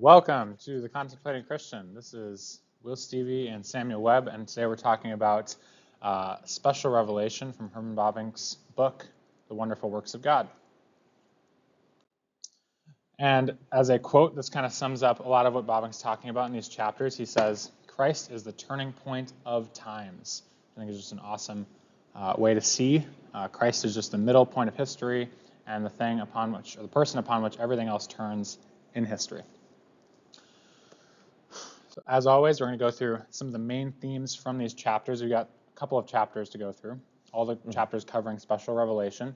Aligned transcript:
Welcome 0.00 0.56
to 0.64 0.80
the 0.80 0.88
Contemplating 0.88 1.42
Christian. 1.42 1.92
This 1.92 2.14
is 2.14 2.60
Will 2.84 2.94
Stevie 2.94 3.48
and 3.48 3.66
Samuel 3.66 4.00
Webb, 4.00 4.28
and 4.28 4.46
today 4.46 4.64
we're 4.66 4.76
talking 4.76 5.10
about 5.10 5.56
uh, 6.00 6.36
special 6.44 6.92
revelation 6.92 7.52
from 7.52 7.68
Herman 7.70 7.96
Bavinck's 7.96 8.58
book, 8.76 9.04
The 9.48 9.54
Wonderful 9.54 9.90
Works 9.90 10.14
of 10.14 10.22
God. 10.22 10.46
And 13.18 13.58
as 13.72 13.88
a 13.88 13.98
quote, 13.98 14.36
this 14.36 14.48
kind 14.48 14.64
of 14.64 14.72
sums 14.72 15.02
up 15.02 15.18
a 15.18 15.28
lot 15.28 15.46
of 15.46 15.54
what 15.54 15.66
Bavinck's 15.66 16.00
talking 16.00 16.30
about 16.30 16.46
in 16.46 16.52
these 16.52 16.68
chapters. 16.68 17.16
He 17.16 17.24
says, 17.24 17.72
Christ 17.88 18.30
is 18.30 18.44
the 18.44 18.52
turning 18.52 18.92
point 18.92 19.32
of 19.44 19.72
times. 19.72 20.44
I 20.76 20.78
think 20.78 20.90
it's 20.92 21.00
just 21.00 21.10
an 21.10 21.18
awesome 21.18 21.66
uh, 22.14 22.34
way 22.38 22.54
to 22.54 22.60
see. 22.60 23.04
Uh, 23.34 23.48
Christ 23.48 23.84
is 23.84 23.96
just 23.96 24.12
the 24.12 24.18
middle 24.18 24.46
point 24.46 24.68
of 24.68 24.76
history 24.76 25.28
and 25.66 25.84
the 25.84 25.90
thing 25.90 26.20
upon 26.20 26.52
which, 26.52 26.76
or 26.78 26.82
the 26.82 26.88
person 26.88 27.18
upon 27.18 27.42
which 27.42 27.58
everything 27.58 27.88
else 27.88 28.06
turns 28.06 28.58
in 28.94 29.04
history. 29.04 29.42
So 31.98 32.04
as 32.06 32.28
always, 32.28 32.60
we're 32.60 32.68
going 32.68 32.78
to 32.78 32.84
go 32.84 32.92
through 32.92 33.18
some 33.30 33.48
of 33.48 33.52
the 33.52 33.58
main 33.58 33.90
themes 33.90 34.32
from 34.32 34.56
these 34.56 34.72
chapters. 34.72 35.20
We've 35.20 35.30
got 35.30 35.48
a 35.48 35.76
couple 35.76 35.98
of 35.98 36.06
chapters 36.06 36.48
to 36.50 36.58
go 36.58 36.70
through, 36.70 37.00
all 37.32 37.44
the 37.44 37.56
mm-hmm. 37.56 37.70
chapters 37.70 38.04
covering 38.04 38.38
special 38.38 38.72
revelation. 38.72 39.34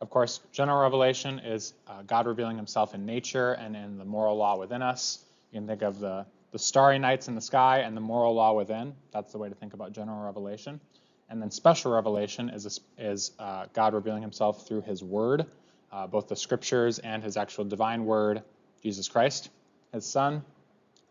Of 0.00 0.10
course, 0.10 0.40
general 0.50 0.82
revelation 0.82 1.38
is 1.38 1.72
uh, 1.86 2.02
God 2.02 2.26
revealing 2.26 2.56
himself 2.56 2.96
in 2.96 3.06
nature 3.06 3.52
and 3.52 3.76
in 3.76 3.96
the 3.96 4.04
moral 4.04 4.36
law 4.36 4.58
within 4.58 4.82
us. 4.82 5.24
You 5.52 5.60
can 5.60 5.68
think 5.68 5.82
of 5.82 6.00
the, 6.00 6.26
the 6.50 6.58
starry 6.58 6.98
nights 6.98 7.28
in 7.28 7.36
the 7.36 7.40
sky 7.40 7.82
and 7.82 7.96
the 7.96 8.00
moral 8.00 8.34
law 8.34 8.54
within. 8.54 8.92
That's 9.12 9.30
the 9.30 9.38
way 9.38 9.48
to 9.48 9.54
think 9.54 9.74
about 9.74 9.92
general 9.92 10.24
revelation. 10.24 10.80
And 11.28 11.40
then 11.40 11.52
special 11.52 11.92
revelation 11.92 12.48
is, 12.48 12.80
is 12.98 13.30
uh, 13.38 13.66
God 13.72 13.94
revealing 13.94 14.22
himself 14.22 14.66
through 14.66 14.80
his 14.80 15.00
word, 15.00 15.46
uh, 15.92 16.08
both 16.08 16.26
the 16.26 16.34
scriptures 16.34 16.98
and 16.98 17.22
his 17.22 17.36
actual 17.36 17.66
divine 17.66 18.04
word, 18.04 18.42
Jesus 18.82 19.06
Christ, 19.06 19.48
his 19.92 20.04
son. 20.04 20.42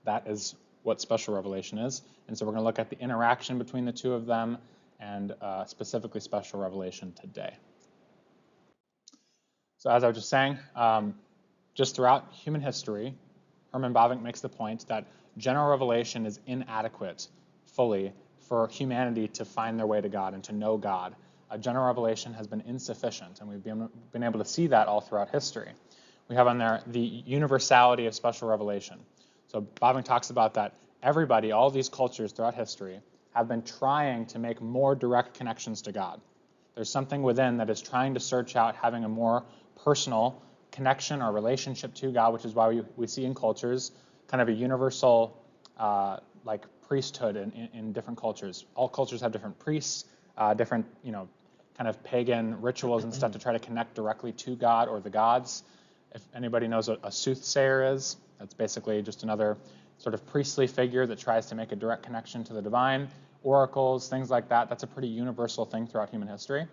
That 0.03 0.27
is 0.27 0.55
what 0.83 1.01
special 1.01 1.35
revelation 1.35 1.77
is. 1.77 2.01
And 2.27 2.37
so 2.37 2.45
we're 2.45 2.53
going 2.53 2.61
to 2.61 2.65
look 2.65 2.79
at 2.79 2.89
the 2.89 2.99
interaction 2.99 3.57
between 3.57 3.85
the 3.85 3.91
two 3.91 4.13
of 4.13 4.25
them 4.25 4.57
and 4.99 5.33
uh, 5.41 5.65
specifically 5.65 6.21
special 6.21 6.59
revelation 6.59 7.13
today. 7.19 7.53
So 9.77 9.89
as 9.89 10.03
I 10.03 10.07
was 10.07 10.17
just 10.17 10.29
saying, 10.29 10.57
um, 10.75 11.15
just 11.73 11.95
throughout 11.95 12.33
human 12.33 12.61
history, 12.61 13.15
Herman 13.71 13.93
Bavinck 13.93 14.21
makes 14.21 14.41
the 14.41 14.49
point 14.49 14.85
that 14.87 15.05
general 15.37 15.69
revelation 15.69 16.25
is 16.25 16.39
inadequate 16.45 17.27
fully 17.75 18.11
for 18.49 18.67
humanity 18.67 19.27
to 19.27 19.45
find 19.45 19.79
their 19.79 19.87
way 19.87 20.01
to 20.01 20.09
God 20.09 20.33
and 20.33 20.43
to 20.45 20.51
know 20.51 20.77
God. 20.77 21.15
A 21.51 21.57
general 21.57 21.87
revelation 21.87 22.33
has 22.33 22.47
been 22.47 22.61
insufficient, 22.61 23.39
and 23.39 23.49
we've 23.49 23.63
been, 23.63 23.89
been 24.11 24.23
able 24.23 24.39
to 24.39 24.45
see 24.45 24.67
that 24.67 24.87
all 24.87 25.01
throughout 25.01 25.29
history. 25.29 25.71
We 26.27 26.35
have 26.35 26.47
on 26.47 26.57
there 26.57 26.81
the 26.85 26.99
universality 26.99 28.05
of 28.05 28.13
special 28.13 28.49
revelation. 28.49 28.99
So 29.49 29.61
Bavinck 29.81 30.05
talks 30.05 30.29
about 30.29 30.53
that 30.53 30.75
everybody, 31.01 31.51
all 31.51 31.69
these 31.71 31.89
cultures 31.89 32.31
throughout 32.31 32.53
history, 32.53 33.01
have 33.33 33.47
been 33.47 33.63
trying 33.63 34.25
to 34.27 34.39
make 34.39 34.61
more 34.61 34.95
direct 34.95 35.33
connections 35.37 35.81
to 35.83 35.91
God. 35.91 36.21
There's 36.75 36.89
something 36.89 37.23
within 37.23 37.57
that 37.57 37.69
is 37.69 37.81
trying 37.81 38.13
to 38.13 38.19
search 38.19 38.55
out 38.55 38.75
having 38.75 39.03
a 39.03 39.09
more 39.09 39.43
personal 39.83 40.41
connection 40.71 41.21
or 41.21 41.31
relationship 41.31 41.93
to 41.95 42.11
God, 42.11 42.31
which 42.33 42.45
is 42.45 42.53
why 42.53 42.69
we, 42.69 42.83
we 42.95 43.07
see 43.07 43.25
in 43.25 43.33
cultures 43.33 43.91
kind 44.27 44.41
of 44.41 44.47
a 44.47 44.53
universal 44.53 45.43
uh, 45.77 46.17
like 46.45 46.65
priesthood 46.87 47.35
in, 47.35 47.51
in, 47.51 47.69
in, 47.73 47.93
different 47.93 48.19
cultures. 48.19 48.65
All 48.75 48.87
cultures 48.87 49.21
have 49.21 49.31
different 49.31 49.57
priests, 49.57 50.05
uh, 50.37 50.53
different 50.53 50.85
you 51.03 51.11
know 51.11 51.27
kind 51.75 51.87
of 51.87 52.03
pagan 52.03 52.61
rituals 52.61 53.03
and 53.03 53.13
stuff 53.13 53.31
to 53.31 53.39
try 53.39 53.53
to 53.53 53.59
connect 53.59 53.95
directly 53.95 54.31
to 54.33 54.55
God 54.55 54.87
or 54.87 54.99
the 54.99 55.09
gods. 55.09 55.63
If 56.13 56.21
anybody 56.35 56.67
knows 56.67 56.87
what 56.87 56.99
a 57.03 57.11
soothsayer 57.11 57.93
is, 57.93 58.17
that's 58.39 58.53
basically 58.53 59.01
just 59.01 59.23
another 59.23 59.57
sort 59.97 60.13
of 60.13 60.25
priestly 60.27 60.65
figure 60.65 61.05
that 61.05 61.19
tries 61.19 61.45
to 61.47 61.55
make 61.55 61.71
a 61.71 61.75
direct 61.75 62.03
connection 62.03 62.43
to 62.45 62.53
the 62.53 62.61
divine. 62.61 63.07
Oracles, 63.43 64.09
things 64.09 64.29
like 64.29 64.49
that, 64.49 64.69
that's 64.69 64.83
a 64.83 64.87
pretty 64.87 65.07
universal 65.07 65.65
thing 65.65 65.87
throughout 65.87 66.09
human 66.09 66.27
history. 66.27 66.65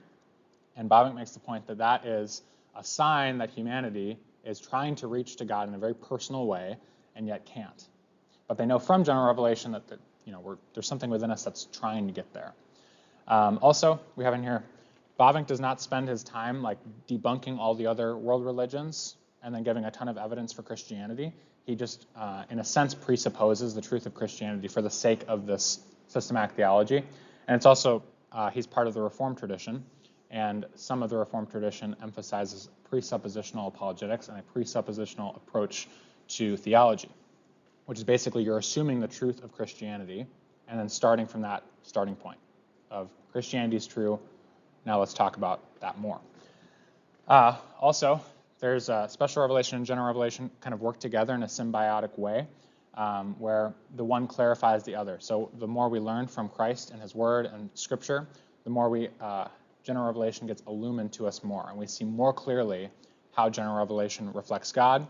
And 0.77 0.91
Bavinck 0.91 1.15
makes 1.15 1.33
the 1.33 1.41
point 1.41 1.67
that 1.67 1.79
that 1.79 2.07
is 2.07 2.43
a 2.75 2.85
sign 2.85 3.39
that 3.39 3.51
humanity 3.51 4.19
is 4.45 4.61
trying 4.61 4.95
to 4.97 5.07
reach 5.07 5.37
to 5.37 5.45
God 5.45 5.69
in 5.69 5.75
a 5.75 5.79
very 5.79 5.95
personal 5.95 6.47
way 6.47 6.77
and 7.15 7.27
yet 7.27 7.47
can't. 7.47 7.89
But 8.49 8.59
they 8.59 8.67
know 8.67 8.79
from 8.79 9.05
general 9.05 9.27
revelation 9.27 9.73
that, 9.73 9.89
that 9.89 9.99
you 10.25 10.33
know, 10.33 10.59
there's 10.75 10.87
something 10.87 11.11
within 11.11 11.31
us 11.31 11.45
that's 11.45 11.67
trying 11.73 12.07
to 12.07 12.13
get 12.13 12.33
there. 12.33 12.53
Um, 13.27 13.59
also, 13.63 14.01
we 14.15 14.25
have 14.25 14.35
in 14.35 14.43
here, 14.43 14.63
Bavinck 15.19 15.47
does 15.47 15.61
not 15.61 15.81
spend 15.81 16.09
his 16.09 16.23
time 16.23 16.63
like 16.63 16.79
debunking 17.09 17.59
all 17.59 17.75
the 17.75 17.87
other 17.87 18.17
world 18.17 18.45
religions 18.45 19.17
and 19.43 19.55
then 19.55 19.63
giving 19.63 19.85
a 19.85 19.91
ton 19.91 20.09
of 20.09 20.19
evidence 20.19 20.53
for 20.53 20.63
Christianity. 20.63 21.33
He 21.66 21.75
just, 21.75 22.06
uh, 22.16 22.44
in 22.49 22.60
a 22.60 22.65
sense, 22.65 22.94
presupposes 22.94 23.75
the 23.75 23.81
truth 23.81 24.06
of 24.06 24.15
Christianity 24.15 24.69
for 24.69 24.82
the 24.82 24.91
sake 24.91 25.25
of 25.27 25.47
this 25.47 25.81
systematic 26.06 26.54
theology. 26.54 26.99
And 27.49 27.56
it's 27.56 27.66
also, 27.66 28.04
uh, 28.31 28.50
he's 28.50 28.66
part 28.66 28.87
of 28.87 28.94
the 28.94 29.03
Reformed 29.03 29.37
tradition, 29.37 29.84
and 30.31 30.65
some 30.77 31.03
of 31.03 31.10
the 31.10 31.16
Reformed 31.16 31.50
tradition 31.50 31.97
emphasizes 32.00 32.69
presuppositional 32.91 33.66
apologetics 33.66 34.28
and 34.28 34.38
a 34.38 34.59
presuppositional 34.59 35.37
approach 35.37 35.88
to 36.28 36.56
theology, 36.56 37.10
which 37.87 37.98
is 37.98 38.04
basically 38.04 38.44
you're 38.44 38.59
assuming 38.59 39.00
the 39.00 39.09
truth 39.09 39.43
of 39.43 39.53
Christianity 39.53 40.27
and 40.69 40.78
then 40.78 40.88
starting 40.88 41.27
from 41.27 41.43
that 41.43 41.65
starting 41.83 42.16
point 42.16 42.38
of 42.91 43.10
Christianity 43.33 43.77
is 43.77 43.87
true. 43.87 44.19
Now 44.84 45.00
let's 45.00 45.15
talk 45.15 45.37
about 45.37 45.60
that 45.81 45.98
more. 45.98 46.21
Uh, 47.28 47.56
also, 47.81 48.21
there's 48.61 48.89
a 48.89 49.06
special 49.11 49.43
revelation 49.43 49.77
and 49.77 49.87
general 49.87 50.06
revelation 50.06 50.50
kind 50.61 50.75
of 50.75 50.81
work 50.81 50.99
together 50.99 51.34
in 51.34 51.43
a 51.43 51.47
symbiotic 51.47 52.19
way 52.19 52.47
um, 52.94 53.37
where 53.39 53.75
the 53.94 54.05
one 54.05 54.27
clarifies 54.27 54.84
the 54.84 54.94
other. 54.94 55.19
So 55.21 55.50
the 55.59 55.67
more 55.67 55.89
we 55.89 56.00
learn 56.00 56.27
from 56.27 56.49
Christ 56.49 56.91
and 56.91 57.00
his 57.00 57.15
word 57.15 57.47
and 57.47 57.71
scripture, 57.75 58.27
the 58.65 58.71
more 58.71 58.89
we 58.89 59.09
uh, 59.21 59.49
general 59.84 60.06
revelation 60.06 60.47
gets 60.47 60.62
illumined 60.66 61.12
to 61.12 61.27
us 61.27 61.45
more, 61.45 61.66
and 61.69 61.78
we 61.78 61.87
see 61.87 62.05
more 62.05 62.33
clearly 62.33 62.91
how 63.33 63.50
general 63.50 63.77
revelation 63.77 64.33
reflects 64.33 64.72
God, 64.72 65.06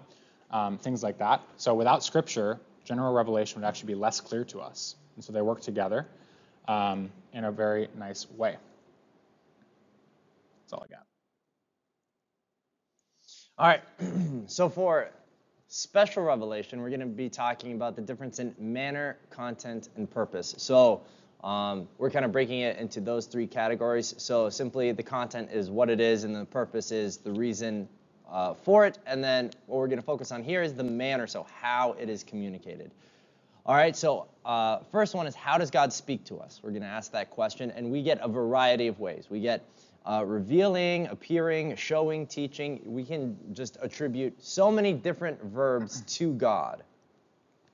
um, 0.50 0.78
things 0.78 1.02
like 1.02 1.18
that. 1.18 1.40
So 1.56 1.74
without 1.74 2.04
scripture, 2.04 2.58
general 2.84 3.14
revelation 3.14 3.60
would 3.60 3.66
actually 3.66 3.94
be 3.94 3.94
less 3.94 4.20
clear 4.20 4.44
to 4.46 4.60
us. 4.60 4.96
And 5.14 5.24
so 5.24 5.32
they 5.32 5.42
work 5.42 5.60
together 5.60 6.06
um, 6.68 7.10
in 7.32 7.44
a 7.44 7.52
very 7.52 7.88
nice 7.96 8.28
way. 8.30 8.56
That's 10.64 10.72
all 10.72 10.84
I 10.84 10.92
got. 10.92 11.15
All 13.58 13.66
right, 13.66 13.82
so 14.48 14.68
for 14.68 15.08
special 15.68 16.22
revelation, 16.22 16.82
we're 16.82 16.90
going 16.90 17.00
to 17.00 17.06
be 17.06 17.30
talking 17.30 17.72
about 17.72 17.96
the 17.96 18.02
difference 18.02 18.38
in 18.38 18.54
manner, 18.58 19.16
content, 19.30 19.88
and 19.96 20.10
purpose. 20.10 20.54
So 20.58 21.00
um, 21.42 21.88
we're 21.96 22.10
kind 22.10 22.26
of 22.26 22.32
breaking 22.32 22.60
it 22.60 22.76
into 22.76 23.00
those 23.00 23.24
three 23.24 23.46
categories. 23.46 24.14
So 24.18 24.50
simply 24.50 24.92
the 24.92 25.02
content 25.02 25.48
is 25.50 25.70
what 25.70 25.88
it 25.88 26.00
is, 26.00 26.24
and 26.24 26.36
the 26.36 26.44
purpose 26.44 26.92
is 26.92 27.16
the 27.16 27.32
reason 27.32 27.88
uh, 28.30 28.52
for 28.52 28.84
it. 28.84 28.98
And 29.06 29.24
then 29.24 29.52
what 29.64 29.78
we're 29.78 29.88
going 29.88 30.00
to 30.00 30.04
focus 30.04 30.32
on 30.32 30.42
here 30.42 30.62
is 30.62 30.74
the 30.74 30.84
manner, 30.84 31.26
so 31.26 31.46
how 31.58 31.96
it 31.98 32.10
is 32.10 32.22
communicated. 32.24 32.90
All 33.64 33.74
right, 33.74 33.96
so 33.96 34.28
uh, 34.44 34.80
first 34.92 35.14
one 35.14 35.26
is 35.26 35.34
how 35.34 35.56
does 35.56 35.70
God 35.70 35.94
speak 35.94 36.26
to 36.26 36.40
us? 36.40 36.60
We're 36.62 36.72
going 36.72 36.82
to 36.82 36.88
ask 36.88 37.10
that 37.12 37.30
question, 37.30 37.70
and 37.70 37.90
we 37.90 38.02
get 38.02 38.18
a 38.20 38.28
variety 38.28 38.86
of 38.86 39.00
ways. 39.00 39.28
We 39.30 39.40
get 39.40 39.64
uh, 40.06 40.24
revealing, 40.24 41.06
appearing, 41.08 41.74
showing, 41.76 42.26
teaching. 42.26 42.80
We 42.84 43.04
can 43.04 43.36
just 43.52 43.76
attribute 43.82 44.34
so 44.42 44.70
many 44.70 44.92
different 44.92 45.42
verbs 45.42 46.00
to 46.18 46.32
God. 46.34 46.82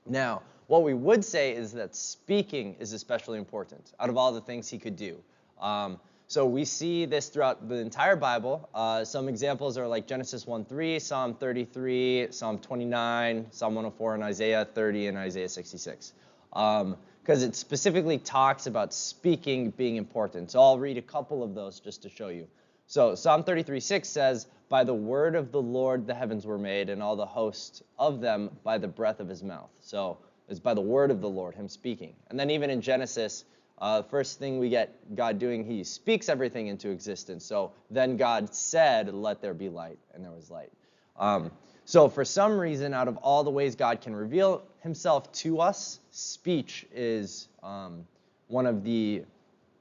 Now, 0.06 0.42
what 0.66 0.82
we 0.82 0.94
would 0.94 1.24
say 1.24 1.54
is 1.54 1.72
that 1.72 1.94
speaking 1.94 2.76
is 2.80 2.92
especially 2.92 3.38
important 3.38 3.92
out 4.00 4.08
of 4.08 4.16
all 4.16 4.32
the 4.32 4.40
things 4.40 4.68
he 4.68 4.78
could 4.78 4.96
do. 4.96 5.18
Um, 5.60 6.00
so 6.28 6.46
we 6.46 6.64
see 6.64 7.04
this 7.04 7.28
throughout 7.28 7.68
the 7.68 7.74
entire 7.74 8.16
Bible. 8.16 8.66
Uh, 8.74 9.04
some 9.04 9.28
examples 9.28 9.76
are 9.76 9.86
like 9.86 10.06
Genesis 10.06 10.46
1:3, 10.46 10.98
Psalm 10.98 11.34
33, 11.34 12.28
Psalm 12.30 12.58
29, 12.58 13.48
Psalm 13.50 13.74
104, 13.74 14.14
and 14.14 14.22
Isaiah 14.22 14.64
30 14.64 15.08
and 15.08 15.18
Isaiah 15.18 15.48
66. 15.48 16.14
Um, 16.54 16.96
because 17.22 17.42
it 17.42 17.54
specifically 17.54 18.18
talks 18.18 18.66
about 18.66 18.92
speaking 18.92 19.70
being 19.70 19.96
important. 19.96 20.50
So 20.50 20.60
I'll 20.60 20.78
read 20.78 20.98
a 20.98 21.02
couple 21.02 21.42
of 21.42 21.54
those 21.54 21.78
just 21.80 22.02
to 22.02 22.08
show 22.08 22.28
you. 22.28 22.48
So 22.86 23.14
Psalm 23.14 23.44
33:6 23.44 24.04
says, 24.06 24.46
By 24.68 24.84
the 24.84 24.94
word 24.94 25.34
of 25.34 25.52
the 25.52 25.62
Lord 25.62 26.06
the 26.06 26.14
heavens 26.14 26.46
were 26.46 26.58
made, 26.58 26.90
and 26.90 27.02
all 27.02 27.16
the 27.16 27.26
host 27.26 27.82
of 27.98 28.20
them 28.20 28.50
by 28.64 28.78
the 28.78 28.88
breath 28.88 29.20
of 29.20 29.28
his 29.28 29.42
mouth. 29.42 29.70
So 29.80 30.18
it's 30.48 30.60
by 30.60 30.74
the 30.74 30.80
word 30.80 31.10
of 31.10 31.20
the 31.20 31.28
Lord, 31.28 31.54
him 31.54 31.68
speaking. 31.68 32.14
And 32.28 32.38
then 32.38 32.50
even 32.50 32.70
in 32.70 32.80
Genesis, 32.80 33.44
uh, 33.78 34.02
first 34.02 34.38
thing 34.38 34.58
we 34.58 34.68
get 34.68 35.16
God 35.16 35.38
doing, 35.38 35.64
he 35.64 35.84
speaks 35.84 36.28
everything 36.28 36.66
into 36.66 36.90
existence. 36.90 37.44
So 37.44 37.72
then 37.90 38.16
God 38.16 38.52
said, 38.54 39.14
Let 39.14 39.40
there 39.40 39.54
be 39.54 39.68
light, 39.68 39.98
and 40.12 40.24
there 40.24 40.32
was 40.32 40.50
light. 40.50 40.72
Um, 41.16 41.52
so 41.92 42.08
for 42.08 42.24
some 42.24 42.58
reason, 42.58 42.94
out 42.94 43.06
of 43.06 43.18
all 43.18 43.44
the 43.44 43.50
ways 43.50 43.76
God 43.76 44.00
can 44.00 44.16
reveal 44.16 44.62
himself 44.80 45.30
to 45.32 45.60
us, 45.60 46.00
speech 46.10 46.86
is 46.90 47.48
um, 47.62 48.06
one 48.48 48.64
of 48.64 48.82
the 48.82 49.24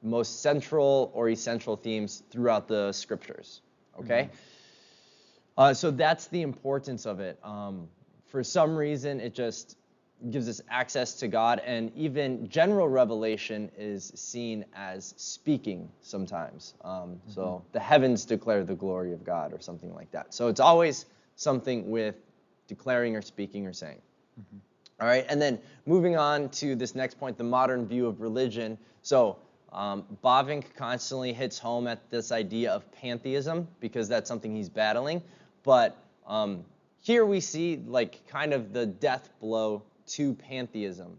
most 0.03 0.41
central 0.41 1.09
or 1.13 1.29
essential 1.29 1.77
themes 1.77 2.21
throughout 2.29 2.67
the 2.67 2.91
scriptures. 2.91 3.61
Okay? 3.97 4.23
Mm-hmm. 4.23 4.35
Uh, 5.57 5.73
so 5.73 5.89
that's 5.89 6.27
the 6.27 6.41
importance 6.41 7.05
of 7.05 7.21
it. 7.21 7.39
Um, 7.45 7.87
for 8.25 8.43
some 8.43 8.75
reason, 8.75 9.21
it 9.21 9.33
just 9.33 9.77
gives 10.31 10.49
us 10.49 10.59
access 10.69 11.13
to 11.13 11.29
God, 11.29 11.61
and 11.65 11.93
even 11.95 12.49
general 12.49 12.89
revelation 12.89 13.71
is 13.77 14.11
seen 14.15 14.65
as 14.75 15.13
speaking 15.15 15.89
sometimes. 16.01 16.73
Um, 16.83 16.91
mm-hmm. 16.91 17.31
So 17.31 17.63
the 17.71 17.79
heavens 17.79 18.25
declare 18.25 18.65
the 18.65 18.75
glory 18.75 19.13
of 19.13 19.23
God, 19.23 19.53
or 19.53 19.61
something 19.61 19.95
like 19.95 20.11
that. 20.11 20.33
So 20.33 20.49
it's 20.49 20.59
always 20.59 21.05
something 21.41 21.89
with 21.89 22.15
declaring 22.67 23.15
or 23.15 23.21
speaking 23.21 23.65
or 23.65 23.73
saying. 23.73 24.01
Mm-hmm. 24.39 24.57
All 25.01 25.07
right, 25.07 25.25
and 25.27 25.41
then 25.41 25.59
moving 25.87 26.15
on 26.15 26.49
to 26.49 26.75
this 26.75 26.93
next 26.93 27.19
point, 27.19 27.37
the 27.37 27.43
modern 27.43 27.87
view 27.87 28.05
of 28.05 28.21
religion. 28.21 28.77
So 29.01 29.37
um, 29.73 30.05
Bavinck 30.23 30.75
constantly 30.75 31.33
hits 31.33 31.57
home 31.57 31.87
at 31.87 32.09
this 32.11 32.31
idea 32.31 32.71
of 32.71 32.89
pantheism 32.91 33.67
because 33.79 34.07
that's 34.07 34.27
something 34.27 34.55
he's 34.55 34.69
battling. 34.69 35.23
But 35.63 35.97
um, 36.27 36.63
here 37.01 37.25
we 37.25 37.39
see 37.39 37.81
like 37.87 38.27
kind 38.27 38.53
of 38.53 38.73
the 38.73 38.85
death 38.85 39.29
blow 39.39 39.81
to 40.09 40.35
pantheism. 40.35 41.17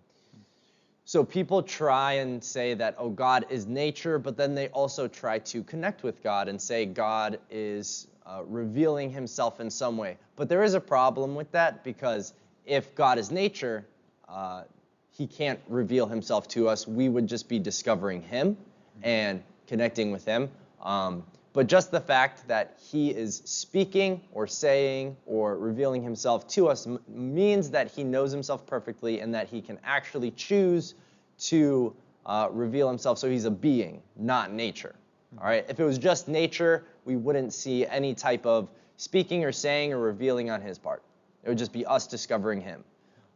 So 1.04 1.24
people 1.24 1.62
try 1.62 2.12
and 2.14 2.42
say 2.42 2.74
that, 2.74 2.94
oh, 2.96 3.10
God 3.10 3.46
is 3.50 3.66
nature, 3.66 4.18
but 4.20 4.36
then 4.36 4.54
they 4.54 4.68
also 4.68 5.08
try 5.08 5.40
to 5.40 5.64
connect 5.64 6.04
with 6.04 6.22
God 6.22 6.48
and 6.48 6.60
say 6.62 6.86
God 6.86 7.40
is 7.50 8.06
uh, 8.26 8.42
revealing 8.46 9.10
himself 9.10 9.60
in 9.60 9.70
some 9.70 9.96
way. 9.96 10.16
But 10.36 10.48
there 10.48 10.62
is 10.62 10.74
a 10.74 10.80
problem 10.80 11.34
with 11.34 11.50
that 11.52 11.84
because 11.84 12.34
if 12.64 12.94
God 12.94 13.18
is 13.18 13.30
nature, 13.30 13.86
uh, 14.28 14.64
he 15.10 15.26
can't 15.26 15.60
reveal 15.68 16.06
himself 16.06 16.48
to 16.48 16.68
us. 16.68 16.86
We 16.86 17.08
would 17.08 17.26
just 17.26 17.48
be 17.48 17.58
discovering 17.58 18.22
him 18.22 18.56
and 19.02 19.42
connecting 19.66 20.10
with 20.10 20.24
him. 20.24 20.50
Um, 20.82 21.24
but 21.52 21.66
just 21.66 21.90
the 21.90 22.00
fact 22.00 22.48
that 22.48 22.78
he 22.90 23.10
is 23.10 23.42
speaking 23.44 24.22
or 24.32 24.46
saying 24.46 25.16
or 25.26 25.58
revealing 25.58 26.02
himself 26.02 26.48
to 26.48 26.68
us 26.68 26.86
m- 26.86 26.98
means 27.08 27.70
that 27.70 27.90
he 27.90 28.04
knows 28.04 28.32
himself 28.32 28.66
perfectly 28.66 29.20
and 29.20 29.34
that 29.34 29.48
he 29.48 29.60
can 29.60 29.78
actually 29.84 30.30
choose 30.30 30.94
to 31.38 31.94
uh, 32.24 32.48
reveal 32.50 32.88
himself. 32.88 33.18
So 33.18 33.28
he's 33.28 33.44
a 33.44 33.50
being, 33.50 34.00
not 34.16 34.52
nature. 34.52 34.94
All 35.38 35.44
right. 35.44 35.64
If 35.68 35.78
it 35.78 35.84
was 35.84 35.98
just 35.98 36.26
nature, 36.28 36.84
we 37.04 37.16
wouldn't 37.16 37.52
see 37.52 37.86
any 37.86 38.14
type 38.14 38.46
of 38.46 38.68
speaking 38.96 39.44
or 39.44 39.52
saying 39.52 39.92
or 39.92 39.98
revealing 39.98 40.50
on 40.50 40.60
his 40.60 40.78
part. 40.78 41.02
It 41.42 41.48
would 41.48 41.58
just 41.58 41.72
be 41.72 41.84
us 41.86 42.06
discovering 42.06 42.60
him. 42.60 42.84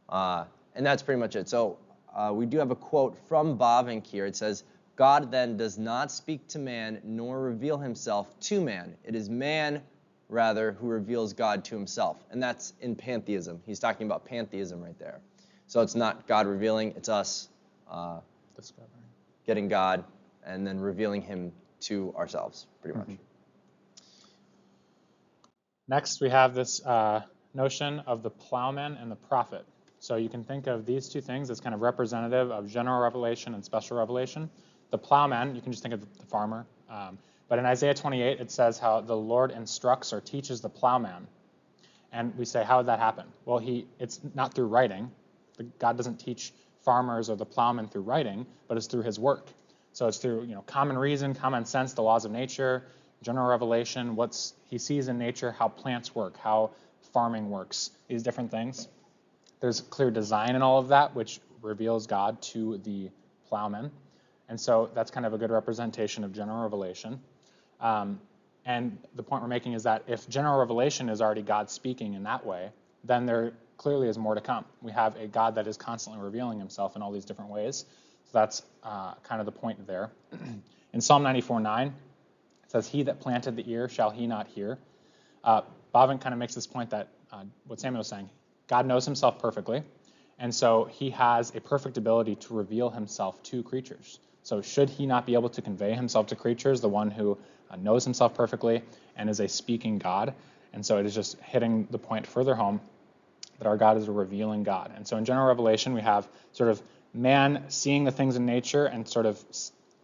Uh, 0.09 0.45
and 0.75 0.87
that's 0.87 1.03
pretty 1.03 1.19
much 1.19 1.35
it. 1.35 1.49
So 1.49 1.79
uh, 2.15 2.33
we 2.33 2.47
do 2.47 2.59
have 2.59 2.71
a 2.71 2.77
quote 2.77 3.17
from 3.29 3.59
Bavinck 3.59 4.07
here. 4.07 4.27
It 4.27 4.37
says, 4.37 4.65
God 4.95 5.31
then 5.31 5.57
does 5.57 5.79
not 5.79 6.11
speak 6.11 6.47
to 6.49 6.59
man 6.59 7.01
nor 7.05 7.41
reveal 7.41 7.79
himself 7.79 8.39
to 8.41 8.61
man. 8.61 8.97
It 9.05 9.15
is 9.15 9.29
man, 9.29 9.83
rather, 10.29 10.73
who 10.73 10.87
reveals 10.87 11.33
God 11.33 11.65
to 11.67 11.75
himself. 11.75 12.25
And 12.31 12.43
that's 12.43 12.73
in 12.81 12.95
pantheism. 12.95 13.61
He's 13.67 13.79
talking 13.79 14.07
about 14.07 14.25
pantheism 14.25 14.83
right 14.83 14.99
there. 14.99 15.21
So 15.67 15.81
it's 15.83 15.95
not 15.95 16.27
God 16.27 16.47
revealing, 16.47 16.95
it's 16.97 17.09
us 17.09 17.49
uh, 17.91 18.21
discovering, 18.55 18.91
getting 19.47 19.69
God, 19.69 20.05
and 20.45 20.67
then 20.67 20.79
revealing 20.81 21.23
him 21.23 21.53
to 21.81 22.15
ourselves, 22.17 22.67
pretty 22.81 22.97
much. 22.99 23.09
Next, 25.89 26.21
we 26.21 26.31
have 26.31 26.55
this 26.55 26.85
uh, 26.85 27.23
notion 27.55 28.01
of 28.01 28.23
the 28.23 28.31
plowman 28.31 28.97
and 29.01 29.11
the 29.11 29.17
prophet. 29.17 29.65
So 30.01 30.17
you 30.17 30.29
can 30.29 30.45
think 30.45 30.67
of 30.67 30.85
these 30.85 31.09
two 31.09 31.21
things 31.21 31.49
as 31.51 31.61
kind 31.61 31.75
of 31.75 31.81
representative 31.81 32.51
of 32.51 32.69
general 32.69 33.01
revelation 33.01 33.55
and 33.55 33.65
special 33.65 33.97
revelation. 33.97 34.51
The 34.91 34.99
plowman, 34.99 35.55
you 35.55 35.61
can 35.61 35.73
just 35.73 35.83
think 35.83 35.95
of 35.95 36.01
the 36.01 36.27
farmer. 36.27 36.67
Um, 36.91 37.19
but 37.49 37.59
in 37.59 37.67
Isaiah 37.67 37.95
28, 37.95 38.41
it 38.41 38.51
says 38.51 38.79
how 38.79 39.01
the 39.01 39.17
Lord 39.17 39.53
instructs 39.53 40.13
or 40.13 40.21
teaches 40.21 40.61
the 40.61 40.69
plowman. 40.69 41.29
And 42.13 42.37
we 42.37 42.45
say, 42.45 42.65
how 42.65 42.79
did 42.79 42.89
that 42.89 42.99
happen? 42.99 43.27
Well, 43.45 43.59
he 43.59 43.87
it's 43.99 44.21
not 44.35 44.55
through 44.55 44.67
writing. 44.67 45.11
God 45.79 45.97
doesn't 45.97 46.19
teach 46.19 46.53
farmers 46.85 47.31
or 47.31 47.37
the 47.37 47.47
plowman 47.47 47.89
through 47.89 48.03
writing, 48.03 48.47
but 48.69 48.77
it's 48.77 48.87
through 48.87 49.03
his 49.03 49.19
work. 49.19 49.49
So 49.93 50.07
it's 50.09 50.19
through 50.19 50.45
you 50.45 50.55
know 50.55 50.63
common 50.63 50.99
reason, 50.99 51.35
common 51.35 51.65
sense, 51.65 51.95
the 51.95 52.03
laws 52.03 52.25
of 52.25 52.33
nature, 52.33 52.85
general 53.23 53.49
revelation, 53.49 54.17
what's 54.17 54.55
he 54.65 54.79
sees 54.79 55.09
in 55.09 55.19
nature, 55.19 55.53
how 55.53 55.69
plants 55.69 56.15
work, 56.15 56.37
how 56.39 56.71
farming 57.13 57.51
works, 57.51 57.91
these 58.09 58.23
different 58.23 58.51
things. 58.51 58.89
There's 59.61 59.81
clear 59.81 60.11
design 60.11 60.55
in 60.55 60.63
all 60.63 60.79
of 60.79 60.89
that, 60.89 61.15
which 61.15 61.41
reveals 61.63 62.07
God 62.07 62.41
to 62.43 62.79
the 62.79 63.11
plowman. 63.49 63.91
And 64.49 64.61
so 64.61 64.91
that's 64.95 65.11
kind 65.11 65.27
of 65.27 65.33
a 65.33 65.39
good 65.39 65.51
representation 65.51 66.25
of 66.25 66.33
general 66.33 66.63
revelation. 66.63 67.21
Um, 67.81 68.21
and 68.65 68.99
the 69.15 69.23
point 69.23 69.43
we're 69.43 69.49
making 69.49 69.73
is 69.73 69.85
that 69.85 70.03
if 70.07 70.29
general 70.29 70.59
revelation 70.59 71.09
is 71.09 71.21
already 71.21 71.43
God 71.43 71.71
speaking 71.71 72.15
in 72.15 72.25
that 72.25 72.45
way, 72.45 72.71
then 73.05 73.27
there 73.27 73.53
clearly 73.77 74.09
is 74.09 74.19
more 74.19 74.35
to 74.35 74.41
come. 74.41 74.65
We 74.83 74.93
have 74.93 75.17
a 75.17 75.27
God 75.27 75.55
that 75.57 75.67
is 75.67 75.77
constantly 75.77 76.23
revealing 76.23 76.59
himself 76.59 76.97
in 76.97 77.03
all 77.03 77.13
these 77.13 77.25
different 77.25 77.51
ways. 77.51 77.85
So 78.25 78.31
that's 78.33 78.63
uh, 78.83 79.15
kind 79.23 79.41
of 79.41 79.47
the 79.47 79.53
point 79.53 79.87
there. 79.87 80.11
in 80.93 81.01
Psalm 81.01 81.23
94:9, 81.23 81.87
it 81.87 81.93
says, 82.77 82.89
He 82.89 83.03
that 83.05 83.21
planted 83.21 83.57
the 83.57 83.71
ear, 83.71 83.89
shall 83.89 84.11
he 84.11 84.27
not 84.27 84.47
hear? 84.49 84.79
Uh, 85.43 85.63
kind 85.93 86.27
of 86.27 86.37
makes 86.37 86.55
this 86.55 86.67
point 86.67 86.91
that 86.91 87.09
uh, 87.33 87.45
what 87.67 87.81
Samuel 87.81 88.01
was 88.01 88.09
saying, 88.09 88.29
God 88.69 88.87
knows 88.87 89.07
himself 89.07 89.39
perfectly, 89.39 89.83
and 90.39 90.55
so 90.55 90.85
he 90.85 91.11
has 91.11 91.55
a 91.55 91.61
perfect 91.61 91.97
ability 91.97 92.37
to 92.37 92.55
reveal 92.55 92.91
himself 92.91 93.43
to 93.45 93.63
creatures. 93.63 94.19
So 94.43 94.61
should 94.61 94.91
he 94.91 95.07
not 95.07 95.25
be 95.25 95.35
able 95.35 95.49
to 95.51 95.63
convey 95.63 95.95
himself 95.95 96.27
to 96.29 96.37
creatures, 96.37 96.81
the 96.83 96.89
one 96.89 97.11
who 97.11 97.39
uh, 97.71 97.77
knows 97.77 98.05
himself 98.05 98.35
perfectly 98.35 98.83
and 99.17 99.31
is 99.31 99.41
a 99.41 99.49
speaking 99.49 99.99
God? 99.99 100.35
And 100.75 100.85
so 100.85 100.99
it 100.99 101.07
is 101.07 101.15
just 101.15 101.39
hitting 101.41 101.89
the 101.91 101.99
point 101.99 102.27
further 102.27 102.55
home 102.55 102.81
that 103.59 103.67
our 103.67 103.79
God 103.79 103.97
is 103.97 104.07
a 104.07 104.13
revealing 104.13 104.63
God. 104.63 104.93
And 104.95 105.09
so 105.09 105.17
in 105.17 105.25
general 105.25 105.47
revelation, 105.47 105.95
we 105.95 106.03
have 106.03 106.29
sort 106.53 106.69
of 106.69 106.83
man 107.15 107.65
seeing 107.69 108.05
the 108.05 108.13
things 108.13 108.37
in 108.37 108.45
nature 108.45 108.85
and 108.85 109.09
sort 109.09 109.25
of 109.25 109.43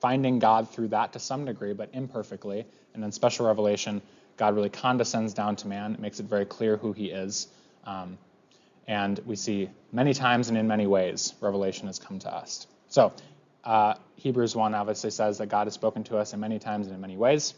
finding 0.02 0.40
God 0.40 0.69
through 0.69 0.88
that 0.88 1.12
to 1.12 1.20
some 1.20 1.44
degree, 1.44 1.72
but 1.72 1.88
imperfectly. 1.93 2.66
And 2.93 3.02
then 3.02 3.12
special 3.12 3.46
revelation, 3.46 4.02
God 4.37 4.56
really 4.56 4.69
condescends 4.69 5.32
down 5.32 5.54
to 5.56 5.69
man, 5.69 5.96
makes 6.00 6.19
it 6.19 6.26
very 6.26 6.44
clear 6.44 6.76
who 6.76 6.93
he 6.93 7.06
is. 7.06 7.46
Um, 7.87 8.19
and 8.88 9.20
we 9.25 9.37
see 9.37 9.70
many 9.93 10.12
times 10.12 10.49
and 10.49 10.58
in 10.58 10.66
many 10.66 10.88
ways 10.88 11.34
revelation 11.40 11.87
has 11.87 12.00
come 12.00 12.19
to 12.19 12.34
us. 12.34 12.66
So, 12.88 13.12
uh, 13.62 13.94
Hebrews 14.16 14.56
1 14.56 14.75
obviously 14.75 15.10
says 15.10 15.38
that 15.38 15.46
God 15.46 15.69
has 15.69 15.75
spoken 15.75 16.02
to 16.05 16.19
us 16.19 16.34
in 16.34 16.40
many 16.40 16.58
times 16.58 16.88
and 16.88 16.96
in 16.96 17.00
many 17.00 17.16
ways. 17.16 17.55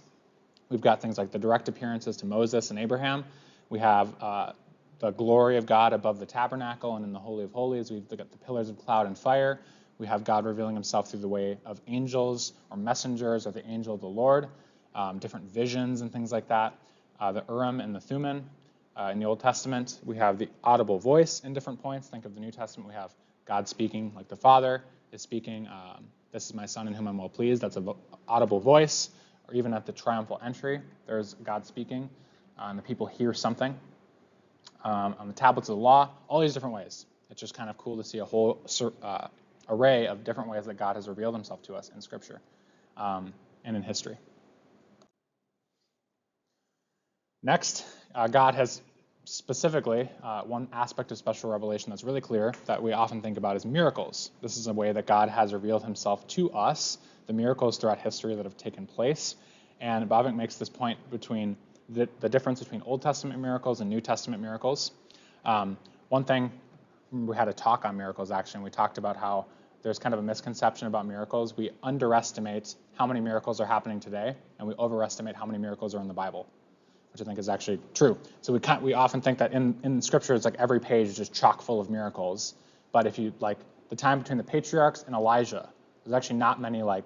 We've 0.69 0.83
got 0.83 1.01
things 1.01 1.17
like 1.17 1.31
the 1.33 1.39
direct 1.39 1.69
appearances 1.71 2.19
to 2.19 2.27
Moses 2.27 2.69
and 2.69 2.79
Abraham. 2.79 3.25
We 3.71 3.79
have 3.79 4.15
uh, 4.21 4.53
the 4.99 5.13
glory 5.13 5.57
of 5.57 5.65
God 5.65 5.95
above 5.95 6.21
the 6.21 6.27
tabernacle 6.27 6.95
and 6.97 7.07
in 7.07 7.15
the 7.15 7.19
Holy 7.19 7.45
of 7.45 7.53
Holies. 7.53 7.91
We've 7.91 8.07
got 8.07 8.31
the 8.31 8.39
pillars 8.39 8.69
of 8.69 8.77
cloud 8.79 9.07
and 9.07 9.17
fire. 9.17 9.61
We 9.99 10.07
have 10.07 10.25
God 10.25 10.45
revealing 10.45 10.75
himself 10.75 11.11
through 11.11 11.21
the 11.21 11.29
way 11.29 11.59
of 11.65 11.81
angels 11.87 12.53
or 12.71 12.77
messengers 12.77 13.47
or 13.47 13.53
the 13.53 13.67
angel 13.67 13.95
of 13.95 14.01
the 14.01 14.09
Lord, 14.09 14.49
um, 14.95 15.19
different 15.19 15.47
visions 15.51 16.01
and 16.01 16.13
things 16.13 16.33
like 16.33 16.49
that. 16.49 16.75
Uh, 17.21 17.33
the 17.33 17.45
Urim 17.49 17.81
and 17.81 17.95
the 17.95 18.01
Thummim 18.01 18.45
uh, 18.97 19.11
in 19.13 19.19
the 19.19 19.27
Old 19.27 19.41
Testament. 19.41 20.01
We 20.05 20.17
have 20.17 20.39
the 20.39 20.49
audible 20.63 20.99
voice 20.99 21.41
in 21.41 21.53
different 21.53 21.81
points. 21.83 22.09
Think 22.09 22.25
of 22.25 22.35
the 22.35 22.41
New 22.41 22.51
Testament. 22.51 22.89
We 22.89 22.95
have 22.95 23.15
God 23.45 23.69
speaking 23.69 24.13
like 24.17 24.29
the 24.29 24.37
Father 24.37 24.83
is 25.13 25.23
speaking. 25.23 25.69
Um, 25.69 26.05
this 26.33 26.47
is 26.47 26.55
my 26.55 26.67
Son 26.67 26.89
in 26.89 26.95
whom 26.95 27.07
I'm 27.07 27.19
well 27.19 27.29
pleased. 27.29 27.63
That's 27.63 27.77
an 27.77 27.89
audible 28.27 28.61
voice. 28.61 29.11
Or 29.49 29.55
even 29.55 29.75
at 29.75 29.87
the 29.87 29.93
triumphal 29.93 30.41
entry, 30.45 30.81
there's 31.07 31.35
God 31.35 31.67
speaking, 31.67 32.09
uh, 32.59 32.67
and 32.69 32.79
the 32.79 32.83
people 32.83 33.07
hear 33.07 33.35
something 33.35 33.79
um, 34.83 35.15
on 35.19 35.29
the 35.29 35.35
tablets 35.35 35.69
of 35.69 35.77
the 35.77 35.83
law, 35.83 36.11
all 36.29 36.41
these 36.41 36.55
different 36.55 36.75
ways. 36.75 37.07
It's 37.31 37.41
just 37.41 37.55
kind 37.55 37.69
of 37.69 37.77
cool 37.77 37.97
to 37.99 38.05
see 38.05 38.19
a 38.19 38.25
whole 38.25 38.61
uh, 39.03 39.29
array 39.69 40.07
of 40.07 40.25
different 40.25 40.51
ways 40.51 40.67
that 40.67 40.75
God 40.75 40.97
has 40.97 41.09
revealed 41.09 41.35
himself 41.35 41.63
to 41.63 41.75
us 41.75 41.91
in 41.95 42.01
Scripture 42.01 42.41
um, 42.97 43.33
and 43.65 43.77
in 43.77 43.83
history. 43.83 44.17
Next, 47.43 47.85
uh, 48.15 48.27
God 48.27 48.55
has 48.55 48.81
specifically 49.25 50.09
uh, 50.23 50.43
one 50.43 50.69
aspect 50.73 51.11
of 51.11 51.19
special 51.19 51.51
revelation 51.51 51.91
that's 51.91 52.05
really 52.05 52.21
clear 52.21 52.55
that 52.67 52.83
we 52.83 52.93
often 52.93 53.21
think 53.23 53.37
about 53.37 53.57
is 53.57 53.65
miracles. 53.65 54.31
This 54.43 54.57
is 54.57 54.67
a 54.67 54.73
way 54.73 54.93
that 54.93 55.07
God 55.07 55.29
has 55.29 55.53
revealed 55.53 55.83
himself 55.83 56.27
to 56.29 56.51
us, 56.53 56.99
the 57.27 57.33
miracles 57.33 57.79
throughout 57.79 57.99
history 57.99 58.35
that 58.35 58.45
have 58.45 58.57
taken 58.57 58.87
place. 58.87 59.37
And 59.81 60.09
Bavinck 60.09 60.37
makes 60.37 60.57
this 60.57 60.69
point 60.69 60.99
between 61.11 61.57
the, 61.89 62.09
the 62.21 62.29
difference 62.29 62.61
between 62.61 62.83
Old 62.83 63.03
Testament 63.03 63.41
miracles 63.41 63.81
and 63.81 63.91
New 63.91 64.01
Testament 64.01 64.43
miracles. 64.43 64.93
Um, 65.45 65.77
one 66.09 66.25
thing, 66.25 66.51
we 67.15 67.37
had 67.37 67.49
a 67.49 67.53
talk 67.53 67.85
on 67.85 67.97
miracles 67.97 68.31
actually, 68.31 68.65
we 68.65 68.71
talked 68.71 68.99
about 68.99 69.17
how 69.17 69.47
there's 69.83 69.99
kind 69.99 70.15
of 70.15 70.19
a 70.19 70.23
misconception 70.23 70.87
about 70.89 71.07
miracles. 71.07 71.57
We 71.57 71.71
underestimate 71.83 72.75
how 72.95 73.07
many 73.07 73.21
miracles 73.21 73.61
are 73.61 73.67
happening 73.67 74.01
today, 74.01 74.35
and 74.59 74.67
we 74.67 74.75
overestimate 74.75 75.37
how 75.37 75.45
many 75.45 75.59
miracles 75.59 75.95
are 75.95 76.01
in 76.01 76.09
the 76.09 76.15
Bible, 76.15 76.47
which 77.13 77.21
I 77.21 77.25
think 77.25 77.39
is 77.39 77.51
actually 77.51 77.81
true. 77.93 78.17
So 78.41 78.53
we 78.55 78.61
we 78.81 78.95
often 78.95 79.21
think 79.21 79.39
that 79.39 79.53
in, 79.53 79.79
in 79.85 80.01
Scripture, 80.01 80.35
it's 80.35 80.47
like 80.47 80.57
every 80.59 80.81
page 80.81 81.09
is 81.09 81.17
just 81.17 81.35
chock 81.35 81.61
full 81.61 81.81
of 81.81 81.91
miracles. 81.91 82.55
But 82.93 83.07
if 83.07 83.19
you 83.19 83.35
like 83.41 83.59
the 83.91 83.97
time 83.97 84.21
between 84.21 84.39
the 84.39 84.45
patriarchs 84.45 85.03
and 85.03 85.15
Elijah, 85.15 85.69
there's 86.03 86.15
actually 86.15 86.39
not 86.39 86.61
many 86.61 86.83
like 86.83 87.05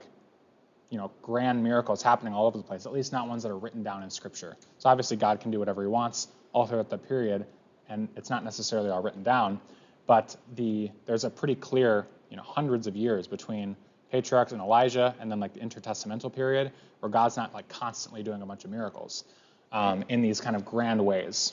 you 0.91 0.99
know, 0.99 1.11
grand 1.21 1.63
miracles 1.63 2.03
happening 2.03 2.33
all 2.33 2.47
over 2.47 2.57
the 2.57 2.65
place, 2.65 2.87
at 2.87 2.93
least 2.93 3.13
not 3.13 3.29
ones 3.29 3.43
that 3.43 3.51
are 3.51 3.59
written 3.59 3.83
down 3.83 4.03
in 4.03 4.11
Scripture. 4.11 4.57
So 4.79 4.89
obviously 4.89 5.17
God 5.17 5.41
can 5.41 5.51
do 5.51 5.59
whatever 5.59 5.83
he 5.83 5.89
wants 5.89 6.29
all 6.53 6.67
throughout 6.67 6.89
the 6.89 6.97
period, 6.97 7.45
and 7.89 8.09
it's 8.17 8.31
not 8.31 8.45
necessarily 8.45 8.89
all 8.89 9.03
written 9.03 9.23
down, 9.23 9.61
but 10.09 10.35
the 10.57 10.91
there's 11.07 11.23
a 11.23 11.31
pretty 11.31 11.55
clear, 11.55 12.09
you 12.31 12.37
know, 12.37 12.43
hundreds 12.43 12.89
of 12.89 12.97
years 12.97 13.29
between 13.29 13.77
patriarchs 14.11 14.51
and 14.51 14.61
Elijah, 14.61 15.15
and 15.21 15.31
then 15.31 15.39
like 15.39 15.53
the 15.53 15.61
intertestamental 15.61 16.35
period, 16.35 16.73
where 16.99 17.11
God's 17.11 17.37
not 17.37 17.55
like 17.55 17.69
constantly 17.69 18.25
doing 18.25 18.43
a 18.43 18.47
bunch 18.47 18.65
of 18.65 18.71
miracles 18.71 19.23
um, 19.71 20.03
in 20.09 20.23
these 20.23 20.41
kind 20.41 20.57
of 20.57 20.65
grand 20.65 21.05
ways. 21.05 21.53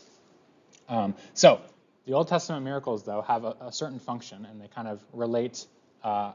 Um, 0.88 1.16
so 1.34 1.60
the 2.06 2.14
Old 2.14 2.30
Testament 2.30 2.64
miracles, 2.64 3.04
though, 3.04 3.22
have 3.22 3.44
a, 3.44 3.56
a 3.60 3.72
certain 3.72 4.00
function, 4.00 4.46
and 4.46 4.62
they 4.62 4.68
kind 4.70 4.88
of 4.88 5.04
relate 5.12 5.66
uh, 6.02 6.32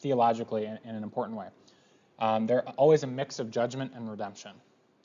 theologically 0.00 0.64
in, 0.64 0.78
in, 0.84 0.94
an 0.94 1.02
important 1.02 1.36
way. 1.36 1.48
Um, 2.18 2.46
they're 2.46 2.66
always 2.70 3.02
a 3.02 3.06
mix 3.06 3.40
of 3.40 3.50
judgment 3.50 3.92
and 3.94 4.08
redemption. 4.08 4.52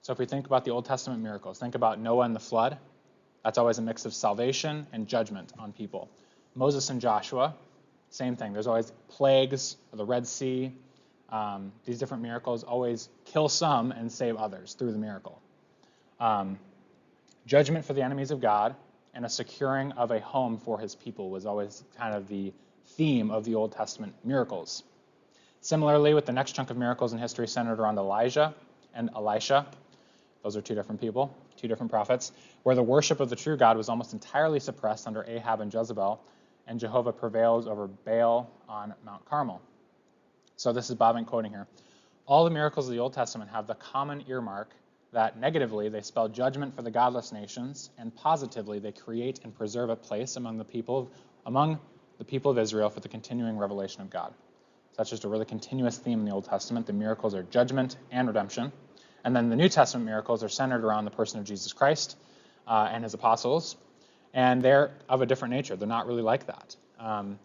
So 0.01 0.13
if 0.13 0.19
we 0.19 0.25
think 0.25 0.45
about 0.45 0.63
the 0.63 0.71
Old 0.71 0.85
Testament 0.85 1.21
miracles, 1.21 1.59
think 1.59 1.75
about 1.75 1.99
Noah 1.99 2.25
and 2.25 2.35
the 2.35 2.39
flood. 2.39 2.77
That's 3.43 3.57
always 3.57 3.79
a 3.79 3.81
mix 3.81 4.05
of 4.05 4.13
salvation 4.13 4.87
and 4.93 5.07
judgment 5.07 5.51
on 5.59 5.73
people. 5.73 6.09
Moses 6.55 6.89
and 6.89 7.01
Joshua, 7.01 7.55
same 8.09 8.35
thing. 8.35 8.53
There's 8.53 8.67
always 8.67 8.91
plagues, 9.09 9.75
the 9.91 10.05
Red 10.05 10.27
Sea. 10.27 10.71
Um, 11.29 11.71
these 11.85 11.97
different 11.97 12.21
miracles 12.21 12.63
always 12.63 13.09
kill 13.25 13.49
some 13.49 13.91
and 13.91 14.11
save 14.11 14.35
others 14.35 14.75
through 14.75 14.91
the 14.91 14.99
miracle. 14.99 15.41
Um, 16.19 16.59
judgment 17.47 17.85
for 17.85 17.93
the 17.93 18.03
enemies 18.03 18.29
of 18.29 18.39
God 18.39 18.75
and 19.13 19.25
a 19.25 19.29
securing 19.29 19.91
of 19.93 20.11
a 20.11 20.19
home 20.19 20.57
for 20.57 20.79
his 20.79 20.95
people 20.95 21.29
was 21.29 21.45
always 21.45 21.83
kind 21.97 22.15
of 22.15 22.27
the 22.27 22.53
theme 22.85 23.31
of 23.31 23.45
the 23.45 23.55
Old 23.55 23.71
Testament 23.71 24.13
miracles. 24.23 24.83
Similarly, 25.61 26.13
with 26.13 26.25
the 26.25 26.33
next 26.33 26.53
chunk 26.53 26.69
of 26.69 26.77
miracles 26.77 27.13
in 27.13 27.19
history 27.19 27.47
centered 27.47 27.79
around 27.79 27.97
Elijah 27.97 28.53
and 28.93 29.09
Elisha, 29.15 29.65
those 30.43 30.57
are 30.57 30.61
two 30.61 30.75
different 30.75 30.99
people, 30.99 31.35
two 31.55 31.67
different 31.67 31.89
prophets, 31.91 32.31
where 32.63 32.75
the 32.75 32.83
worship 32.83 33.19
of 33.19 33.29
the 33.29 33.35
true 33.35 33.55
God 33.55 33.77
was 33.77 33.87
almost 33.87 34.13
entirely 34.13 34.59
suppressed 34.59 35.07
under 35.07 35.23
Ahab 35.23 35.61
and 35.61 35.73
Jezebel, 35.73 36.19
and 36.67 36.79
Jehovah 36.79 37.11
prevails 37.11 37.67
over 37.67 37.87
Baal 37.87 38.49
on 38.69 38.93
Mount 39.05 39.25
Carmel. 39.25 39.61
So 40.55 40.73
this 40.73 40.89
is 40.89 40.95
Bavinck 40.95 41.27
quoting 41.27 41.51
here. 41.51 41.67
All 42.25 42.45
the 42.45 42.51
miracles 42.51 42.87
of 42.87 42.93
the 42.93 42.99
Old 42.99 43.13
Testament 43.13 43.51
have 43.51 43.67
the 43.67 43.75
common 43.75 44.23
earmark 44.27 44.69
that 45.11 45.37
negatively 45.37 45.89
they 45.89 46.01
spell 46.01 46.27
judgment 46.27 46.75
for 46.75 46.81
the 46.81 46.91
godless 46.91 47.31
nations, 47.31 47.89
and 47.97 48.15
positively 48.15 48.79
they 48.79 48.91
create 48.91 49.39
and 49.43 49.55
preserve 49.55 49.89
a 49.89 49.95
place 49.95 50.35
among 50.35 50.57
the 50.57 50.63
people 50.63 51.11
among 51.45 51.79
the 52.17 52.23
people 52.23 52.51
of 52.51 52.57
Israel 52.57 52.89
for 52.89 52.99
the 52.99 53.09
continuing 53.09 53.57
revelation 53.57 54.01
of 54.01 54.09
God. 54.09 54.33
So 54.91 54.97
that's 54.97 55.09
just 55.09 55.23
a 55.23 55.27
really 55.27 55.45
continuous 55.45 55.97
theme 55.97 56.19
in 56.19 56.25
the 56.25 56.31
Old 56.31 56.45
Testament. 56.45 56.87
The 56.87 56.93
miracles 56.93 57.35
are 57.35 57.43
judgment 57.43 57.97
and 58.11 58.27
redemption. 58.27 58.71
And 59.23 59.35
then 59.35 59.49
the 59.49 59.55
New 59.55 59.69
Testament 59.69 60.05
miracles 60.05 60.43
are 60.43 60.49
centered 60.49 60.83
around 60.83 61.05
the 61.05 61.11
person 61.11 61.39
of 61.39 61.45
Jesus 61.45 61.73
Christ 61.73 62.17
uh, 62.67 62.89
and 62.91 63.03
his 63.03 63.13
apostles, 63.13 63.75
and 64.33 64.61
they're 64.61 64.91
of 65.07 65.21
a 65.21 65.25
different 65.25 65.53
nature. 65.53 65.75
They're 65.75 65.87
not 65.87 66.07
really 66.07 66.21
like 66.21 66.47
that. 66.47 66.75
Um, 66.99 67.39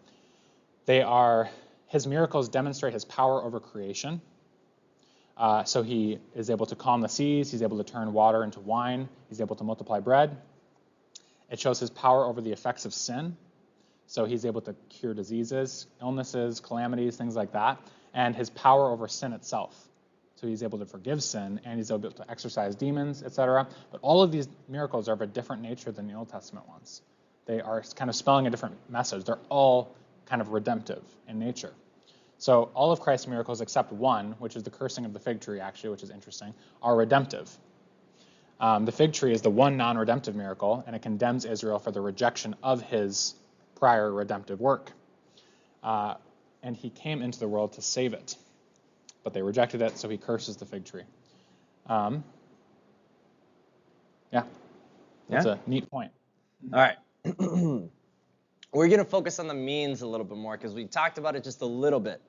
they 0.85 1.01
are 1.01 1.49
his 1.87 2.05
miracles 2.05 2.49
demonstrate 2.49 2.93
his 2.93 3.03
power 3.05 3.43
over 3.43 3.59
creation. 3.59 4.21
Uh, 5.35 5.63
so 5.63 5.81
he 5.81 6.19
is 6.35 6.49
able 6.49 6.65
to 6.67 6.75
calm 6.75 7.01
the 7.01 7.07
seas, 7.07 7.49
he's 7.49 7.61
able 7.61 7.77
to 7.77 7.83
turn 7.83 8.11
water 8.13 8.43
into 8.43 8.59
wine, 8.59 9.07
he's 9.29 9.41
able 9.41 9.55
to 9.55 9.63
multiply 9.63 9.99
bread. 9.99 10.37
It 11.49 11.59
shows 11.59 11.79
his 11.79 11.89
power 11.89 12.25
over 12.25 12.41
the 12.41 12.51
effects 12.51 12.85
of 12.85 12.93
sin. 12.93 13.37
So 14.05 14.25
he's 14.25 14.45
able 14.45 14.61
to 14.61 14.75
cure 14.89 15.13
diseases, 15.13 15.87
illnesses, 16.01 16.59
calamities, 16.59 17.15
things 17.15 17.35
like 17.35 17.53
that, 17.53 17.79
and 18.13 18.35
his 18.35 18.49
power 18.49 18.89
over 18.89 19.07
sin 19.07 19.33
itself. 19.33 19.88
So 20.39 20.47
he's 20.47 20.63
able 20.63 20.79
to 20.79 20.85
forgive 20.85 21.21
sin 21.21 21.59
and 21.65 21.77
he's 21.77 21.91
able 21.91 22.11
to 22.11 22.31
exorcise 22.31 22.73
demons, 22.73 23.23
etc. 23.23 23.67
But 23.91 23.99
all 24.01 24.23
of 24.23 24.31
these 24.31 24.47
miracles 24.69 25.09
are 25.09 25.13
of 25.13 25.21
a 25.21 25.27
different 25.27 25.61
nature 25.61 25.91
than 25.91 26.07
the 26.07 26.13
Old 26.13 26.29
Testament 26.29 26.65
ones. 26.69 27.01
They 27.45 27.59
are 27.59 27.83
kind 27.95 28.09
of 28.09 28.15
spelling 28.15 28.47
a 28.47 28.49
different 28.49 28.77
message. 28.89 29.25
They're 29.25 29.39
all 29.49 29.93
kind 30.25 30.41
of 30.41 30.49
redemptive 30.49 31.03
in 31.27 31.39
nature. 31.39 31.73
So 32.37 32.69
all 32.73 32.93
of 32.93 33.01
Christ's 33.01 33.27
miracles 33.27 33.59
except 33.59 33.91
one, 33.91 34.31
which 34.39 34.55
is 34.55 34.63
the 34.63 34.69
cursing 34.69 35.03
of 35.03 35.11
the 35.11 35.19
fig 35.19 35.41
tree, 35.41 35.59
actually, 35.59 35.89
which 35.89 36.03
is 36.03 36.09
interesting, 36.09 36.53
are 36.81 36.95
redemptive. 36.95 37.51
Um, 38.61 38.85
the 38.85 38.93
fig 38.93 39.11
tree 39.11 39.33
is 39.33 39.41
the 39.41 39.49
one 39.49 39.75
non 39.75 39.97
redemptive 39.97 40.35
miracle, 40.35 40.85
and 40.87 40.95
it 40.95 41.01
condemns 41.01 41.43
Israel 41.43 41.79
for 41.79 41.91
the 41.91 41.99
rejection 41.99 42.55
of 42.63 42.81
his 42.81 43.35
prior 43.75 44.09
redemptive 44.09 44.61
work. 44.61 44.93
Uh, 45.83 46.13
and 46.63 46.77
he 46.77 46.89
came 46.89 47.21
into 47.21 47.39
the 47.39 47.47
world 47.47 47.73
to 47.73 47.81
save 47.81 48.13
it. 48.13 48.37
But 49.23 49.33
they 49.33 49.41
rejected 49.41 49.81
it, 49.81 49.97
so 49.97 50.09
he 50.09 50.17
curses 50.17 50.57
the 50.57 50.65
fig 50.65 50.85
tree. 50.85 51.03
Um, 51.87 52.23
yeah, 54.31 54.43
that's 55.29 55.45
yeah. 55.45 55.55
a 55.65 55.69
neat 55.69 55.89
point. 55.89 56.11
All 56.73 56.79
right. 56.79 56.97
We're 58.71 58.87
going 58.87 58.99
to 58.99 59.05
focus 59.05 59.39
on 59.39 59.47
the 59.47 59.53
means 59.53 60.01
a 60.01 60.07
little 60.07 60.25
bit 60.25 60.37
more 60.37 60.55
because 60.55 60.75
we 60.75 60.85
talked 60.85 61.17
about 61.17 61.35
it 61.35 61.43
just 61.43 61.61
a 61.61 61.65
little 61.65 61.99
bit. 61.99 62.21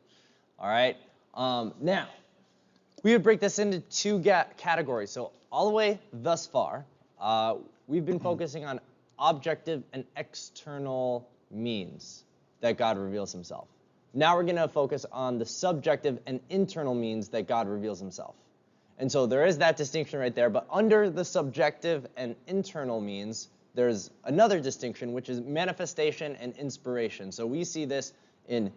All 0.58 0.68
right. 0.68 0.96
Um, 1.34 1.74
now, 1.80 2.08
we 3.02 3.12
would 3.12 3.22
break 3.22 3.40
this 3.40 3.58
into 3.58 3.80
two 3.80 4.20
categories. 4.56 5.10
So 5.10 5.32
all 5.52 5.68
the 5.68 5.74
way 5.74 5.98
thus 6.12 6.46
far, 6.46 6.86
uh, 7.20 7.56
we've 7.86 8.06
been 8.06 8.18
focusing 8.30 8.64
on 8.64 8.80
objective 9.18 9.82
and 9.92 10.04
external 10.16 11.28
means 11.50 12.24
that 12.60 12.78
God 12.78 12.96
reveals 12.96 13.32
himself. 13.32 13.68
Now 14.12 14.36
we're 14.36 14.44
going 14.44 14.56
to 14.56 14.68
focus 14.68 15.06
on 15.12 15.38
the 15.38 15.46
subjective 15.46 16.18
and 16.26 16.40
internal 16.50 16.94
means 16.94 17.28
that 17.28 17.46
God 17.46 17.68
reveals 17.68 18.00
himself. 18.00 18.34
And 18.98 19.10
so 19.10 19.26
there 19.26 19.46
is 19.46 19.58
that 19.58 19.76
distinction 19.76 20.18
right 20.18 20.34
there, 20.34 20.50
but 20.50 20.66
under 20.70 21.08
the 21.08 21.24
subjective 21.24 22.06
and 22.16 22.36
internal 22.46 23.00
means, 23.00 23.48
there's 23.74 24.10
another 24.24 24.60
distinction, 24.60 25.12
which 25.12 25.28
is 25.28 25.40
manifestation 25.40 26.36
and 26.36 26.54
inspiration. 26.56 27.32
So 27.32 27.46
we 27.46 27.64
see 27.64 27.84
this 27.84 28.12
in 28.48 28.72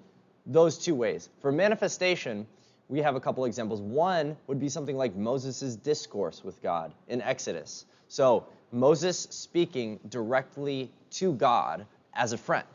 those 0.46 0.78
two 0.78 0.96
ways. 0.96 1.30
For 1.42 1.52
manifestation, 1.52 2.46
we 2.90 3.00
have 3.02 3.16
a 3.16 3.20
couple 3.20 3.44
examples. 3.46 3.82
One 3.82 4.38
would 4.48 4.60
be 4.60 4.70
something 4.70 4.96
like 4.96 5.16
Moses' 5.16 5.76
discourse 5.76 6.44
with 6.44 6.62
God 6.62 6.94
in 7.08 7.22
Exodus. 7.22 7.86
So 8.08 8.46
Moses 8.72 9.28
speaking 9.32 10.00
directly 10.10 10.92
to 11.12 11.34
God 11.34 11.86
as 12.14 12.34
a 12.34 12.38
friend, 12.38 12.68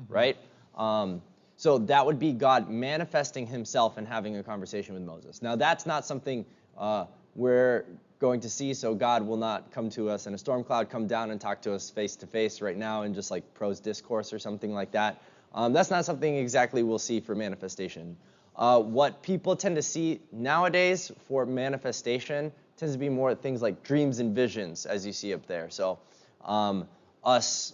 mm-hmm. 0.00 0.12
right? 0.12 0.36
Um, 0.76 1.22
so 1.62 1.78
that 1.78 2.04
would 2.04 2.18
be 2.18 2.32
God 2.32 2.68
manifesting 2.68 3.46
himself 3.46 3.96
and 3.96 4.04
having 4.04 4.36
a 4.36 4.42
conversation 4.42 4.94
with 4.94 5.04
Moses. 5.04 5.42
Now, 5.42 5.54
that's 5.54 5.86
not 5.86 6.04
something 6.04 6.44
uh, 6.76 7.04
we're 7.36 7.84
going 8.18 8.40
to 8.40 8.50
see, 8.50 8.74
so 8.74 8.96
God 8.96 9.24
will 9.24 9.36
not 9.36 9.70
come 9.70 9.88
to 9.90 10.10
us 10.10 10.26
in 10.26 10.34
a 10.34 10.38
storm 10.38 10.64
cloud, 10.64 10.90
come 10.90 11.06
down 11.06 11.30
and 11.30 11.40
talk 11.40 11.62
to 11.62 11.72
us 11.72 11.88
face 11.88 12.16
to 12.16 12.26
face 12.26 12.60
right 12.60 12.76
now 12.76 13.02
in 13.02 13.14
just 13.14 13.30
like 13.30 13.54
prose 13.54 13.78
discourse 13.78 14.32
or 14.32 14.40
something 14.40 14.74
like 14.74 14.90
that. 14.90 15.22
Um, 15.54 15.72
that's 15.72 15.88
not 15.88 16.04
something 16.04 16.34
exactly 16.34 16.82
we'll 16.82 16.98
see 16.98 17.20
for 17.20 17.36
manifestation. 17.36 18.16
Uh, 18.56 18.80
what 18.80 19.22
people 19.22 19.54
tend 19.54 19.76
to 19.76 19.82
see 19.82 20.20
nowadays 20.32 21.12
for 21.28 21.46
manifestation 21.46 22.50
tends 22.76 22.92
to 22.92 22.98
be 22.98 23.08
more 23.08 23.36
things 23.36 23.62
like 23.62 23.84
dreams 23.84 24.18
and 24.18 24.34
visions, 24.34 24.84
as 24.84 25.06
you 25.06 25.12
see 25.12 25.32
up 25.32 25.46
there. 25.46 25.70
So, 25.70 26.00
um, 26.44 26.88
us 27.22 27.72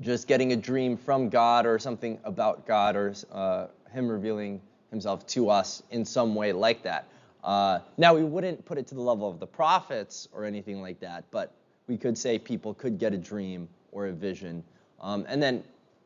just 0.00 0.26
getting 0.26 0.52
a 0.52 0.56
dream 0.56 0.96
from 0.96 1.28
God 1.28 1.66
or 1.66 1.78
something 1.78 2.18
about 2.24 2.66
God 2.66 2.96
or 2.96 3.14
uh, 3.32 3.66
Him 3.92 4.08
revealing 4.08 4.60
Himself 4.90 5.26
to 5.28 5.50
us 5.50 5.82
in 5.90 6.04
some 6.04 6.34
way 6.34 6.52
like 6.52 6.82
that. 6.82 7.08
Uh, 7.42 7.80
now, 7.98 8.14
we 8.14 8.24
wouldn't 8.24 8.64
put 8.64 8.78
it 8.78 8.86
to 8.86 8.94
the 8.94 9.00
level 9.00 9.28
of 9.28 9.38
the 9.38 9.46
prophets 9.46 10.28
or 10.32 10.44
anything 10.44 10.80
like 10.80 10.98
that, 11.00 11.24
but 11.30 11.52
we 11.86 11.96
could 11.96 12.16
say 12.16 12.38
people 12.38 12.72
could 12.74 12.98
get 12.98 13.12
a 13.12 13.18
dream 13.18 13.68
or 13.92 14.06
a 14.06 14.12
vision. 14.12 14.64
Um, 15.00 15.26
and 15.28 15.42
then 15.42 15.62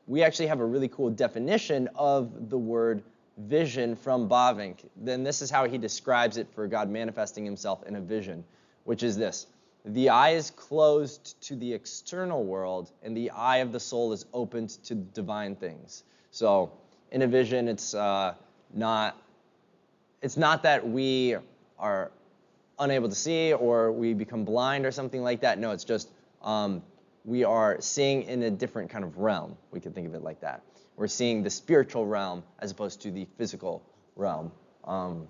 we 0.09 0.23
actually 0.23 0.49
have 0.49 0.61
a 0.61 0.65
really 0.65 0.89
cool 0.89 1.11
definition 1.11 1.89
of 1.95 2.51
the 2.51 2.59
word 2.59 3.03
vision 3.37 3.95
from 3.95 4.29
Bavinck. 4.29 4.79
Then 4.97 5.23
this 5.23 5.43
is 5.43 5.51
how 5.51 5.69
he 5.69 5.79
describes 5.79 6.37
it 6.37 6.49
for 6.55 6.67
God 6.67 6.91
manifesting 6.91 7.45
himself 7.45 7.87
in 7.87 7.95
a 7.95 8.01
vision, 8.01 8.43
which 8.85 9.03
is 9.03 9.17
this. 9.17 9.47
The 9.89 10.11
eye 10.11 10.31
is 10.31 10.51
closed 10.51 11.41
to 11.43 11.57
the 11.57 11.73
external 11.73 12.45
world, 12.45 12.93
and 13.03 13.17
the 13.17 13.31
eye 13.31 13.59
of 13.59 13.73
the 13.73 13.81
soul 13.81 14.13
is 14.13 14.27
opened 14.35 14.71
to 14.85 14.95
divine 14.95 15.57
things. 15.57 16.05
So, 16.31 16.73
in 17.11 17.23
a 17.23 17.27
vision, 17.27 17.69
it's 17.69 17.95
uh, 17.95 18.35
not 18.75 19.17
it's 20.21 20.37
not 20.37 20.63
that 20.65 20.87
we 20.87 21.37
are 21.79 22.11
unable 22.79 23.09
to 23.09 23.15
see 23.15 23.53
or 23.53 23.93
we 23.93 24.13
become 24.13 24.45
blind 24.45 24.85
or 24.85 24.91
something 24.91 25.23
like 25.23 25.41
that. 25.41 25.59
No, 25.59 25.71
it's 25.71 25.85
just 25.85 26.11
um, 26.43 26.83
we 27.25 27.45
are 27.45 27.81
seeing 27.81 28.25
in 28.25 28.43
a 28.43 28.51
different 28.51 28.91
kind 28.91 29.05
of 29.05 29.17
realm. 29.19 29.57
We 29.71 29.81
could 29.81 29.95
think 29.95 30.07
of 30.07 30.15
it 30.15 30.23
like 30.23 30.41
that. 30.41 30.63
We're 30.97 31.07
seeing 31.07 31.43
the 31.43 31.51
spiritual 31.51 32.07
realm 32.07 32.43
as 32.59 32.73
opposed 32.73 33.01
to 33.03 33.11
the 33.11 33.27
physical 33.39 33.83
realm. 34.17 34.53
Um, 34.85 35.29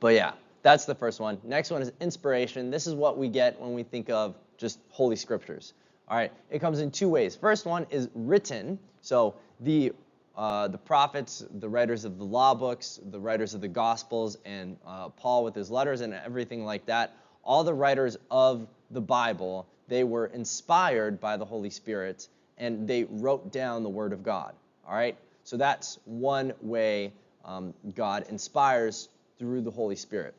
but 0.00 0.14
yeah, 0.14 0.32
that's 0.62 0.84
the 0.84 0.94
first 0.94 1.20
one. 1.20 1.38
Next 1.44 1.70
one 1.70 1.82
is 1.82 1.92
inspiration. 2.00 2.70
This 2.70 2.86
is 2.86 2.94
what 2.94 3.18
we 3.18 3.28
get 3.28 3.60
when 3.60 3.74
we 3.74 3.82
think 3.82 4.10
of 4.10 4.36
just 4.56 4.80
Holy 4.90 5.16
Scriptures. 5.16 5.74
All 6.08 6.16
right, 6.16 6.32
it 6.50 6.60
comes 6.60 6.80
in 6.80 6.90
two 6.90 7.08
ways. 7.08 7.36
First 7.36 7.66
one 7.66 7.86
is 7.90 8.08
written. 8.14 8.78
So 9.02 9.34
the 9.60 9.92
uh, 10.36 10.68
the 10.68 10.78
prophets, 10.78 11.44
the 11.58 11.68
writers 11.68 12.04
of 12.04 12.18
the 12.18 12.24
law 12.24 12.54
books, 12.54 13.00
the 13.10 13.18
writers 13.18 13.54
of 13.54 13.60
the 13.60 13.68
Gospels, 13.68 14.38
and 14.44 14.76
uh, 14.86 15.08
Paul 15.08 15.42
with 15.44 15.54
his 15.54 15.70
letters 15.70 16.00
and 16.00 16.14
everything 16.14 16.64
like 16.64 16.86
that. 16.86 17.16
All 17.42 17.64
the 17.64 17.74
writers 17.74 18.16
of 18.30 18.68
the 18.90 19.00
Bible 19.00 19.66
they 19.88 20.04
were 20.04 20.26
inspired 20.26 21.18
by 21.20 21.36
the 21.36 21.44
Holy 21.44 21.70
Spirit 21.70 22.28
and 22.58 22.86
they 22.86 23.04
wrote 23.04 23.52
down 23.52 23.82
the 23.82 23.88
Word 23.88 24.12
of 24.12 24.22
God. 24.22 24.54
All 24.86 24.94
right? 24.94 25.16
So 25.44 25.56
that's 25.56 25.98
one 26.04 26.52
way 26.60 27.12
um, 27.44 27.72
God 27.94 28.26
inspires 28.28 29.08
through 29.38 29.62
the 29.62 29.70
Holy 29.70 29.96
Spirit. 29.96 30.34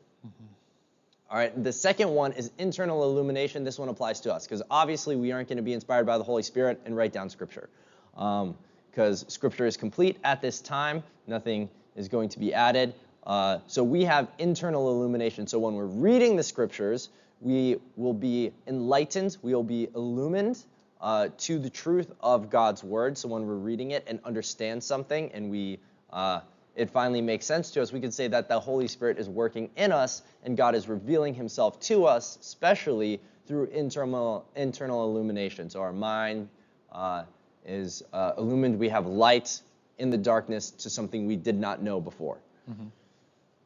All 1.30 1.36
right, 1.36 1.62
the 1.62 1.72
second 1.72 2.10
one 2.10 2.32
is 2.32 2.50
internal 2.58 3.04
illumination. 3.04 3.62
This 3.62 3.78
one 3.78 3.88
applies 3.88 4.20
to 4.22 4.34
us 4.34 4.46
because 4.46 4.62
obviously 4.68 5.14
we 5.14 5.30
aren't 5.30 5.48
going 5.48 5.58
to 5.58 5.62
be 5.62 5.74
inspired 5.74 6.04
by 6.04 6.18
the 6.18 6.24
Holy 6.24 6.42
Spirit 6.42 6.80
and 6.84 6.96
write 6.96 7.12
down 7.12 7.30
Scripture 7.30 7.68
because 8.14 9.22
um, 9.22 9.28
Scripture 9.28 9.64
is 9.64 9.76
complete 9.76 10.18
at 10.24 10.42
this 10.42 10.60
time. 10.60 11.04
Nothing 11.28 11.70
is 11.94 12.08
going 12.08 12.30
to 12.30 12.40
be 12.40 12.52
added. 12.52 12.94
Uh, 13.24 13.58
so 13.68 13.84
we 13.84 14.04
have 14.04 14.28
internal 14.40 14.90
illumination. 14.90 15.46
So 15.46 15.60
when 15.60 15.74
we're 15.74 15.84
reading 15.84 16.34
the 16.34 16.42
Scriptures, 16.42 17.10
we 17.40 17.76
will 17.96 18.12
be 18.12 18.52
enlightened, 18.66 19.36
we 19.42 19.54
will 19.54 19.62
be 19.62 19.88
illumined 19.94 20.64
uh, 21.00 21.28
to 21.38 21.60
the 21.60 21.70
truth 21.70 22.10
of 22.20 22.50
God's 22.50 22.82
Word. 22.82 23.16
So 23.16 23.28
when 23.28 23.46
we're 23.46 23.54
reading 23.54 23.92
it 23.92 24.04
and 24.08 24.18
understand 24.24 24.82
something 24.82 25.30
and 25.32 25.48
we 25.48 25.78
uh, 26.12 26.40
it 26.76 26.90
finally 26.90 27.20
makes 27.20 27.46
sense 27.46 27.70
to 27.72 27.82
us, 27.82 27.92
we 27.92 28.00
can 28.00 28.12
say 28.12 28.28
that 28.28 28.48
the 28.48 28.58
Holy 28.58 28.88
Spirit 28.88 29.18
is 29.18 29.28
working 29.28 29.70
in 29.76 29.92
us 29.92 30.22
and 30.44 30.56
God 30.56 30.74
is 30.74 30.88
revealing 30.88 31.34
himself 31.34 31.80
to 31.80 32.04
us, 32.06 32.38
especially 32.40 33.20
through 33.46 33.66
internal, 33.66 34.46
internal 34.54 35.04
illumination. 35.10 35.68
So 35.68 35.80
our 35.80 35.92
mind 35.92 36.48
uh, 36.92 37.24
is 37.66 38.02
uh, 38.12 38.32
illumined. 38.38 38.78
We 38.78 38.88
have 38.88 39.06
light 39.06 39.60
in 39.98 40.10
the 40.10 40.18
darkness 40.18 40.70
to 40.70 40.90
something 40.90 41.26
we 41.26 41.36
did 41.36 41.58
not 41.58 41.82
know 41.82 42.00
before. 42.00 42.38
Mm-hmm. 42.70 42.86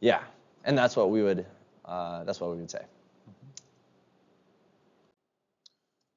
Yeah, 0.01 0.23
and 0.65 0.77
that's 0.77 0.97
what 0.97 1.11
we 1.11 1.23
would, 1.23 1.47
uh, 1.85 2.25
that's 2.25 2.41
what 2.41 2.51
we 2.51 2.57
would 2.57 2.71
say. 2.71 2.85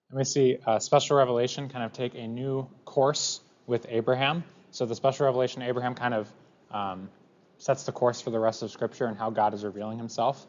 And 0.09 0.17
we 0.17 0.23
see 0.23 0.57
uh, 0.65 0.79
special 0.79 1.17
revelation 1.17 1.67
kind 1.67 1.83
of 1.83 1.91
take 1.91 2.15
a 2.15 2.25
new 2.25 2.67
course 2.85 3.41
with 3.67 3.85
Abraham. 3.89 4.43
So 4.71 4.85
the 4.85 4.95
special 4.95 5.25
revelation 5.25 5.61
Abraham 5.61 5.93
kind 5.93 6.13
of 6.13 6.31
um, 6.71 7.09
sets 7.57 7.83
the 7.83 7.91
course 7.91 8.21
for 8.21 8.29
the 8.29 8.39
rest 8.39 8.63
of 8.63 8.71
Scripture 8.71 9.05
and 9.05 9.17
how 9.17 9.29
God 9.29 9.53
is 9.53 9.63
revealing 9.63 9.97
Himself. 9.97 10.45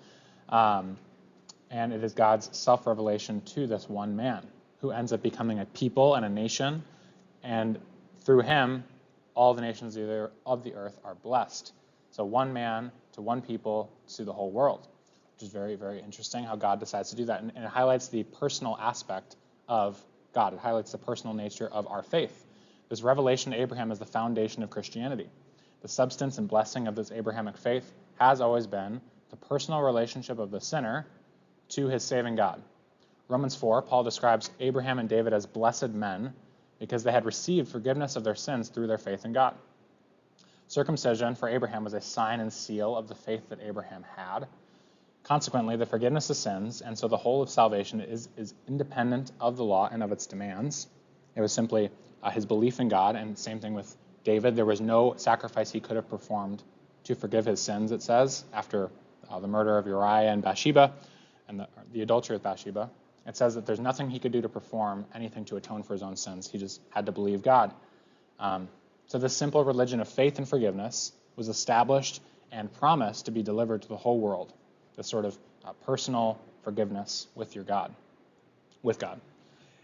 Um, 0.49 0.97
and 1.71 1.93
it 1.93 2.03
is 2.03 2.15
God's 2.15 2.57
self 2.57 2.87
revelation 2.87 3.43
to 3.55 3.67
this 3.67 3.89
one 3.89 4.17
man 4.17 4.47
who 4.81 4.91
ends 4.91 5.13
up 5.13 5.23
becoming 5.23 5.59
a 5.59 5.67
people 5.67 6.15
and 6.15 6.25
a 6.25 6.29
nation. 6.29 6.83
And 7.43 7.79
through 8.23 8.41
him, 8.41 8.85
all 9.35 9.55
the 9.55 9.63
nations 9.63 9.97
of 9.97 10.65
the 10.65 10.75
earth 10.75 10.99
are 11.05 11.15
blessed. 11.15 11.73
So, 12.11 12.25
one 12.25 12.53
man 12.53 12.91
to 13.13 13.21
one 13.21 13.43
people 13.43 13.91
to 14.15 14.25
the 14.25 14.33
whole 14.33 14.51
world, 14.51 14.87
which 15.35 15.43
is 15.43 15.49
very, 15.49 15.77
very 15.77 16.01
interesting 16.01 16.45
how 16.45 16.57
God 16.57 16.81
decides 16.81 17.11
to 17.11 17.17
do 17.17 17.27
that. 17.27 17.43
And, 17.43 17.53
and 17.55 17.65
it 17.65 17.71
highlights 17.71 18.09
the 18.09 18.25
personal 18.25 18.77
aspect 18.81 19.37
of 19.69 20.03
God, 20.35 20.55
it 20.55 20.59
highlights 20.59 20.93
the 20.93 20.99
personal 20.99 21.35
nature 21.35 21.69
of 21.69 21.87
our 21.87 22.03
faith. 22.03 22.45
This 22.89 23.03
revelation 23.03 23.53
to 23.53 23.61
Abraham 23.61 23.91
is 23.91 23.99
the 23.99 24.07
foundation 24.07 24.63
of 24.63 24.71
Christianity. 24.71 25.29
The 25.83 25.89
substance 25.89 26.39
and 26.39 26.49
blessing 26.49 26.89
of 26.89 26.95
this 26.95 27.13
Abrahamic 27.13 27.57
faith 27.57 27.93
has 28.19 28.41
always 28.41 28.67
been 28.67 29.01
the 29.31 29.37
personal 29.37 29.81
relationship 29.81 30.39
of 30.39 30.51
the 30.51 30.61
sinner 30.61 31.07
to 31.71 31.87
his 31.87 32.03
saving 32.03 32.37
God. 32.37 32.63
Romans 33.29 33.55
4, 33.55 33.83
Paul 33.83 34.03
describes 34.03 34.51
Abraham 34.59 34.99
and 34.99 35.09
David 35.09 35.33
as 35.33 35.47
blessed 35.47 35.91
men 35.91 36.33
because 36.79 37.05
they 37.05 37.13
had 37.13 37.27
received 37.27 37.69
forgiveness 37.69 38.17
of 38.17 38.25
their 38.25 38.35
sins 38.35 38.69
through 38.69 38.87
their 38.87 38.99
faith 38.99 39.25
in 39.25 39.33
God. 39.33 39.55
Circumcision 40.69 41.35
for 41.35 41.49
Abraham 41.49 41.85
was 41.85 41.95
a 41.95 42.01
sign 42.01 42.41
and 42.41 42.53
seal 42.53 42.97
of 42.97 43.09
the 43.09 43.15
faith 43.15 43.49
that 43.51 43.61
Abraham 43.63 44.05
had. 44.17 44.47
Consequently, 45.25 45.77
the 45.77 45.87
forgiveness 45.87 46.31
of 46.31 46.37
sins, 46.37 46.81
and 46.81 46.97
so 46.97 47.09
the 47.09 47.17
whole 47.17 47.43
of 47.43 47.51
salvation, 47.51 48.01
is, 48.01 48.29
is 48.37 48.55
independent 48.67 49.33
of 49.41 49.57
the 49.57 49.65
law 49.65 49.89
and 49.91 50.03
of 50.03 50.13
its 50.13 50.27
demands. 50.27 50.87
It 51.37 51.41
was 51.41 51.53
simply 51.53 51.91
uh, 52.23 52.31
his 52.31 52.47
belief 52.47 52.81
in 52.81 52.89
God, 52.89 53.15
and 53.15 53.39
same 53.39 53.61
thing 53.61 53.75
with 53.75 53.95
David, 54.29 54.57
there 54.57 54.67
was 54.67 54.79
no 54.79 55.15
sacrifice 55.17 55.71
he 55.71 55.81
could 55.81 55.97
have 55.97 56.11
performed 56.11 56.63
to 57.05 57.15
forgive 57.15 57.47
his 57.47 57.61
sins, 57.61 57.93
it 57.93 58.03
says, 58.03 58.45
after 58.53 58.91
uh, 59.31 59.41
the 59.41 59.49
murder 59.49 59.79
of 59.79 59.87
Uriah 59.87 60.31
and 60.31 60.43
Bathsheba 60.43 60.93
and 61.49 61.61
the, 61.61 61.69
the 61.95 62.03
adultery 62.03 62.37
with 62.37 62.43
Bathsheba. 62.43 62.91
It 63.27 63.39
says 63.39 63.55
that 63.55 63.65
there's 63.65 63.81
nothing 63.81 64.11
he 64.11 64.19
could 64.19 64.33
do 64.33 64.43
to 64.43 64.49
perform 64.51 65.07
anything 65.15 65.47
to 65.47 65.57
atone 65.57 65.83
for 65.83 65.95
his 65.95 66.03
own 66.03 66.15
sins. 66.15 66.47
He 66.47 66.59
just 66.59 66.83
had 66.91 67.07
to 67.07 67.13
believe 67.13 67.41
God. 67.41 67.73
Um, 68.39 68.69
so, 69.07 69.17
this 69.17 69.35
simple 69.35 69.65
religion 69.65 69.99
of 69.99 70.09
faith 70.09 70.37
and 70.37 70.47
forgiveness 70.47 71.11
was 71.37 71.49
established 71.49 72.21
and 72.53 72.71
promised 72.71 73.25
to 73.25 73.31
be 73.31 73.43
delivered 73.43 73.81
to 73.81 73.89
the 73.89 73.97
whole 73.97 74.21
world. 74.21 74.53
This 74.95 75.07
sort 75.07 75.25
of 75.25 75.39
uh, 75.65 75.73
personal 75.87 76.39
forgiveness 76.65 77.29
with 77.35 77.55
your 77.55 77.65
God, 77.65 77.95
with 78.83 78.99
God. 78.99 79.23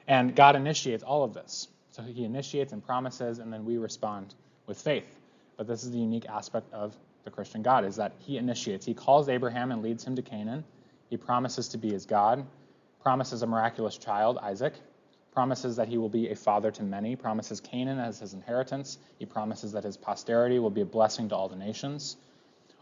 And 0.07 0.37
God 0.37 0.55
initiates 0.55 1.03
all 1.03 1.25
of 1.25 1.33
this. 1.33 1.67
So 1.95 2.03
he 2.03 2.25
initiates 2.25 2.73
and 2.73 2.85
promises, 2.85 3.39
and 3.39 3.53
then 3.53 3.65
we 3.65 3.79
respond 3.79 4.35
with 4.67 4.83
faith. 4.83 5.07
But 5.57 5.69
this 5.69 5.85
is 5.85 5.93
the 5.93 5.99
unique 5.99 6.27
aspect 6.29 6.73
of 6.73 6.93
the 7.23 7.31
Christian 7.31 7.63
God 7.63 7.85
is 7.85 7.95
that 7.97 8.11
he 8.19 8.37
initiates. 8.37 8.85
He 8.85 8.95
calls 8.95 9.29
Abraham 9.29 9.71
and 9.71 9.81
leads 9.81 10.03
him 10.03 10.17
to 10.17 10.23
Canaan. 10.23 10.65
He 11.09 11.17
promises 11.17 11.69
to 11.69 11.79
be 11.79 11.93
his 11.93 12.05
God, 12.05 12.45
promises 13.01 13.43
a 13.43 13.47
miraculous 13.47 13.97
child, 13.97 14.39
Isaac, 14.39 14.75
promises 15.33 15.77
that 15.77 15.87
he 15.87 15.97
will 15.97 16.09
be 16.09 16.31
a 16.31 16.35
father 16.35 16.73
to 16.73 16.83
many, 16.83 17.15
promises 17.15 17.61
Canaan 17.61 18.01
as 18.01 18.19
his 18.19 18.35
inheritance. 18.35 18.99
He 19.21 19.25
promises 19.25 19.71
that 19.71 19.85
his 19.85 19.97
posterity 19.97 20.59
will 20.59 20.71
be 20.71 20.81
a 20.81 20.85
blessing 20.85 21.29
to 21.29 21.37
all 21.37 21.49
the 21.49 21.55
nations. 21.55 22.17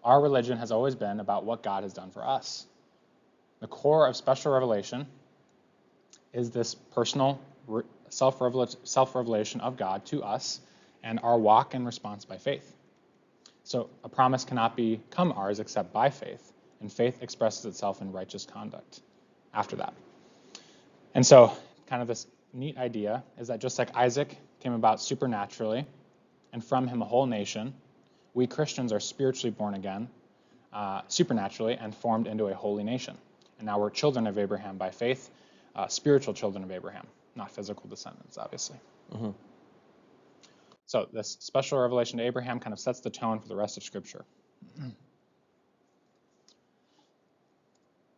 Our 0.03 0.23
religion 0.23 0.57
has 0.57 0.73
always 0.73 0.95
been 0.95 1.21
about 1.21 1.45
what 1.45 1.63
God 1.63 1.83
has 1.83 1.93
done 1.93 2.13
for 2.13 2.27
us. 2.27 2.65
The 3.61 3.67
core 3.67 4.07
of 4.07 4.17
special 4.17 4.55
revelation 4.55 5.07
is 6.33 6.51
this 6.51 6.75
personal 6.75 7.39
self 8.13 8.41
revelation 9.15 9.61
of 9.61 9.77
God 9.77 10.05
to 10.07 10.23
us 10.23 10.61
and 11.03 11.19
our 11.23 11.39
walk 11.39 11.75
in 11.75 11.85
response 11.85 12.25
by 12.25 12.37
faith. 12.37 12.75
So 13.65 13.89
a 14.05 14.09
promise 14.09 14.45
cannot 14.45 14.77
become 14.77 15.33
ours 15.33 15.61
except 15.61 15.93
by 15.93 16.11
faith, 16.11 16.53
and 16.81 16.93
faith 16.93 17.23
expresses 17.23 17.65
itself 17.65 18.01
in 18.01 18.13
righteous 18.13 18.45
conduct 18.45 19.01
after 19.55 19.77
that. 19.77 19.95
And 21.15 21.25
so, 21.25 21.53
kind 21.87 22.03
of 22.03 22.09
this 22.09 22.27
neat 22.53 22.77
idea 22.77 23.23
is 23.39 23.49
that 23.49 23.61
just 23.61 23.79
like 23.79 23.95
Isaac 23.97 24.37
came 24.61 24.73
about 24.73 25.01
supernaturally, 25.01 25.87
and 26.53 26.65
from 26.65 26.87
him 26.87 27.03
a 27.03 27.05
whole 27.05 27.27
nation, 27.27 27.75
we 28.35 28.47
Christians 28.47 28.93
are 28.93 29.01
spiritually 29.01 29.51
born 29.51 29.75
again, 29.75 30.09
uh, 30.73 31.03
supernaturally, 31.09 31.77
and 31.77 31.95
formed 31.95 32.27
into 32.27 32.47
a 32.47 32.55
holy 32.55 32.85
nation. 32.85 33.17
And 33.59 33.67
now 33.67 33.79
we're 33.79 33.91
children 33.91 34.27
of 34.27 34.39
Abraham 34.39 34.77
by 34.77 34.91
faith, 34.91 35.31
uh, 35.75 35.87
spiritual 35.87 36.35
children 36.35 36.65
of 36.65 36.71
Abraham 36.71 37.07
not 37.35 37.51
physical 37.51 37.89
descendants, 37.89 38.39
obviously. 38.39 38.79
Mm-hmm. 39.13 39.31
So 40.87 41.09
this 41.13 41.37
special 41.41 41.79
revelation 41.79 42.19
to 42.19 42.25
Abraham 42.25 42.61
kind 42.61 42.73
of 42.73 42.81
sets 42.81 43.01
the 43.01 43.11
tone 43.11 43.41
for 43.41 43.49
the 43.49 43.57
rest 43.57 43.77
of 43.77 43.83
Scripture. 43.83 44.25